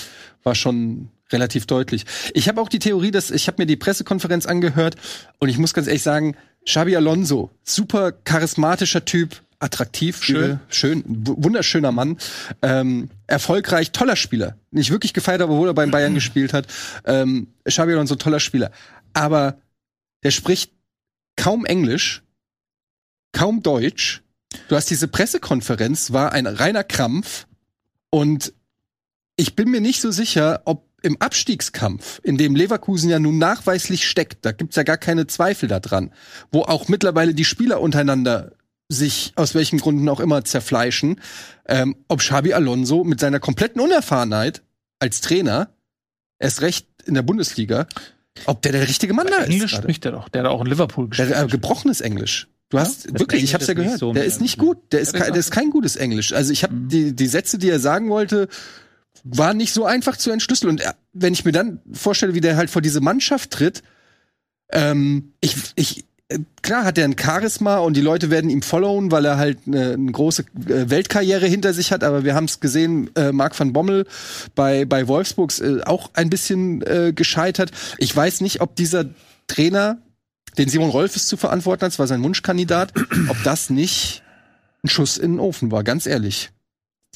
[0.44, 2.04] war schon relativ deutlich.
[2.34, 4.94] Ich habe auch die Theorie, dass ich habe mir die Pressekonferenz angehört
[5.40, 11.36] und ich muss ganz ehrlich sagen, Xabi Alonso, super charismatischer Typ, attraktiv, schön, schön, wu-
[11.38, 12.18] wunderschöner Mann,
[12.62, 14.56] ähm, erfolgreich, toller Spieler.
[14.70, 16.66] Nicht wirklich gefeiert, aber obwohl er beim Bayern gespielt hat.
[17.04, 18.70] Ähm, Xabi Alonso, toller Spieler.
[19.14, 19.58] Aber
[20.22, 20.72] der spricht
[21.36, 22.22] kaum Englisch,
[23.32, 24.22] kaum Deutsch.
[24.68, 27.46] Du hast diese Pressekonferenz, war ein reiner Krampf.
[28.10, 28.52] Und
[29.36, 34.08] ich bin mir nicht so sicher, ob im Abstiegskampf, in dem Leverkusen ja nun nachweislich
[34.08, 36.10] steckt, da gibt's ja gar keine Zweifel daran,
[36.50, 38.52] wo auch mittlerweile die Spieler untereinander
[38.88, 41.20] sich aus welchen Gründen auch immer zerfleischen,
[41.66, 44.62] ähm, ob Xabi Alonso mit seiner kompletten Unerfahrenheit
[44.98, 45.70] als Trainer,
[46.38, 47.86] erst recht in der Bundesliga,
[48.44, 49.50] ob der der richtige Mann da ist.
[49.50, 50.28] Englisch spricht er doch.
[50.28, 51.30] Der hat auch in Liverpool gespielt.
[51.30, 52.48] Der, äh, gebrochenes Englisch.
[52.68, 53.98] Du hast das wirklich, ich hab's ja gehört.
[53.98, 54.78] so der ist nicht gut.
[54.92, 56.32] Der ist, kein, der ist kein gutes Englisch.
[56.32, 58.48] Also ich habe die die Sätze, die er sagen wollte,
[59.22, 60.70] waren nicht so einfach zu entschlüsseln.
[60.70, 63.82] Und er, wenn ich mir dann vorstelle, wie der halt vor diese Mannschaft tritt,
[64.70, 66.02] ähm, ich ich äh,
[66.60, 69.92] Klar hat er ein Charisma und die Leute werden ihm followen, weil er halt eine,
[69.92, 72.02] eine große äh, Weltkarriere hinter sich hat.
[72.02, 74.06] Aber wir haben es gesehen, äh, Marc van Bommel
[74.56, 77.70] bei, bei Wolfsburgs äh, auch ein bisschen äh, gescheitert.
[77.98, 79.04] Ich weiß nicht, ob dieser
[79.46, 79.98] Trainer,
[80.58, 82.92] den Simon Rolfes zu verantworten hat, das war sein Wunschkandidat,
[83.28, 84.24] ob das nicht
[84.82, 86.50] ein Schuss in den Ofen war, ganz ehrlich.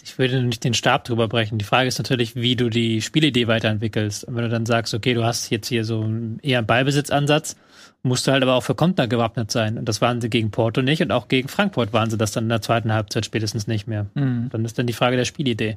[0.04, 1.58] ich würde nicht den Stab drüber brechen.
[1.58, 4.22] Die Frage ist natürlich, wie du die Spielidee weiterentwickelst.
[4.22, 6.08] Und wenn du dann sagst, okay, du hast jetzt hier so
[6.42, 7.56] eher einen Ballbesitzansatz,
[8.02, 9.78] musst du halt aber auch für Konter gewappnet sein.
[9.78, 12.44] Und das waren sie gegen Porto nicht und auch gegen Frankfurt waren sie das dann
[12.44, 14.06] in der zweiten Halbzeit spätestens nicht mehr.
[14.50, 15.76] Dann ist dann die Frage der Spielidee.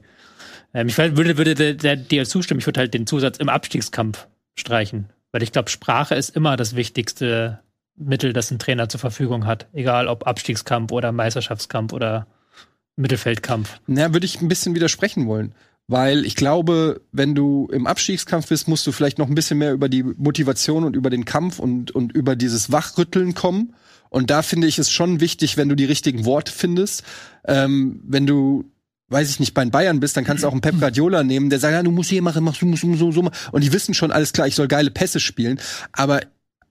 [0.74, 4.28] Ähm, ich würde, würde der, der, dir zustimmen, ich würde halt den Zusatz im Abstiegskampf
[4.55, 5.09] streichen.
[5.32, 7.59] Weil ich glaube, Sprache ist immer das wichtigste
[7.95, 9.67] Mittel, das ein Trainer zur Verfügung hat.
[9.74, 12.28] Egal ob Abstiegskampf oder Meisterschaftskampf oder
[12.95, 13.80] Mittelfeldkampf.
[13.88, 15.53] Na, würde ich ein bisschen widersprechen wollen.
[15.88, 19.73] Weil ich glaube, wenn du im Abstiegskampf bist, musst du vielleicht noch ein bisschen mehr
[19.73, 23.73] über die Motivation und über den Kampf und, und über dieses Wachrütteln kommen.
[24.09, 27.03] Und da finde ich es schon wichtig, wenn du die richtigen Worte findest.
[27.45, 28.65] Ähm, wenn du,
[29.09, 31.49] weiß ich nicht, bei den Bayern bist, dann kannst du auch einen Pep Guardiola nehmen,
[31.49, 33.36] der sagt, ja, du musst hier machen, machst du musst so, so machen.
[33.51, 35.59] Und die wissen schon, alles klar, ich soll geile Pässe spielen.
[35.91, 36.21] Aber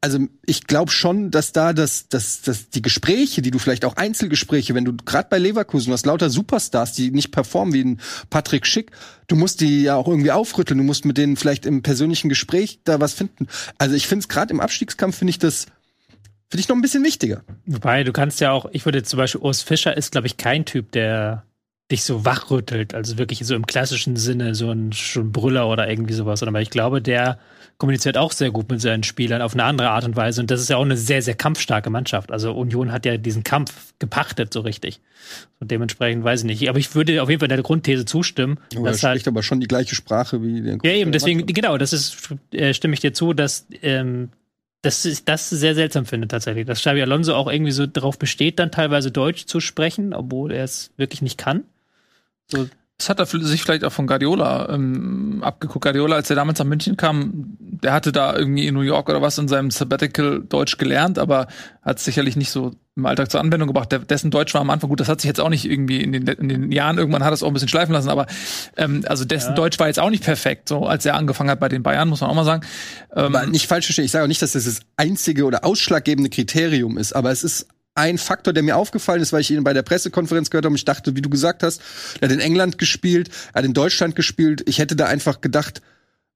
[0.02, 3.96] also ich glaube schon, dass da das, das, das, die Gespräche, die du vielleicht auch
[3.96, 8.66] Einzelgespräche, wenn du gerade bei Leverkusen hast lauter Superstars, die nicht performen wie ein Patrick
[8.66, 8.90] Schick,
[9.28, 12.80] du musst die ja auch irgendwie aufrütteln, du musst mit denen vielleicht im persönlichen Gespräch
[12.82, 13.46] da was finden.
[13.78, 15.66] Also ich finde es gerade im Abstiegskampf finde ich das
[16.50, 17.44] finde ich noch ein bisschen wichtiger.
[17.64, 20.66] Wobei, du kannst ja auch, ich würde zum Beispiel, Urs Fischer ist, glaube ich, kein
[20.66, 21.44] Typ, der
[21.92, 26.14] dich so wachrüttelt, also wirklich so im klassischen Sinne, so ein, schon Brüller oder irgendwie
[26.14, 27.38] sowas, aber ich glaube, der
[27.78, 30.60] kommuniziert auch sehr gut mit seinen Spielern auf eine andere Art und Weise und das
[30.60, 32.30] ist ja auch eine sehr, sehr kampfstarke Mannschaft.
[32.32, 35.00] Also Union hat ja diesen Kampf gepachtet so richtig.
[35.60, 36.68] Und dementsprechend weiß ich nicht.
[36.68, 39.42] Aber ich würde auf jeden Fall der Grundthese zustimmen, Oh, er dass halt spricht aber
[39.42, 43.00] schon die gleiche Sprache wie der ja, eben, deswegen, genau, das ist, äh, stimme ich
[43.00, 44.30] dir zu, dass ähm,
[44.82, 48.58] dass ich das sehr seltsam finde tatsächlich, dass Xabi Alonso auch irgendwie so darauf besteht,
[48.58, 51.62] dann teilweise Deutsch zu sprechen, obwohl er es wirklich nicht kann.
[52.52, 55.82] So, Das hat er sich vielleicht auch von Guardiola ähm, abgeguckt.
[55.82, 59.20] Guardiola, als er damals nach München kam, der hatte da irgendwie in New York oder
[59.20, 61.48] was in seinem Sabbatical Deutsch gelernt, aber
[61.82, 63.90] hat es sicherlich nicht so im Alltag zur Anwendung gebracht.
[63.90, 65.00] Der, dessen Deutsch war am Anfang gut.
[65.00, 67.42] Das hat sich jetzt auch nicht irgendwie in den, in den Jahren irgendwann hat es
[67.42, 68.26] auch ein bisschen schleifen lassen, aber
[68.76, 69.54] ähm, also dessen Ja.
[69.54, 72.20] Deutsch war jetzt auch nicht perfekt, so als er angefangen hat bei den Bayern, muss
[72.20, 72.64] man auch mal sagen.
[73.16, 76.30] Ähm, Aber nicht falsch verstehen, ich sage auch nicht, dass das das einzige oder ausschlaggebende
[76.30, 79.72] Kriterium ist, aber es ist ein Faktor, der mir aufgefallen ist, weil ich ihn bei
[79.74, 81.82] der Pressekonferenz gehört habe und ich dachte, wie du gesagt hast,
[82.20, 84.62] er hat in England gespielt, er hat in Deutschland gespielt.
[84.66, 85.82] Ich hätte da einfach gedacht,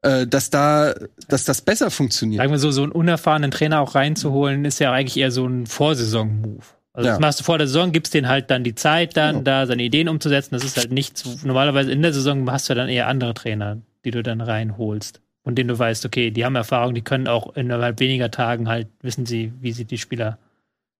[0.02, 0.94] äh, dass da,
[1.28, 2.40] dass das besser funktioniert.
[2.40, 5.66] Sagen wir so, so einen unerfahrenen Trainer auch reinzuholen, ist ja eigentlich eher so ein
[5.66, 6.62] Vorsaison-Move.
[6.92, 7.12] Also Ja.
[7.14, 9.44] das machst du vor der Saison, gibst denen halt dann die Zeit, dann Genau.
[9.44, 10.50] da seine Ideen umzusetzen.
[10.54, 11.24] Das ist halt nichts.
[11.44, 15.20] Normalerweise in der Saison hast du dann eher andere Trainer, die du dann reinholst.
[15.44, 18.88] Von denen du weißt, okay, die haben Erfahrung, die können auch innerhalb weniger Tagen halt,
[19.02, 20.38] wissen sie, wie sie die Spieler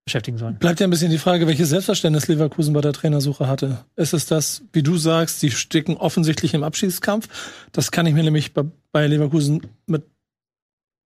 [0.06, 0.56] beschäftigen sollen.
[0.56, 3.84] Bleibt ja ein bisschen die Frage, welches Selbstverständnis Leverkusen bei der Trainersuche hatte.
[3.96, 7.28] Ist es das, wie du sagst, die stecken offensichtlich im Abschiedskampf?
[7.72, 10.04] Das kann ich mir nämlich bei, Leverkusen mit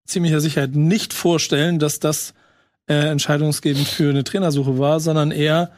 [0.06, 2.34] ziemlicher Sicherheit nicht vorstellen, dass das
[2.88, 5.72] äh, entscheidungsgebend für eine Trainersuche war, sondern eher,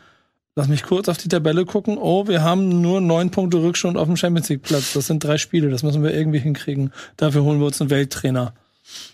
[0.57, 1.99] lass mich kurz auf die Tabelle gucken.
[1.99, 4.95] Oh, wir haben nur neun Punkte Rückstand auf dem Champions League Platz.
[4.95, 6.93] Das sind drei Spiele, das müssen wir irgendwie hinkriegen.
[7.17, 8.53] Dafür holen wir uns einen Welttrainer,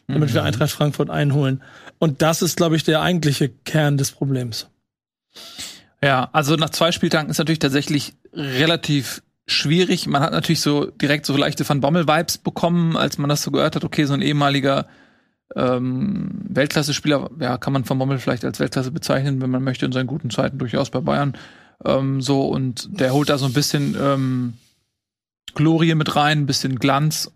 [0.06, 1.62] damit wir Eintracht Frankfurt einholen.
[1.98, 4.68] Und das ist, glaube ich, der eigentliche Kern des Problems.
[6.02, 10.06] Ja, also nach zwei Spieltagen ist natürlich tatsächlich relativ schwierig.
[10.06, 13.76] Man hat natürlich so direkt so leichte Van Bommel-Vibes bekommen, als man das so gehört
[13.76, 13.84] hat.
[13.84, 14.86] Okay, so ein ehemaliger
[15.56, 19.92] ähm, Weltklasse-Spieler, ja, kann man Van Bommel vielleicht als Weltklasse bezeichnen, wenn man möchte, in
[19.92, 21.36] seinen guten Zeiten durchaus bei Bayern.
[21.84, 24.54] Ähm, so, und der holt da so ein bisschen ähm,
[25.54, 27.32] Glorie mit rein, ein bisschen Glanz.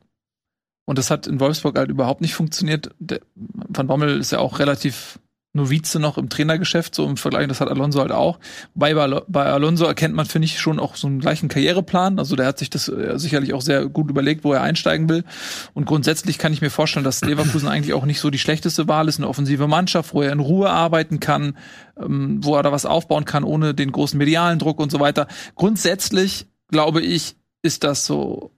[0.85, 2.91] Und das hat in Wolfsburg halt überhaupt nicht funktioniert.
[2.99, 5.19] Der, Van Bommel ist ja auch relativ
[5.55, 8.39] Novize noch im Trainergeschäft, so im Vergleich, das hat Alonso halt auch.
[8.75, 12.19] Bei, bei Alonso erkennt man, finde ich, schon auch so einen gleichen Karriereplan.
[12.19, 15.25] Also der hat sich das äh, sicherlich auch sehr gut überlegt, wo er einsteigen will.
[15.75, 19.09] Und grundsätzlich kann ich mir vorstellen, dass Leverkusen eigentlich auch nicht so die schlechteste Wahl
[19.09, 21.59] ist, eine offensive Mannschaft, wo er in Ruhe arbeiten kann,
[22.01, 25.27] ähm, wo er da was aufbauen kann, ohne den großen medialen Druck und so weiter.
[25.55, 28.52] Grundsätzlich, glaube ich, ist das so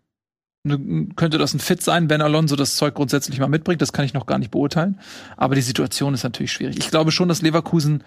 [0.65, 3.83] könnte das ein Fit sein, wenn Alonso das Zeug grundsätzlich mal mitbringt.
[3.83, 4.99] Das kann ich noch gar nicht beurteilen.
[5.37, 6.79] Aber die Situation ist natürlich schwierig.
[6.79, 8.03] Ich glaube schon, dass Leverkusen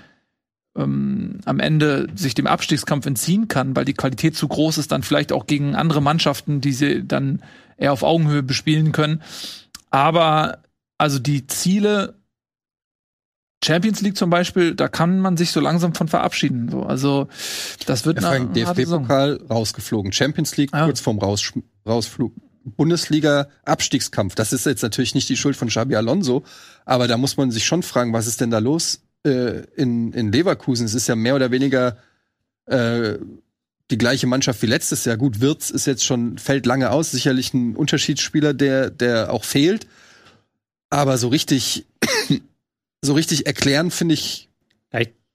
[0.76, 5.04] ähm, am Ende sich dem Abstiegskampf entziehen kann, weil die Qualität zu groß ist, dann
[5.04, 7.44] vielleicht auch gegen andere Mannschaften, die sie dann
[7.78, 9.22] eher auf Augenhöhe bespielen können.
[9.92, 10.60] Aber
[10.98, 12.16] also die Ziele
[13.64, 16.70] Champions League zum Beispiel, da kann man sich so langsam von verabschieden.
[16.70, 17.28] So, also
[17.86, 18.54] das wird Saison.
[18.54, 20.86] DFB-Pokal rausgeflogen, Champions League Ja.
[20.86, 21.54] kurz vorm Raus
[21.88, 22.34] Rausflug,
[22.76, 24.36] Bundesliga Abstiegskampf.
[24.36, 26.44] Das ist jetzt natürlich nicht die Schuld von Xabi Alonso,
[26.86, 30.32] aber da muss man sich schon fragen, was ist denn da los äh, in, in
[30.32, 30.86] Leverkusen?
[30.86, 31.98] Es ist ja mehr oder weniger
[32.66, 33.16] äh,
[33.90, 35.18] die gleiche Mannschaft wie letztes Jahr.
[35.18, 39.88] Gut, Wirtz ist jetzt schon fällt lange aus, sicherlich ein Unterschiedsspieler, der der auch fehlt,
[40.90, 41.86] aber so richtig
[43.02, 44.47] so richtig erklären finde ich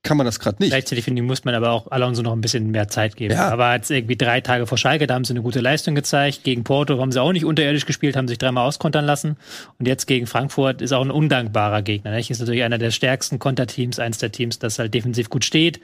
[0.03, 0.71] kann man das gerade nicht.
[0.71, 3.33] Gleichzeitig finde ich, muss man aber auch Alonso noch ein bisschen mehr Zeit geben.
[3.33, 3.49] Ja.
[3.49, 6.43] Aber jetzt irgendwie drei Tage vor Schalke, da haben sie eine gute Leistung gezeigt.
[6.43, 9.37] Gegen Porto haben sie auch nicht unterirdisch gespielt, haben sich dreimal auskontern lassen.
[9.79, 12.11] Und jetzt gegen Frankfurt ist auch ein undankbarer Gegner.
[12.11, 12.29] Nicht?
[12.29, 15.79] Ist natürlich einer der stärksten Konterteams, eins der Teams, das halt defensiv gut steht.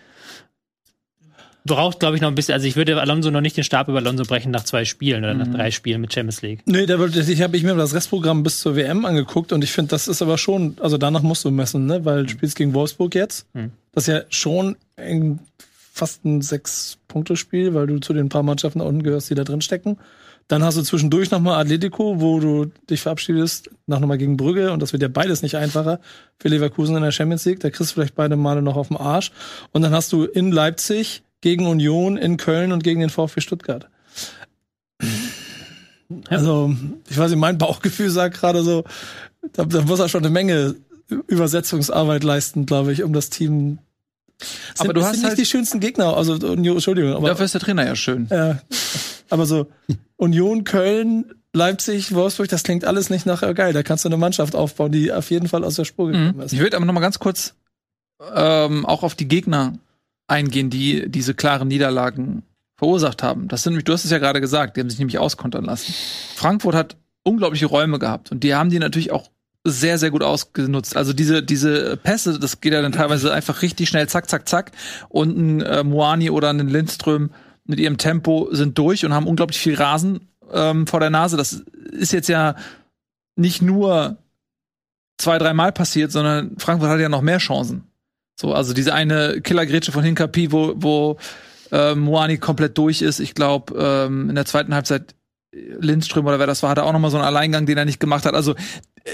[1.65, 3.99] Braucht, glaube ich, noch ein bisschen, also ich würde Alonso noch nicht den Stab über
[3.99, 6.61] Alonso brechen nach zwei Spielen oder nach drei Spielen mit Champions League.
[6.65, 9.71] Nee, da wird, ich habe ich mir das Restprogramm bis zur WM angeguckt und ich
[9.71, 12.03] finde, das ist aber schon, also danach musst du messen, ne?
[12.05, 13.45] Weil du spielst gegen Wolfsburg jetzt.
[13.53, 13.71] Mhm.
[13.99, 15.41] Das ist ja schon ein,
[15.91, 19.59] fast ein Sechs-Punkte-Spiel, weil du zu den paar Mannschaften da unten gehörst, die da drin
[19.59, 19.97] stecken.
[20.47, 24.81] Dann hast du zwischendurch nochmal Atletico, wo du dich verabschiedest, nach nochmal gegen Brügge und
[24.81, 25.99] das wird ja beides nicht einfacher
[26.39, 27.59] für Leverkusen in der Champions League.
[27.59, 29.33] Da kriegst du vielleicht beide Male noch auf den Arsch.
[29.73, 33.89] Und dann hast du in Leipzig gegen Union, in Köln und gegen den VfB Stuttgart.
[36.29, 36.73] Also,
[37.09, 38.85] ich weiß nicht, mein Bauchgefühl sagt gerade so,
[39.51, 40.77] da, da muss er schon eine Menge
[41.09, 43.79] Übersetzungsarbeit leisten, glaube ich, um das Team.
[44.41, 47.45] Sind, Aber du hast sind halt- nicht die schönsten Gegner, also Union, Entschuldigung, aber, Dafür
[47.45, 48.29] ist der Trainer ja schön.
[48.31, 48.55] äh,
[49.29, 49.67] aber so
[50.15, 53.73] Union, Köln, Leipzig, Wolfsburg, das klingt alles nicht nach äh, geil.
[53.73, 56.41] Da kannst du eine Mannschaft aufbauen, die auf jeden Fall aus der Spur gekommen Mhm.
[56.43, 56.53] ist.
[56.53, 57.55] Ich würde aber noch mal ganz kurz
[58.35, 59.73] ähm, auch auf die Gegner
[60.27, 62.43] eingehen, die diese klaren Niederlagen
[62.75, 63.47] verursacht haben.
[63.47, 65.93] Das sind nämlich, du hast es ja gerade gesagt, die haben sich nämlich auskontern lassen.
[66.35, 69.29] Frankfurt hat unglaubliche Räume gehabt und die haben die natürlich auch
[69.63, 70.95] sehr, sehr gut ausgenutzt.
[70.95, 74.71] Also diese, diese Pässe, das geht ja dann teilweise einfach richtig schnell, zack, zack, zack.
[75.09, 77.31] Und ein äh, Moani oder ein Lindström
[77.65, 81.37] mit ihrem Tempo sind durch und haben unglaublich viel Rasen ähm, vor der Nase.
[81.37, 82.55] Das ist jetzt ja
[83.35, 84.17] nicht nur
[85.17, 87.83] zwei, dreimal passiert, sondern Frankfurt hat ja noch mehr Chancen.
[88.39, 91.17] So, also diese eine Killergrätsche von Hinkapi, wo, wo
[91.71, 93.19] äh, Moani komplett durch ist.
[93.19, 95.15] Ich glaube, ähm, in der zweiten Halbzeit
[95.51, 97.85] Lindström oder wer das war, hat er auch noch mal so einen Alleingang, den er
[97.85, 98.35] nicht gemacht hat.
[98.35, 98.55] Also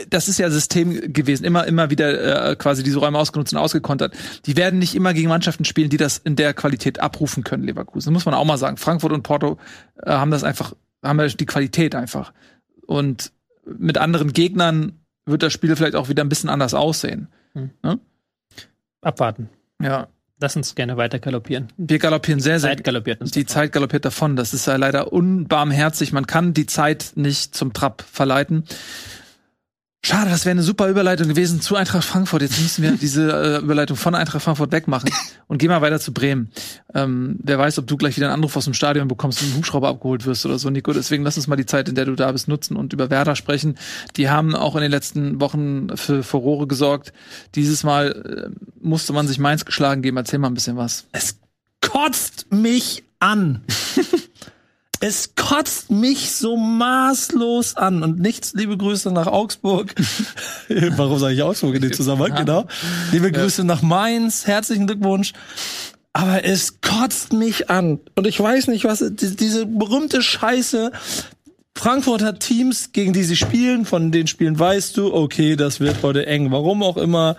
[0.10, 4.14] das ist ja System gewesen, immer immer wieder äh, quasi diese Räume ausgenutzt und ausgekontert.
[4.46, 8.08] Die werden nicht immer gegen Mannschaften spielen, die das in der Qualität abrufen können, Leverkusen.
[8.08, 8.78] Das muss man auch mal sagen.
[8.78, 9.58] Frankfurt und Porto
[10.02, 12.34] äh, haben das einfach, haben ja die Qualität einfach.
[12.86, 13.32] Und
[13.66, 17.30] mit anderen Gegnern wird das Spiel vielleicht auch wieder ein bisschen anders aussehen.
[19.02, 19.50] Abwarten.
[19.82, 20.08] Ja.
[20.42, 21.72] Lass uns gerne weiter galoppieren.
[21.78, 22.72] Wir galoppieren sehr, sehr.
[22.72, 23.32] Zeit galoppiert uns.
[23.32, 24.36] Die Zeit galoppiert davon.
[24.36, 26.12] Das ist ja leider unbarmherzig.
[26.12, 28.66] Man kann die Zeit nicht zum Trab verleiten.
[30.06, 32.44] Schade, das wäre eine super Überleitung gewesen zu Eintracht Frankfurt.
[32.44, 35.10] Jetzt müssen wir diese äh, Überleitung von Eintracht Frankfurt wegmachen
[35.48, 36.52] und gehen mal weiter zu Bremen.
[36.94, 39.58] Ähm, wer weiß, ob du gleich wieder einen Anruf aus dem Stadion bekommst und ein
[39.58, 40.94] Hubschrauber abgeholt wirst oder so, Nico.
[40.94, 43.36] Deswegen lass uns mal die Zeit, in der du da bist, nutzen und über Werder
[43.36, 43.80] sprechen.
[44.16, 47.12] Die haben auch in den letzten Wochen für Furore gesorgt.
[47.56, 50.18] Dieses Mal äh, musste man sich Mainz geschlagen geben.
[50.18, 51.08] Erzähl mal ein bisschen was.
[51.14, 51.40] Es
[51.82, 53.64] kotzt mich an.
[55.02, 58.02] Es kotzt mich so maßlos an.
[58.04, 59.94] Und nichts, liebe Grüße nach Augsburg.
[60.96, 62.36] Warum sage ich Augsburg in dem Zusammenhang?
[62.46, 62.66] Genau.
[63.12, 64.48] Liebe Grüße nach Mainz.
[64.48, 65.34] Herzlichen Glückwunsch.
[66.14, 68.00] Aber es kotzt mich an.
[68.16, 70.92] Und ich weiß nicht, was, die- diese berühmte Scheiße.
[71.78, 73.86] Frankfurt hat Teams, gegen die sie spielen.
[73.86, 76.52] Von den Spielen weißt du, okay, das wird heute eng.
[76.52, 77.36] Warum auch immer.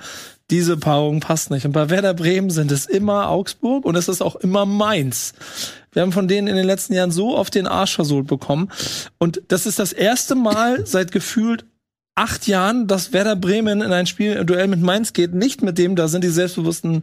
[0.50, 1.64] Diese Paarung passt nicht.
[1.66, 5.32] Und bei Werder Bremen sind es immer Augsburg und es ist auch immer Mainz.
[5.97, 8.70] Wir haben von denen in den letzten Jahren so auf den Arsch versohlt bekommen.
[9.16, 11.64] Und das ist das erste Mal seit gefühlt
[12.14, 15.32] acht Jahren, dass Werder Bremen in ein Spiel, ein Duell mit Mainz geht.
[15.32, 17.02] Nicht mit dem, da sind die selbstbewussten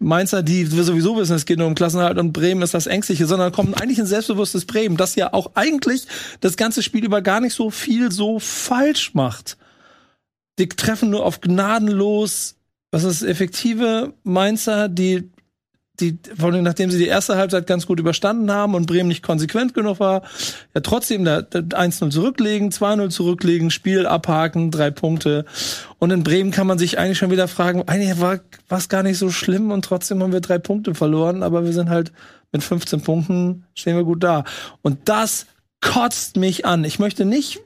[0.00, 3.52] Mainzer, die sowieso wissen, es geht nur um Klassenhalt und Bremen ist das Ängstliche, sondern
[3.52, 6.08] kommt eigentlich ein selbstbewusstes Bremen, das ja auch eigentlich
[6.40, 9.58] das ganze Spiel über gar nicht so viel so falsch macht.
[10.58, 12.56] Die treffen nur auf gnadenlos,
[12.90, 15.30] was ist effektive Mainzer, die
[16.00, 19.22] die, vor allem nachdem sie die erste Halbzeit ganz gut überstanden haben und Bremen nicht
[19.22, 20.22] konsequent genug war,
[20.74, 25.44] ja trotzdem da, da 1-0 zurücklegen, 2-0 zurücklegen, Spiel abhaken, drei Punkte.
[25.98, 28.40] Und in Bremen kann man sich eigentlich schon wieder fragen, eigentlich war
[28.70, 31.90] es gar nicht so schlimm und trotzdem haben wir drei Punkte verloren, aber wir sind
[31.90, 32.12] halt
[32.50, 34.44] mit 15 Punkten stehen wir gut da.
[34.82, 35.46] Und das
[35.80, 36.84] kotzt mich an.
[36.84, 37.60] Ich möchte nicht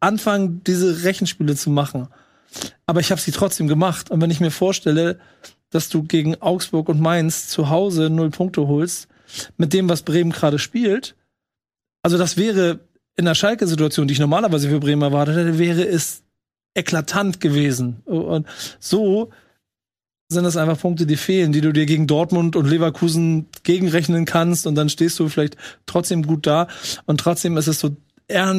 [0.00, 2.08] anfangen, diese Rechenspiele zu machen.
[2.86, 4.10] Aber ich habe sie trotzdem gemacht.
[4.10, 5.18] Und wenn ich mir vorstelle,
[5.70, 9.08] dass du gegen Augsburg und Mainz zu Hause null Punkte holst,
[9.56, 11.16] mit dem, was Bremen gerade spielt,
[12.06, 12.78] also das wäre
[13.16, 16.22] in der Schalke-Situation, die ich normalerweise für Bremen erwartet hätte, wäre es
[16.72, 18.00] eklatant gewesen.
[18.04, 18.46] Und
[18.78, 19.30] so
[20.28, 24.68] sind das einfach Punkte, die fehlen, die du dir gegen Dortmund und Leverkusen gegenrechnen kannst
[24.68, 25.56] und dann stehst du vielleicht
[25.86, 26.68] trotzdem gut da
[27.06, 27.96] und trotzdem ist es so
[28.28, 28.54] eher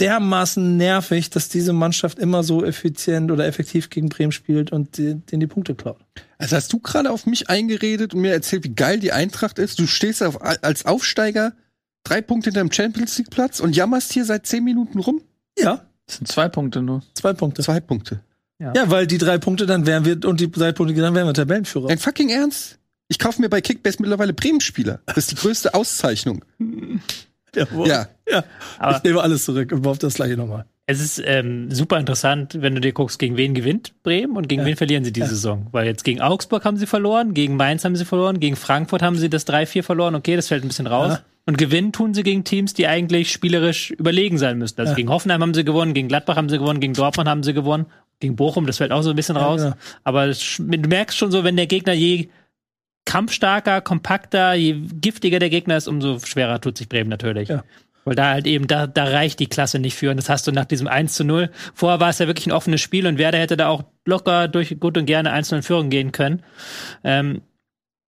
[0.00, 5.24] dermaßen nervig, dass diese Mannschaft immer so effizient oder effektiv gegen Bremen spielt und denen
[5.30, 5.98] die Punkte klaut.
[6.38, 9.78] Also hast du gerade auf mich eingeredet und mir erzählt, wie geil die Eintracht ist.
[9.78, 11.52] Du stehst auf, als Aufsteiger
[12.04, 15.20] drei Punkte hinterm Champions League Platz und jammerst hier seit zehn Minuten rum.
[15.58, 17.02] Ja, Das sind zwei Punkte nur.
[17.14, 17.62] zwei Punkte.
[17.62, 18.20] Zwei Punkte.
[18.60, 21.34] Ja, weil die drei Punkte, dann wären wir, und die drei Punkte, dann wären wir
[21.34, 21.90] Tabellenführer.
[21.90, 22.78] Ein fucking Ernst?
[23.06, 25.00] Ich kaufe mir bei Kickbase mittlerweile Bremen-Spieler.
[25.06, 26.44] Das ist die größte Auszeichnung.
[27.54, 27.88] Jawohl.
[27.88, 28.06] Ja.
[28.30, 28.44] ja.
[28.78, 30.64] Aber- ich nehme alles zurück und baue das gleiche nochmal.
[30.90, 34.64] Es ist ähm, super interessant, wenn du dir guckst, gegen wen gewinnt Bremen und gegen
[34.64, 35.66] wen verlieren sie diese Saison.
[35.70, 39.16] Weil jetzt gegen Augsburg haben sie verloren, gegen Mainz haben sie verloren, gegen Frankfurt haben
[39.18, 40.14] sie das 3-4 verloren.
[40.14, 41.12] Okay, das fällt ein bisschen raus.
[41.12, 41.20] Ja.
[41.44, 44.80] Und gewinnen tun sie gegen Teams, die eigentlich spielerisch überlegen sein müssten.
[44.80, 44.96] Also Ja.
[44.96, 47.84] gegen Hoffenheim haben sie gewonnen, gegen Gladbach haben sie gewonnen, gegen Dortmund haben sie gewonnen,
[48.20, 49.60] gegen Bochum, das fällt auch so ein bisschen Ja, raus.
[49.62, 49.74] genau.
[50.04, 52.28] Aber du merkst schon so, wenn der Gegner je
[53.08, 57.48] kampfstarker, kompakter, je giftiger der Gegner ist, umso schwerer tut sich Bremen natürlich.
[57.48, 57.64] Ja.
[58.04, 60.10] Weil da halt eben, da, da reicht die Klasse nicht für.
[60.10, 61.50] Und das hast du nach diesem 1 zu 0.
[61.72, 64.78] Vorher war es ja wirklich ein offenes Spiel und Werder hätte da auch locker durch
[64.78, 66.42] gut und gerne 1 in Führung gehen können.
[67.02, 67.40] Ähm,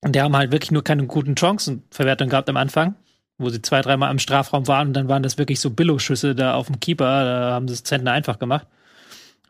[0.02, 2.94] und die haben halt wirklich nur keine guten Chancenverwertung gehabt am Anfang,
[3.38, 6.54] wo sie zwei, dreimal im Strafraum waren und dann waren das wirklich so Billo-Schüsse da
[6.54, 7.24] auf dem Keeper.
[7.24, 8.66] Da haben sie es Zentner einfach gemacht.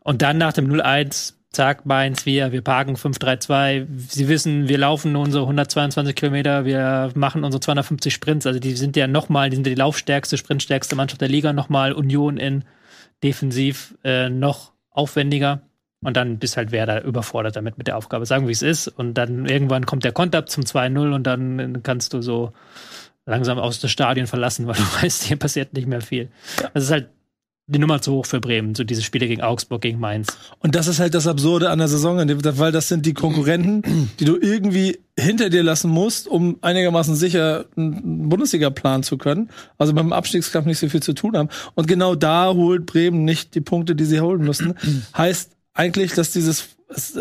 [0.01, 3.87] Und dann nach dem 0-1, zack, Mainz, wir, wir parken 5-3-2.
[4.09, 8.47] Sie wissen, wir laufen unsere 122 Kilometer, wir machen unsere 250 Sprints.
[8.47, 11.93] Also die sind ja nochmal, die sind ja die laufstärkste, sprintstärkste Mannschaft der Liga, nochmal
[11.93, 12.63] Union in
[13.23, 15.61] defensiv äh, noch aufwendiger.
[16.03, 18.25] Und dann bist halt Werder überfordert damit mit der Aufgabe.
[18.25, 18.87] Sagen, wie es ist.
[18.87, 22.53] Und dann irgendwann kommt der Konter zum 2-0 und dann kannst du so
[23.25, 26.29] langsam aus das Stadion verlassen, weil du weißt, hier passiert nicht mehr viel.
[26.73, 27.09] Das ist halt
[27.71, 30.27] die Nummer zu hoch für Bremen, so diese Spiele gegen Augsburg, gegen Mainz.
[30.59, 34.09] Und das ist halt das Absurde an der Saison, dem- weil das sind die Konkurrenten,
[34.19, 39.49] die du irgendwie hinter dir lassen musst, um einigermaßen sicher einen Bundesliga-Plan zu können.
[39.77, 41.49] Also beim Abstiegskampf nicht so viel zu tun haben.
[41.75, 44.73] Und genau da holt Bremen nicht die Punkte, die sie holen müssen.
[45.17, 47.17] heißt eigentlich, dass dieses, es-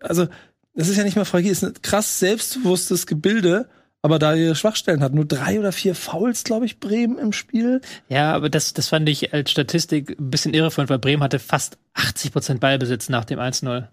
[0.00, 0.26] also
[0.74, 3.68] das ist ja nicht mehr fragil, ist ein krass selbstbewusstes Gebilde,
[4.04, 5.14] aber da ihre Schwachstellen hat.
[5.14, 7.80] Nur drei oder vier Fouls, glaube ich, Bremen im Spiel.
[8.10, 11.78] Ja, aber das, das fand ich als Statistik ein bisschen irreführend, weil Bremen hatte fast
[11.94, 13.88] 80 Prozent Ballbesitz nach dem 1-0.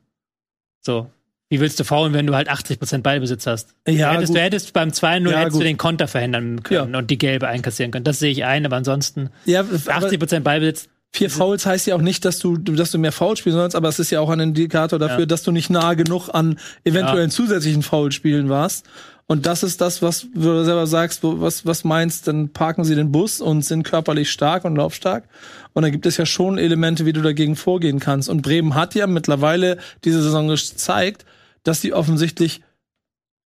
[0.82, 1.10] So.
[1.48, 3.74] Wie willst du faulen, wenn du halt 80 Prozent Ballbesitz hast?
[3.88, 4.38] Ja, du, hättest, gut.
[4.38, 7.00] du hättest beim 2-0 Ja, hättest du den Konter verhindern können Ja.
[7.00, 8.04] und die gelbe einkassieren können.
[8.04, 11.96] Das sehe ich ein, aber ansonsten Ja, aber- 80 Prozent Ballbesitz Vier Fouls heißt ja
[11.96, 14.30] auch nicht, dass du, dass du mehr Fouls spielen sollst, aber es ist ja auch
[14.30, 15.26] ein Indikator dafür, Ja.
[15.26, 18.86] dass du nicht nah genug an eventuellen zusätzlichen Foulspielen warst.
[19.28, 22.96] Und das ist das, was du selber sagst, wo, was, was meinst, dann parken sie
[22.96, 25.26] den Bus und sind körperlich stark und laufstark.
[25.74, 28.28] Und dann gibt es ja schon Elemente, wie du dagegen vorgehen kannst.
[28.30, 31.26] Und Bremen hat ja mittlerweile diese Saison gezeigt,
[31.64, 32.62] dass sie offensichtlich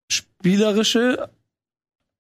[0.10, 1.30] spielerische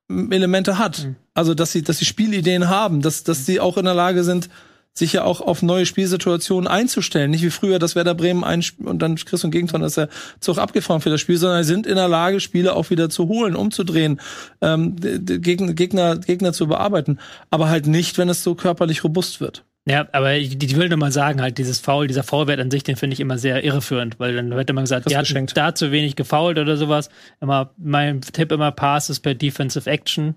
[0.09, 1.07] Elemente hat.
[1.33, 4.49] Also, dass sie, dass sie Spielideen haben, dass, dass sie auch in der Lage sind,
[4.93, 7.31] sich ja auch auf neue Spielsituationen einzustellen.
[7.31, 9.97] Nicht wie früher, dass Werder Bremen ein und dann kriegst du ein Gegentor, dann ist
[9.97, 10.09] der
[10.39, 13.27] Zug abgefahren für das Spiel, sondern sie sind in der Lage, Spiele auch wieder zu
[13.27, 14.21] holen, umzudrehen,
[14.61, 17.19] ähm, Gegner, Gegner, Gegner zu bearbeiten.
[17.49, 19.63] Aber halt nicht, wenn es so körperlich robust wird.
[19.85, 22.83] Ja, aber ich, ich will nur mal sagen, halt dieses Foul, dieser Foulwert an sich,
[22.83, 25.57] den finde ich immer sehr irreführend, weil dann wird immer gesagt, Das die hat geschenkt.
[25.57, 27.09] da zu wenig gefoult oder sowas.
[27.41, 30.35] Immer, mein Tipp immer Passes per Defensive Action.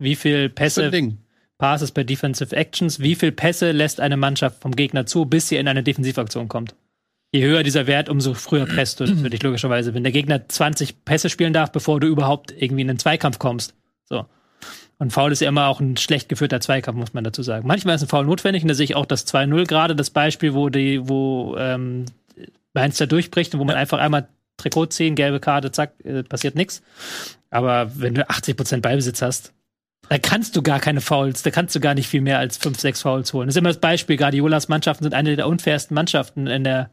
[0.00, 1.18] Wie viel Pässe, ein Ding.
[1.58, 5.56] Passes per Defensive Actions, wie viel Pässe lässt eine Mannschaft vom Gegner zu, bis sie
[5.56, 6.74] in eine Defensivaktion kommt?
[7.32, 9.92] Je höher dieser Wert, umso früher presst du natürlich logischerweise.
[9.92, 13.74] Wenn der Gegner 20 Pässe spielen darf, bevor du überhaupt irgendwie in einen Zweikampf kommst.
[14.04, 14.24] So.
[14.98, 17.66] Und Foul ist ja immer auch ein schlecht geführter Zweikampf, muss man dazu sagen.
[17.66, 20.54] Manchmal ist ein Foul notwendig und da sehe ich auch das 2-0 gerade, das Beispiel,
[20.54, 22.06] wo die, wo ähm,
[22.72, 26.54] Mainz da durchbricht und wo man einfach einmal Trikot ziehen, gelbe Karte, zack, äh, passiert
[26.54, 26.82] nichts.
[27.50, 29.52] Aber wenn du 80% Ballbesitz hast,
[30.08, 32.80] da kannst du gar keine Fouls, da kannst du gar nicht viel mehr als 5,
[32.80, 33.48] 6 Fouls holen.
[33.48, 36.90] Das ist immer das Beispiel, Guardiolas Mannschaften sind eine der unfairsten Mannschaften in der,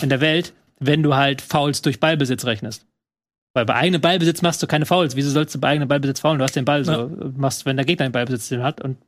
[0.00, 2.86] in der Welt, wenn du halt Fouls durch Ballbesitz rechnest.
[3.54, 5.14] Weil bei eigenem Ballbesitz machst du keine Fouls.
[5.14, 6.38] Wieso sollst du bei eigenem Ballbesitz faulen?
[6.38, 8.80] Du hast den Ball so, machst, wenn der Gegner den Ballbesitz den hat.
[8.80, 8.98] Und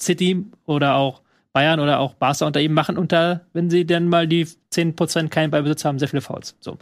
[0.00, 1.22] City oder auch
[1.56, 5.50] Bayern oder auch Barca unter ihm machen unter, wenn sie dann mal die 10% keinen
[5.50, 6.54] Ballbesitz haben, sehr viele Fouls.
[6.60, 6.76] So.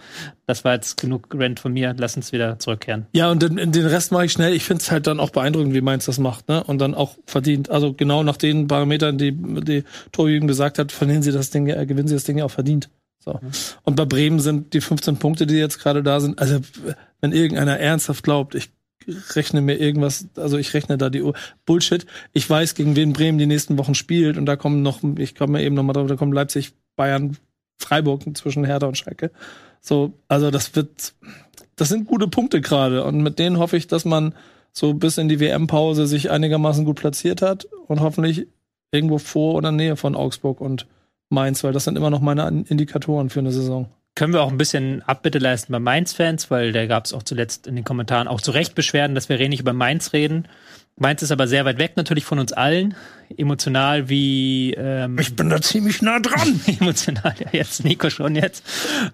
[0.46, 1.94] Das war jetzt genug Rant von mir.
[1.96, 3.06] Lass uns wieder zurückkehren.
[3.12, 4.52] Ja, und den, den Rest mache ich schnell.
[4.52, 6.64] Ich finde es halt dann auch beeindruckend, wie Mainz das macht, ne?
[6.64, 7.70] Und dann auch verdient.
[7.70, 11.86] Also genau nach den Parametern, die, die Torjürgen gesagt hat, verlieren sie das Ding, äh,
[11.86, 12.90] gewinnen sie das Ding ja auch verdient.
[13.20, 13.38] So.
[13.84, 16.58] Und bei Bremen sind die 15 Punkte, die jetzt gerade da sind, also
[17.20, 18.70] wenn irgendeiner ernsthaft glaubt, ich
[19.34, 21.34] rechne mir irgendwas, also ich rechne da die Uhr.
[21.66, 22.06] Bullshit.
[22.32, 25.62] Ich weiß, gegen wen Bremen die nächsten Wochen spielt und da kommen noch, ich komme
[25.62, 27.36] eben noch mal drauf, da kommen Leipzig, Bayern,
[27.78, 29.30] Freiburg zwischen Hertha und Schalke.
[29.80, 31.14] So, also das wird,
[31.76, 34.34] das sind gute Punkte gerade und mit denen hoffe ich, dass man
[34.72, 38.48] so bis in die WM-Pause sich einigermaßen gut platziert hat und hoffentlich
[38.90, 40.86] irgendwo vor oder Nähe von Augsburg und
[41.28, 43.88] Mainz, weil das sind immer noch meine Indikatoren für eine Saison.
[44.14, 47.66] Können wir auch ein bisschen Abbitte leisten bei Mainz-Fans, weil da gab es auch zuletzt
[47.66, 50.46] in den Kommentaren auch zu Recht Beschwerden, dass wir wenig über Mainz reden.
[50.96, 52.94] Mainz ist aber sehr weit weg natürlich von uns allen,
[53.36, 56.60] emotional wie ähm, Ich bin da ziemlich nah dran.
[56.80, 58.64] emotional, ja jetzt Nico schon jetzt,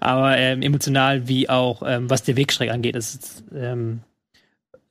[0.01, 4.01] aber ähm, emotional wie auch ähm, was der Wegstreck angeht, ist ähm,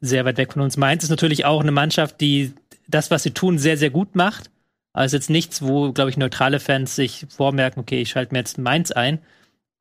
[0.01, 0.77] sehr weit weg von uns.
[0.77, 2.53] Mainz ist natürlich auch eine Mannschaft, die
[2.87, 4.49] das, was sie tun, sehr, sehr gut macht.
[4.97, 8.57] Ist jetzt nichts, wo, glaube ich, neutrale Fans sich vormerken, okay, ich schalte mir jetzt
[8.57, 9.19] Mainz ein.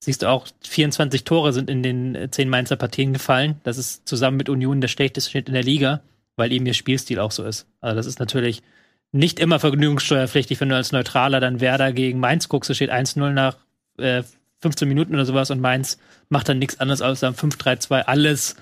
[0.01, 3.61] Siehst du auch, 24 Tore sind in den äh, 10 Mainzer Partien gefallen.
[3.65, 6.03] Das ist zusammen mit Union der schlechteste Schnitt in der Liga,
[6.37, 7.67] weil eben ihr Spielstil auch so ist.
[7.81, 8.63] Also das ist natürlich
[9.11, 13.31] nicht immer vergnügungssteuerpflichtig, wenn du als Neutraler dann Werder gegen Mainz guckst, es steht 1-0
[13.31, 13.57] nach
[13.99, 14.23] äh,
[14.61, 15.99] 15 Minuten oder sowas und Mainz
[16.29, 18.57] macht dann nichts anderes als am 5-3-2 alles,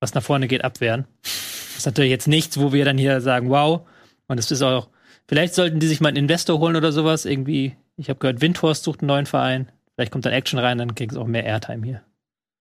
[0.00, 1.06] was nach vorne geht, abwehren.
[1.22, 3.82] Das ist natürlich jetzt nichts, wo wir dann hier sagen, wow.
[4.28, 4.88] Und es ist auch,
[5.28, 7.24] vielleicht sollten die sich mal einen Investor holen oder sowas.
[7.24, 9.68] Irgendwie, ich habe gehört, Windhorst sucht einen neuen Verein.
[9.96, 12.02] Vielleicht kommt dann Action rein, dann kriegst du auch mehr Airtime hier.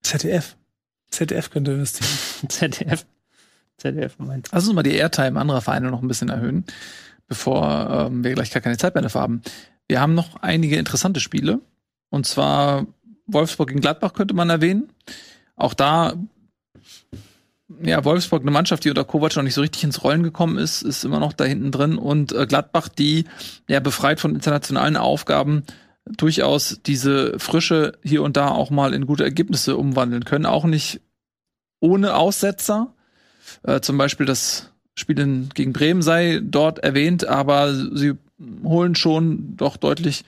[0.03, 0.55] ZDF.
[1.11, 2.49] ZDF könnte investieren.
[2.49, 3.05] ZDF.
[3.77, 4.49] ZDF meint.
[4.53, 6.63] Lass uns mal die Airtime anderer Vereine noch ein bisschen erhöhen,
[7.27, 9.41] bevor ähm, wir gleich gar keine Zeit mehr dafür haben.
[9.89, 11.59] Wir haben noch einige interessante Spiele.
[12.09, 12.87] Und zwar
[13.27, 14.89] Wolfsburg gegen Gladbach könnte man erwähnen.
[15.57, 16.13] Auch da,
[17.83, 20.83] ja, Wolfsburg, eine Mannschaft, die unter Kovac noch nicht so richtig ins Rollen gekommen ist,
[20.83, 21.97] ist immer noch da hinten drin.
[21.97, 23.25] Und äh, Gladbach, die
[23.67, 25.63] ja befreit von internationalen Aufgaben
[26.05, 30.45] durchaus diese Frische hier und da auch mal in gute Ergebnisse umwandeln können.
[30.45, 31.01] Auch nicht
[31.79, 32.93] ohne Aussetzer.
[33.63, 38.13] Äh, zum Beispiel das Spiel in, gegen Bremen sei dort erwähnt, aber sie
[38.63, 40.23] holen schon doch deutlich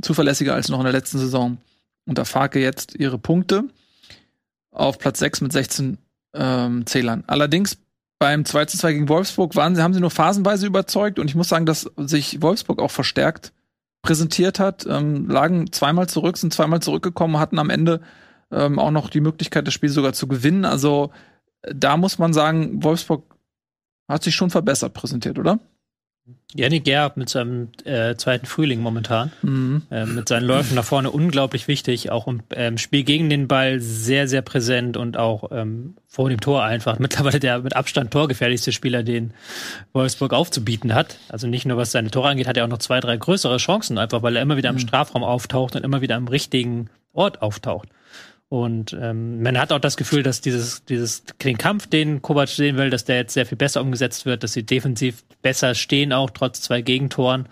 [0.00, 1.58] zuverlässiger als noch in der letzten Saison.
[2.06, 3.64] Unter Farke jetzt ihre Punkte
[4.72, 5.98] auf Platz 6 mit 16
[6.34, 7.24] ähm, Zählern.
[7.26, 7.78] Allerdings
[8.18, 11.48] beim 2 zu 2 gegen Wolfsburg waren haben sie nur phasenweise überzeugt und ich muss
[11.48, 13.52] sagen, dass sich Wolfsburg auch verstärkt
[14.02, 18.00] präsentiert hat, ähm, lagen zweimal zurück, sind zweimal zurückgekommen, hatten am Ende
[18.50, 20.64] ähm, auch noch die Möglichkeit, das Spiel sogar zu gewinnen.
[20.64, 21.10] Also
[21.62, 23.24] da muss man sagen, Wolfsburg
[24.08, 25.58] hat sich schon verbessert präsentiert, oder?
[26.54, 29.30] Yannick Gerb mit seinem äh, zweiten Frühling momentan.
[29.90, 32.10] Äh, mit seinen Läufen nach vorne unglaublich wichtig.
[32.10, 36.40] Auch im ähm, Spiel gegen den Ball sehr, sehr präsent und auch ähm, vor dem
[36.40, 36.98] Tor einfach.
[37.00, 39.32] Mittlerweile der mit Abstand torgefährlichste Spieler, den
[39.92, 41.18] Wolfsburg aufzubieten hat.
[41.28, 43.98] Also nicht nur was seine Tore angeht, hat er auch noch zwei, drei größere Chancen,
[43.98, 47.88] einfach weil er immer wieder im Strafraum auftaucht und immer wieder am richtigen Ort auftaucht.
[48.50, 52.76] Und ähm, man hat auch das Gefühl, dass dieses, dieses, den Kampf, den Kovac sehen
[52.76, 56.30] will, dass der jetzt sehr viel besser umgesetzt wird, dass sie defensiv besser stehen, auch
[56.30, 57.48] trotz zwei Gegentoren.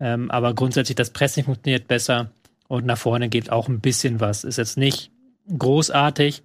[0.00, 2.32] Ähm, aber grundsätzlich das Pressing funktioniert besser
[2.66, 4.42] und nach vorne geht auch ein bisschen was.
[4.42, 5.12] Ist jetzt nicht
[5.56, 6.42] großartig,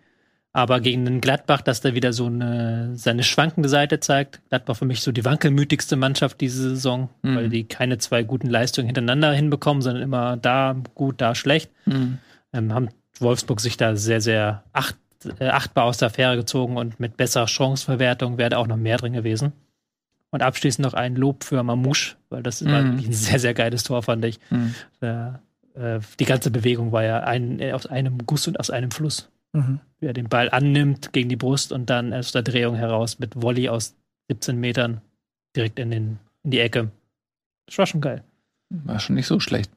[0.53, 4.39] aber gegen den Gladbach, dass der wieder so eine, seine schwankende Seite zeigt.
[4.49, 8.85] Gladbach für mich so die wankelmütigste Mannschaft diese Saison, weil die keine zwei guten Leistungen
[8.85, 11.71] hintereinander hinbekommen, sondern immer da gut, da schlecht.
[12.53, 12.89] Ähm, haben
[13.19, 14.97] Wolfsburg sich da sehr, sehr acht,
[15.39, 18.97] äh, achtbar aus der Affäre gezogen und mit besserer Chancenverwertung wäre da auch noch mehr
[18.97, 19.53] drin gewesen.
[20.31, 23.83] Und abschließend noch ein Lob für Mamouche, weil das war wirklich ein sehr, sehr geiles
[23.83, 24.39] Tor, fand ich.
[25.01, 25.29] Äh,
[25.75, 29.29] äh, die ganze Bewegung war ja ein, äh, aus einem Guss und aus einem Fluss.
[29.53, 29.79] Mhm.
[29.99, 33.41] Wie er den Ball annimmt gegen die Brust und dann aus der Drehung heraus mit
[33.41, 33.95] Volley aus
[34.27, 35.01] 17 Metern
[35.55, 36.91] direkt in, den, in die Ecke.
[37.67, 38.23] Das war schon geil.
[38.69, 39.71] War schon nicht so schlecht.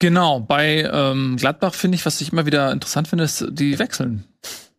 [0.00, 4.24] Genau, bei ähm, Gladbach finde ich, was ich immer wieder interessant finde, ist, die wechseln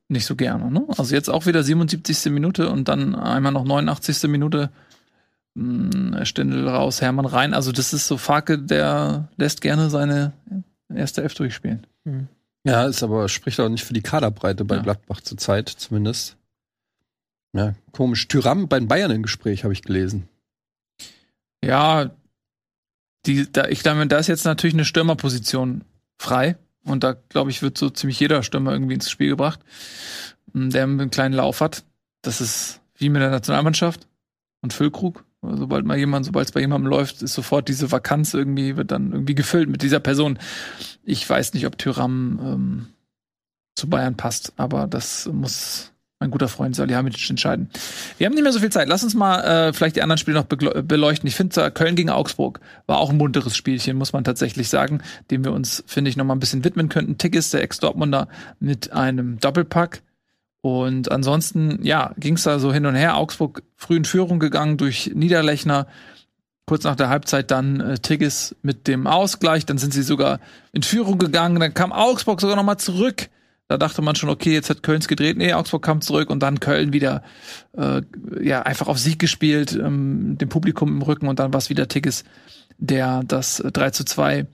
[0.09, 0.69] nicht so gerne.
[0.69, 0.85] Ne?
[0.97, 2.31] Also jetzt auch wieder 77.
[2.31, 4.23] Minute und dann einmal noch 89.
[4.23, 4.71] Minute
[5.53, 7.53] mh, Stindl raus, Hermann rein.
[7.53, 10.33] Also das ist so Farke, der lässt gerne seine
[10.93, 11.85] erste Elf durchspielen.
[12.63, 14.81] Ja, ist aber spricht auch nicht für die Kaderbreite bei Ja.
[14.81, 16.35] Gladbach zurzeit, zumindest.
[17.53, 18.27] Ja, komisch.
[18.27, 20.27] Tyram bei den Bayern im Gespräch, habe ich gelesen.
[21.63, 22.09] Ja,
[23.25, 25.83] die, da, ich glaube, da ist jetzt natürlich eine Stürmerposition
[26.17, 26.57] frei.
[26.83, 29.59] Und da, glaube ich, wird so ziemlich jeder Stürmer irgendwie ins Spiel gebracht,
[30.53, 31.83] m, der einen kleinen Lauf hat.
[32.23, 34.07] Das ist wie mit der Nationalmannschaft
[34.61, 35.25] und Füllkrug.
[35.43, 39.11] Sobald mal jemand, sobald es bei jemandem läuft, ist sofort diese Vakanz irgendwie, wird dann
[39.11, 40.37] irgendwie gefüllt mit dieser Person.
[41.03, 42.87] Ich weiß nicht, ob Tyram ähm,
[43.75, 47.69] zu Bayern passt, aber das muss mein guter Freund Salihamidzic entscheiden.
[48.17, 48.87] Wir haben nicht mehr so viel Zeit.
[48.87, 51.27] Lass uns mal äh, vielleicht die anderen Spiele noch beleuchten.
[51.27, 55.43] Ich finde, Köln gegen Augsburg war auch ein munteres Spielchen, muss man tatsächlich sagen, dem
[55.43, 57.17] wir uns, finde ich, noch mal ein bisschen widmen könnten.
[57.17, 58.27] Tickets, der Ex-Dortmunder
[58.59, 60.03] mit einem Doppelpack.
[60.61, 63.17] Und ansonsten, ja, ging es da so hin und her.
[63.17, 65.87] Augsburg früh in Führung gegangen durch Niederlechner.
[66.67, 69.65] Kurz nach der Halbzeit dann äh, Tigges mit dem Ausgleich.
[69.65, 70.39] Dann sind sie sogar
[70.71, 71.59] in Führung gegangen.
[71.59, 73.29] Dann kam Augsburg sogar noch mal zurück.
[73.71, 75.37] Da dachte man schon, okay, jetzt hat Kölns gedreht.
[75.37, 77.23] Nee, Augsburg kam zurück und dann Köln wieder
[77.71, 78.01] äh,
[78.41, 81.87] ja einfach auf Sieg gespielt, ähm, dem Publikum im Rücken und dann war es wieder
[81.87, 82.25] Tigges,
[82.77, 84.45] der das äh, 3 zu 2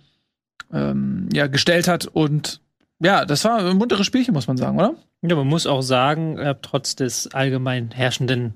[0.72, 2.06] ähm, ja, gestellt hat.
[2.06, 2.62] Und
[3.00, 4.94] ja, das war ein munteres Spielchen, muss man sagen, oder?
[5.24, 8.54] Ja, man muss auch sagen, äh, trotz des allgemein herrschenden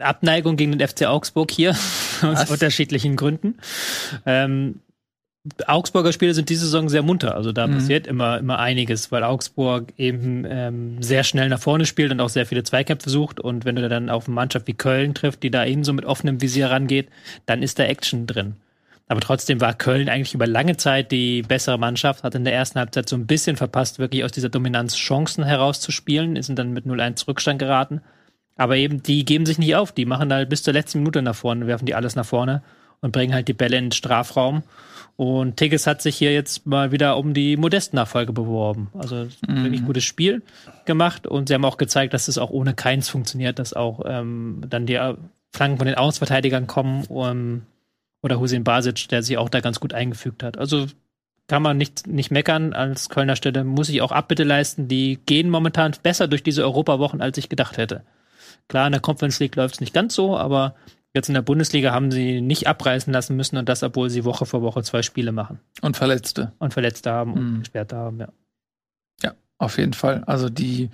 [0.00, 1.76] Abneigung gegen den FC Augsburg hier,
[2.22, 3.58] aus unterschiedlichen Gründen.
[4.26, 4.80] Ähm,
[5.66, 7.34] Augsburger Spiele sind diese Saison sehr munter.
[7.34, 7.74] Also da Mhm.
[7.74, 12.28] passiert immer, immer einiges, weil Augsburg eben ähm, sehr schnell nach vorne spielt und auch
[12.28, 13.40] sehr viele Zweikämpfe sucht.
[13.40, 16.04] Und wenn du da dann auf eine Mannschaft wie Köln trifft, die da ebenso mit
[16.04, 17.08] offenem Visier rangeht,
[17.46, 18.56] dann ist da Action drin.
[19.08, 22.78] Aber trotzdem war Köln eigentlich über lange Zeit die bessere Mannschaft, hat in der ersten
[22.80, 27.28] Halbzeit so ein bisschen verpasst, wirklich aus dieser Dominanz Chancen herauszuspielen, sind dann mit 0-1
[27.28, 28.00] Rückstand geraten.
[28.56, 31.36] Aber eben, die geben sich nicht auf, die machen halt bis zur letzten Minute nach
[31.36, 32.62] vorne, werfen die alles nach vorne
[33.00, 34.62] und bringen halt die Bälle in den Strafraum.
[35.16, 38.90] Und Tigges hat sich hier jetzt mal wieder um die Modest-Nachfolge beworben.
[38.98, 40.42] Also wirklich gutes Spiel
[40.84, 44.62] gemacht und sie haben auch gezeigt, dass es auch ohne Keins funktioniert, dass auch ähm,
[44.68, 45.00] dann die
[45.52, 47.62] Flanken von den Außenverteidigern kommen um,
[48.22, 50.58] oder Hussein Basic, der sich auch da ganz gut eingefügt hat.
[50.58, 50.86] Also
[51.46, 52.74] kann man nicht, nicht meckern.
[52.74, 54.88] Als Kölner Stelle muss ich auch Abbitte leisten.
[54.88, 58.02] Die gehen momentan besser durch diese Europawochen, als ich gedacht hätte.
[58.68, 60.74] Klar, in der Conference League läuft es nicht ganz so, aber
[61.14, 64.46] jetzt in der Bundesliga haben sie nicht abreißen lassen müssen und das, obwohl sie Woche
[64.46, 66.52] für Woche zwei Spiele machen Und Verletzte.
[66.58, 67.58] und Verletzte haben und Mhm.
[67.60, 68.28] Gesperrte haben, ja.
[69.22, 70.22] Ja, auf jeden Fall.
[70.26, 70.90] Also die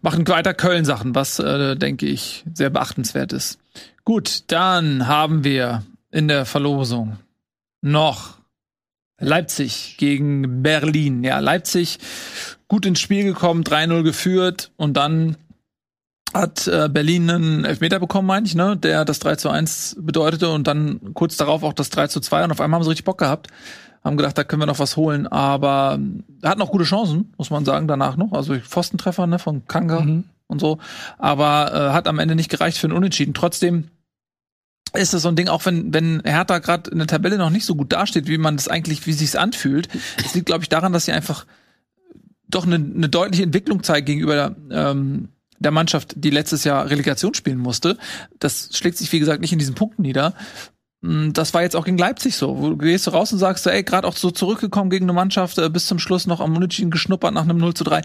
[0.00, 3.58] machen weiter Köln-Sachen, was, äh, denke ich, sehr beachtenswert ist.
[4.04, 7.18] Gut, dann haben wir in der Verlosung
[7.80, 8.38] noch
[9.20, 11.22] Leipzig gegen Berlin.
[11.24, 11.98] Ja, Leipzig
[12.68, 15.36] gut ins Spiel gekommen, 3-0 geführt und dann
[16.34, 20.50] hat äh, Berlin einen Elfmeter bekommen, meine ich, ne, der das 3 zu 1 bedeutete
[20.50, 23.04] und dann kurz darauf auch das 3 zu 2 und auf einmal haben sie richtig
[23.04, 23.48] Bock gehabt.
[24.04, 27.50] Haben gedacht, da können wir noch was holen, aber ähm, hatten auch gute Chancen, muss
[27.50, 28.32] man sagen, danach noch.
[28.32, 30.24] Also Pfostentreffer, ne, von Kanga Mhm.
[30.48, 30.78] und so.
[31.18, 33.32] Aber äh, hat am Ende nicht gereicht für einen Unentschieden.
[33.34, 33.88] Trotzdem
[34.94, 37.64] ist das so ein Ding, auch wenn, wenn Hertha gerade in der Tabelle noch nicht
[37.64, 39.88] so gut dasteht, wie man das eigentlich, wie sich's anfühlt.
[40.24, 41.46] Es liegt, glaube ich, daran, dass sie einfach
[42.48, 45.28] doch eine, eine deutliche Entwicklung zeigt gegenüber ähm,
[45.62, 47.98] der Mannschaft, die letztes Jahr Relegation spielen musste.
[48.38, 50.34] Das schlägt sich, wie gesagt, nicht in diesen Punkten nieder.
[51.00, 52.58] Mm, Das war jetzt auch gegen Leipzig so.
[52.58, 55.58] Wo du gehst du raus und sagst, ey, gerade auch so zurückgekommen gegen eine Mannschaft,
[55.58, 58.02] äh, bis zum Schluss noch am Unentschieden geschnuppert nach einem 0 zu 3.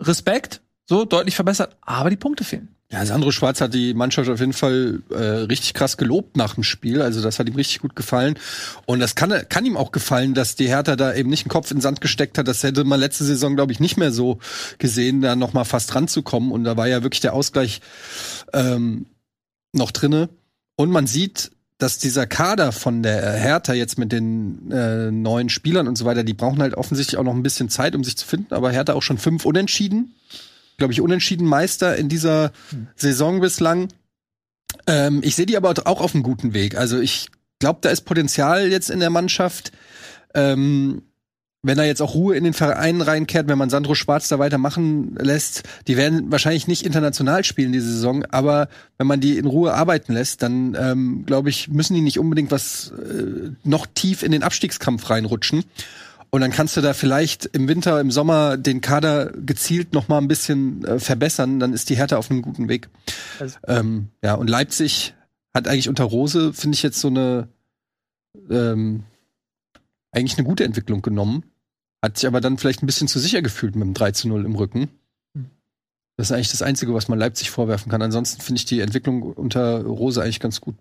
[0.00, 2.75] Respekt, so deutlich verbessert, aber die Punkte fehlen.
[2.92, 6.62] Ja, Sandro Schwarz hat die Mannschaft auf jeden Fall äh, richtig krass gelobt nach dem
[6.62, 7.02] Spiel.
[7.02, 8.38] Also das hat ihm richtig gut gefallen.
[8.84, 11.68] Und das kann, kann ihm auch gefallen, dass die Hertha da eben nicht einen Kopf
[11.72, 12.46] in den Sand gesteckt hat.
[12.46, 14.38] Das hätte man letzte Saison, glaube ich, nicht mehr so
[14.78, 16.52] gesehen, da noch mal fast ranzukommen.
[16.52, 17.80] Und da war ja wirklich der Ausgleich
[18.52, 19.06] ähm,
[19.72, 20.28] noch drinne.
[20.76, 25.88] Und man sieht, dass dieser Kader von der Hertha jetzt mit den äh, neuen Spielern
[25.88, 28.26] und so weiter, die brauchen halt offensichtlich auch noch ein bisschen Zeit, um sich zu
[28.28, 28.54] finden.
[28.54, 30.14] Aber Hertha auch schon fünf Unentschieden
[30.76, 32.52] glaube ich, unentschieden Meister in dieser
[32.96, 33.88] Saison bislang.
[34.86, 36.76] Ähm, ich sehe die aber auch auf einem guten Weg.
[36.76, 37.28] Also ich
[37.58, 39.72] glaube, da ist Potenzial jetzt in der Mannschaft.
[40.34, 41.02] Ähm,
[41.66, 45.16] wenn er jetzt auch Ruhe in den Verein reinkehrt, wenn man Sandro Schwarz da weitermachen
[45.16, 49.74] lässt, die werden wahrscheinlich nicht international spielen diese Saison, aber wenn man die in Ruhe
[49.74, 54.30] arbeiten lässt, dann ähm, glaube ich, müssen die nicht unbedingt was äh, noch tief in
[54.30, 55.64] den Abstiegskampf reinrutschen.
[56.30, 60.18] Und dann kannst du da vielleicht im Winter, im Sommer den Kader gezielt noch mal
[60.18, 61.60] ein bisschen äh, verbessern.
[61.60, 62.88] Dann ist die Hertha auf einem guten Weg.
[63.38, 65.14] Also- ähm, ja, und Leipzig
[65.54, 67.48] hat eigentlich unter Rose, finde ich jetzt so eine
[68.50, 69.04] ähm,
[70.12, 71.44] eigentlich eine gute Entwicklung genommen.
[72.02, 74.44] Hat sich aber dann vielleicht ein bisschen zu sicher gefühlt mit dem 3 zu 0
[74.44, 74.88] im Rücken.
[76.16, 78.00] Das ist eigentlich das Einzige, was man Leipzig vorwerfen kann.
[78.00, 80.74] Ansonsten finde ich die Entwicklung unter Rose eigentlich ganz gut.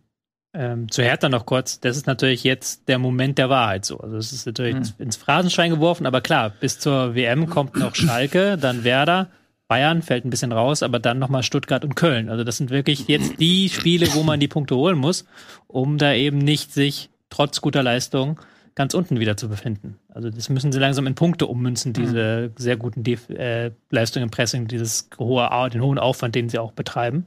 [0.58, 4.00] Ähm, zu Hertha noch kurz, das ist natürlich jetzt der Moment der Wahrheit so.
[4.00, 4.86] Also es ist natürlich Mhm.
[5.00, 9.28] ins Phrasenschwein geworfen, aber klar, bis zur WM kommt noch Schalke, dann Werder,
[9.68, 12.30] Bayern fällt ein bisschen raus, aber dann nochmal Stuttgart und Köln.
[12.30, 15.26] Also das sind wirklich jetzt die Spiele, wo man die Punkte holen muss,
[15.68, 18.40] um da eben nicht sich trotz guter Leistung
[18.76, 19.98] ganz unten wieder zu befinden.
[20.14, 24.30] Also das müssen sie langsam in Punkte ummünzen, diese sehr guten Def äh, Leistungen im
[24.32, 27.26] Pressing, dieses hohe, den hohen Aufwand, den sie auch betreiben.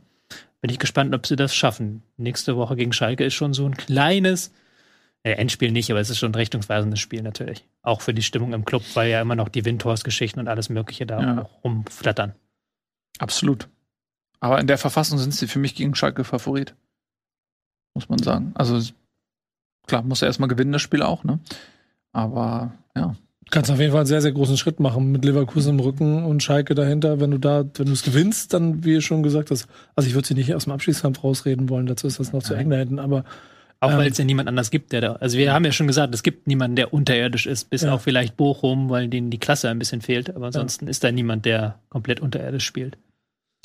[0.60, 2.02] Bin ich gespannt, ob sie das schaffen.
[2.16, 4.52] Nächste Woche gegen Schalke ist schon so ein kleines
[5.22, 7.64] äh, Endspiel nicht, aber es ist schon ein richtungsweisendes Spiel natürlich.
[7.82, 11.06] Auch für die Stimmung im Club, weil ja immer noch die Windhorst-Geschichten und alles Mögliche
[11.06, 11.40] da Ja.
[11.64, 12.34] rumflattern.
[13.18, 13.68] Absolut.
[14.40, 16.74] Aber in der Verfassung sind sie für mich gegen Schalke Favorit.
[17.94, 18.52] Muss man sagen.
[18.54, 18.80] Also
[19.86, 21.40] klar, muss er erstmal gewinnen, das Spiel auch, ne?
[22.12, 23.16] Aber ja.
[23.50, 26.42] Kannst auf jeden Fall einen sehr, sehr großen Schritt machen mit Leverkusen im Rücken und
[26.42, 27.18] Schalke dahinter.
[27.20, 29.66] Wenn du da, wenn du es gewinnst, dann, wie ihr schon gesagt hast,
[29.96, 32.54] also ich würde sie nicht aus dem Abschiedskampf rausreden wollen, dazu ist das noch zu
[32.54, 33.24] eng da hinten, aber
[33.80, 33.98] Auch Ähm.
[33.98, 35.12] weil es ja niemand anders gibt, der da.
[35.14, 37.92] Also wir haben ja schon gesagt, es gibt niemanden, der unterirdisch ist, bis Ja.
[37.94, 40.34] auf vielleicht Bochum, weil denen die Klasse ein bisschen fehlt.
[40.34, 42.98] Aber ansonsten ist da niemand, der komplett unterirdisch spielt.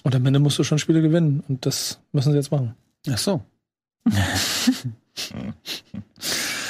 [0.03, 2.75] und am Ende musst du schon Spiele gewinnen und das müssen sie jetzt machen.
[3.09, 3.41] Ach so.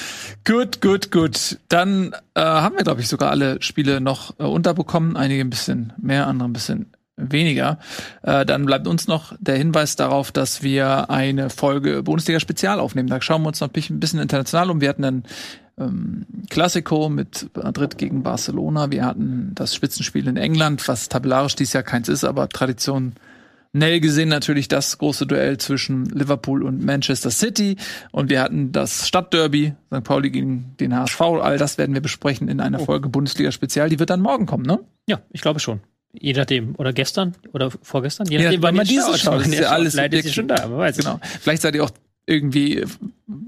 [0.45, 1.57] Gut, gut, gut.
[1.69, 5.15] Dann äh, haben wir, glaube ich, sogar alle Spiele noch äh, unterbekommen.
[5.15, 7.79] Einige ein bisschen mehr, andere ein bisschen weniger.
[8.23, 13.07] Äh, dann bleibt uns noch der Hinweis darauf, dass wir eine Folge Bundesliga Spezial aufnehmen.
[13.07, 14.81] Da schauen wir uns noch ein bisschen international um.
[14.81, 15.23] Wir hatten dann
[15.77, 18.91] ähm, Classico mit Madrid gegen Barcelona.
[18.91, 23.13] Wir hatten das Spitzenspiel in England, was tabellarisch dies Jahr keins ist, aber Tradition
[23.75, 27.75] Nell gesehen natürlich das große Duell zwischen Liverpool und Manchester City.
[28.11, 30.03] Und wir hatten das Stadtderby, St.
[30.03, 31.19] Pauli gegen den HSV.
[31.21, 33.89] All das werden wir besprechen in einer Folge Bundesliga Spezial.
[33.89, 34.79] Die wird dann morgen kommen, ne?
[35.07, 35.81] Ja, ich glaube schon.
[36.13, 36.75] Je nachdem.
[36.77, 38.27] Oder gestern oder vorgestern.
[38.27, 39.41] Je Ja, nachdem, wenn man ihr diese schaut.
[39.41, 41.19] schaut, ist ja alles Vielleicht ist sie schon da, aber weiß Genau.
[41.41, 41.91] Vielleicht seid ihr auch
[42.25, 42.85] irgendwie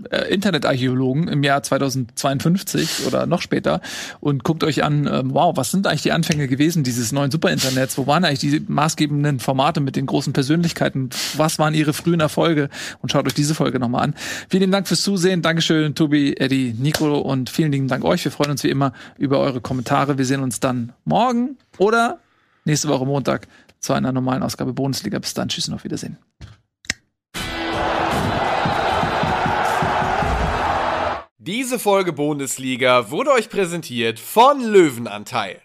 [0.09, 3.81] äh, Internetarchäologen im Jahr 2052 oder noch später
[4.19, 7.97] und guckt euch an, ähm, wow, was sind eigentlich die Anfänge gewesen dieses neuen Superinternets?
[7.97, 11.09] Wo waren eigentlich die maßgebenden Formate mit den großen Persönlichkeiten?
[11.37, 12.69] Was waren ihre frühen Erfolge?
[13.01, 14.15] Und schaut euch diese Folge nochmal an.
[14.49, 15.41] Vielen Dank fürs Zusehen.
[15.41, 18.25] Dankeschön, Tobi, Eddie, Nico und vielen lieben Dank euch.
[18.25, 20.17] Wir freuen uns wie immer über eure Kommentare.
[20.17, 22.19] Wir sehen uns dann morgen oder
[22.65, 23.47] nächste Woche Montag
[23.79, 25.17] zu einer normalen Ausgabe Bundesliga.
[25.19, 25.47] Bis dann.
[25.47, 26.17] Tschüss und auf Wiedersehen.
[31.47, 35.61] Diese Folge Bundesliga wurde euch präsentiert von Löwenanteil.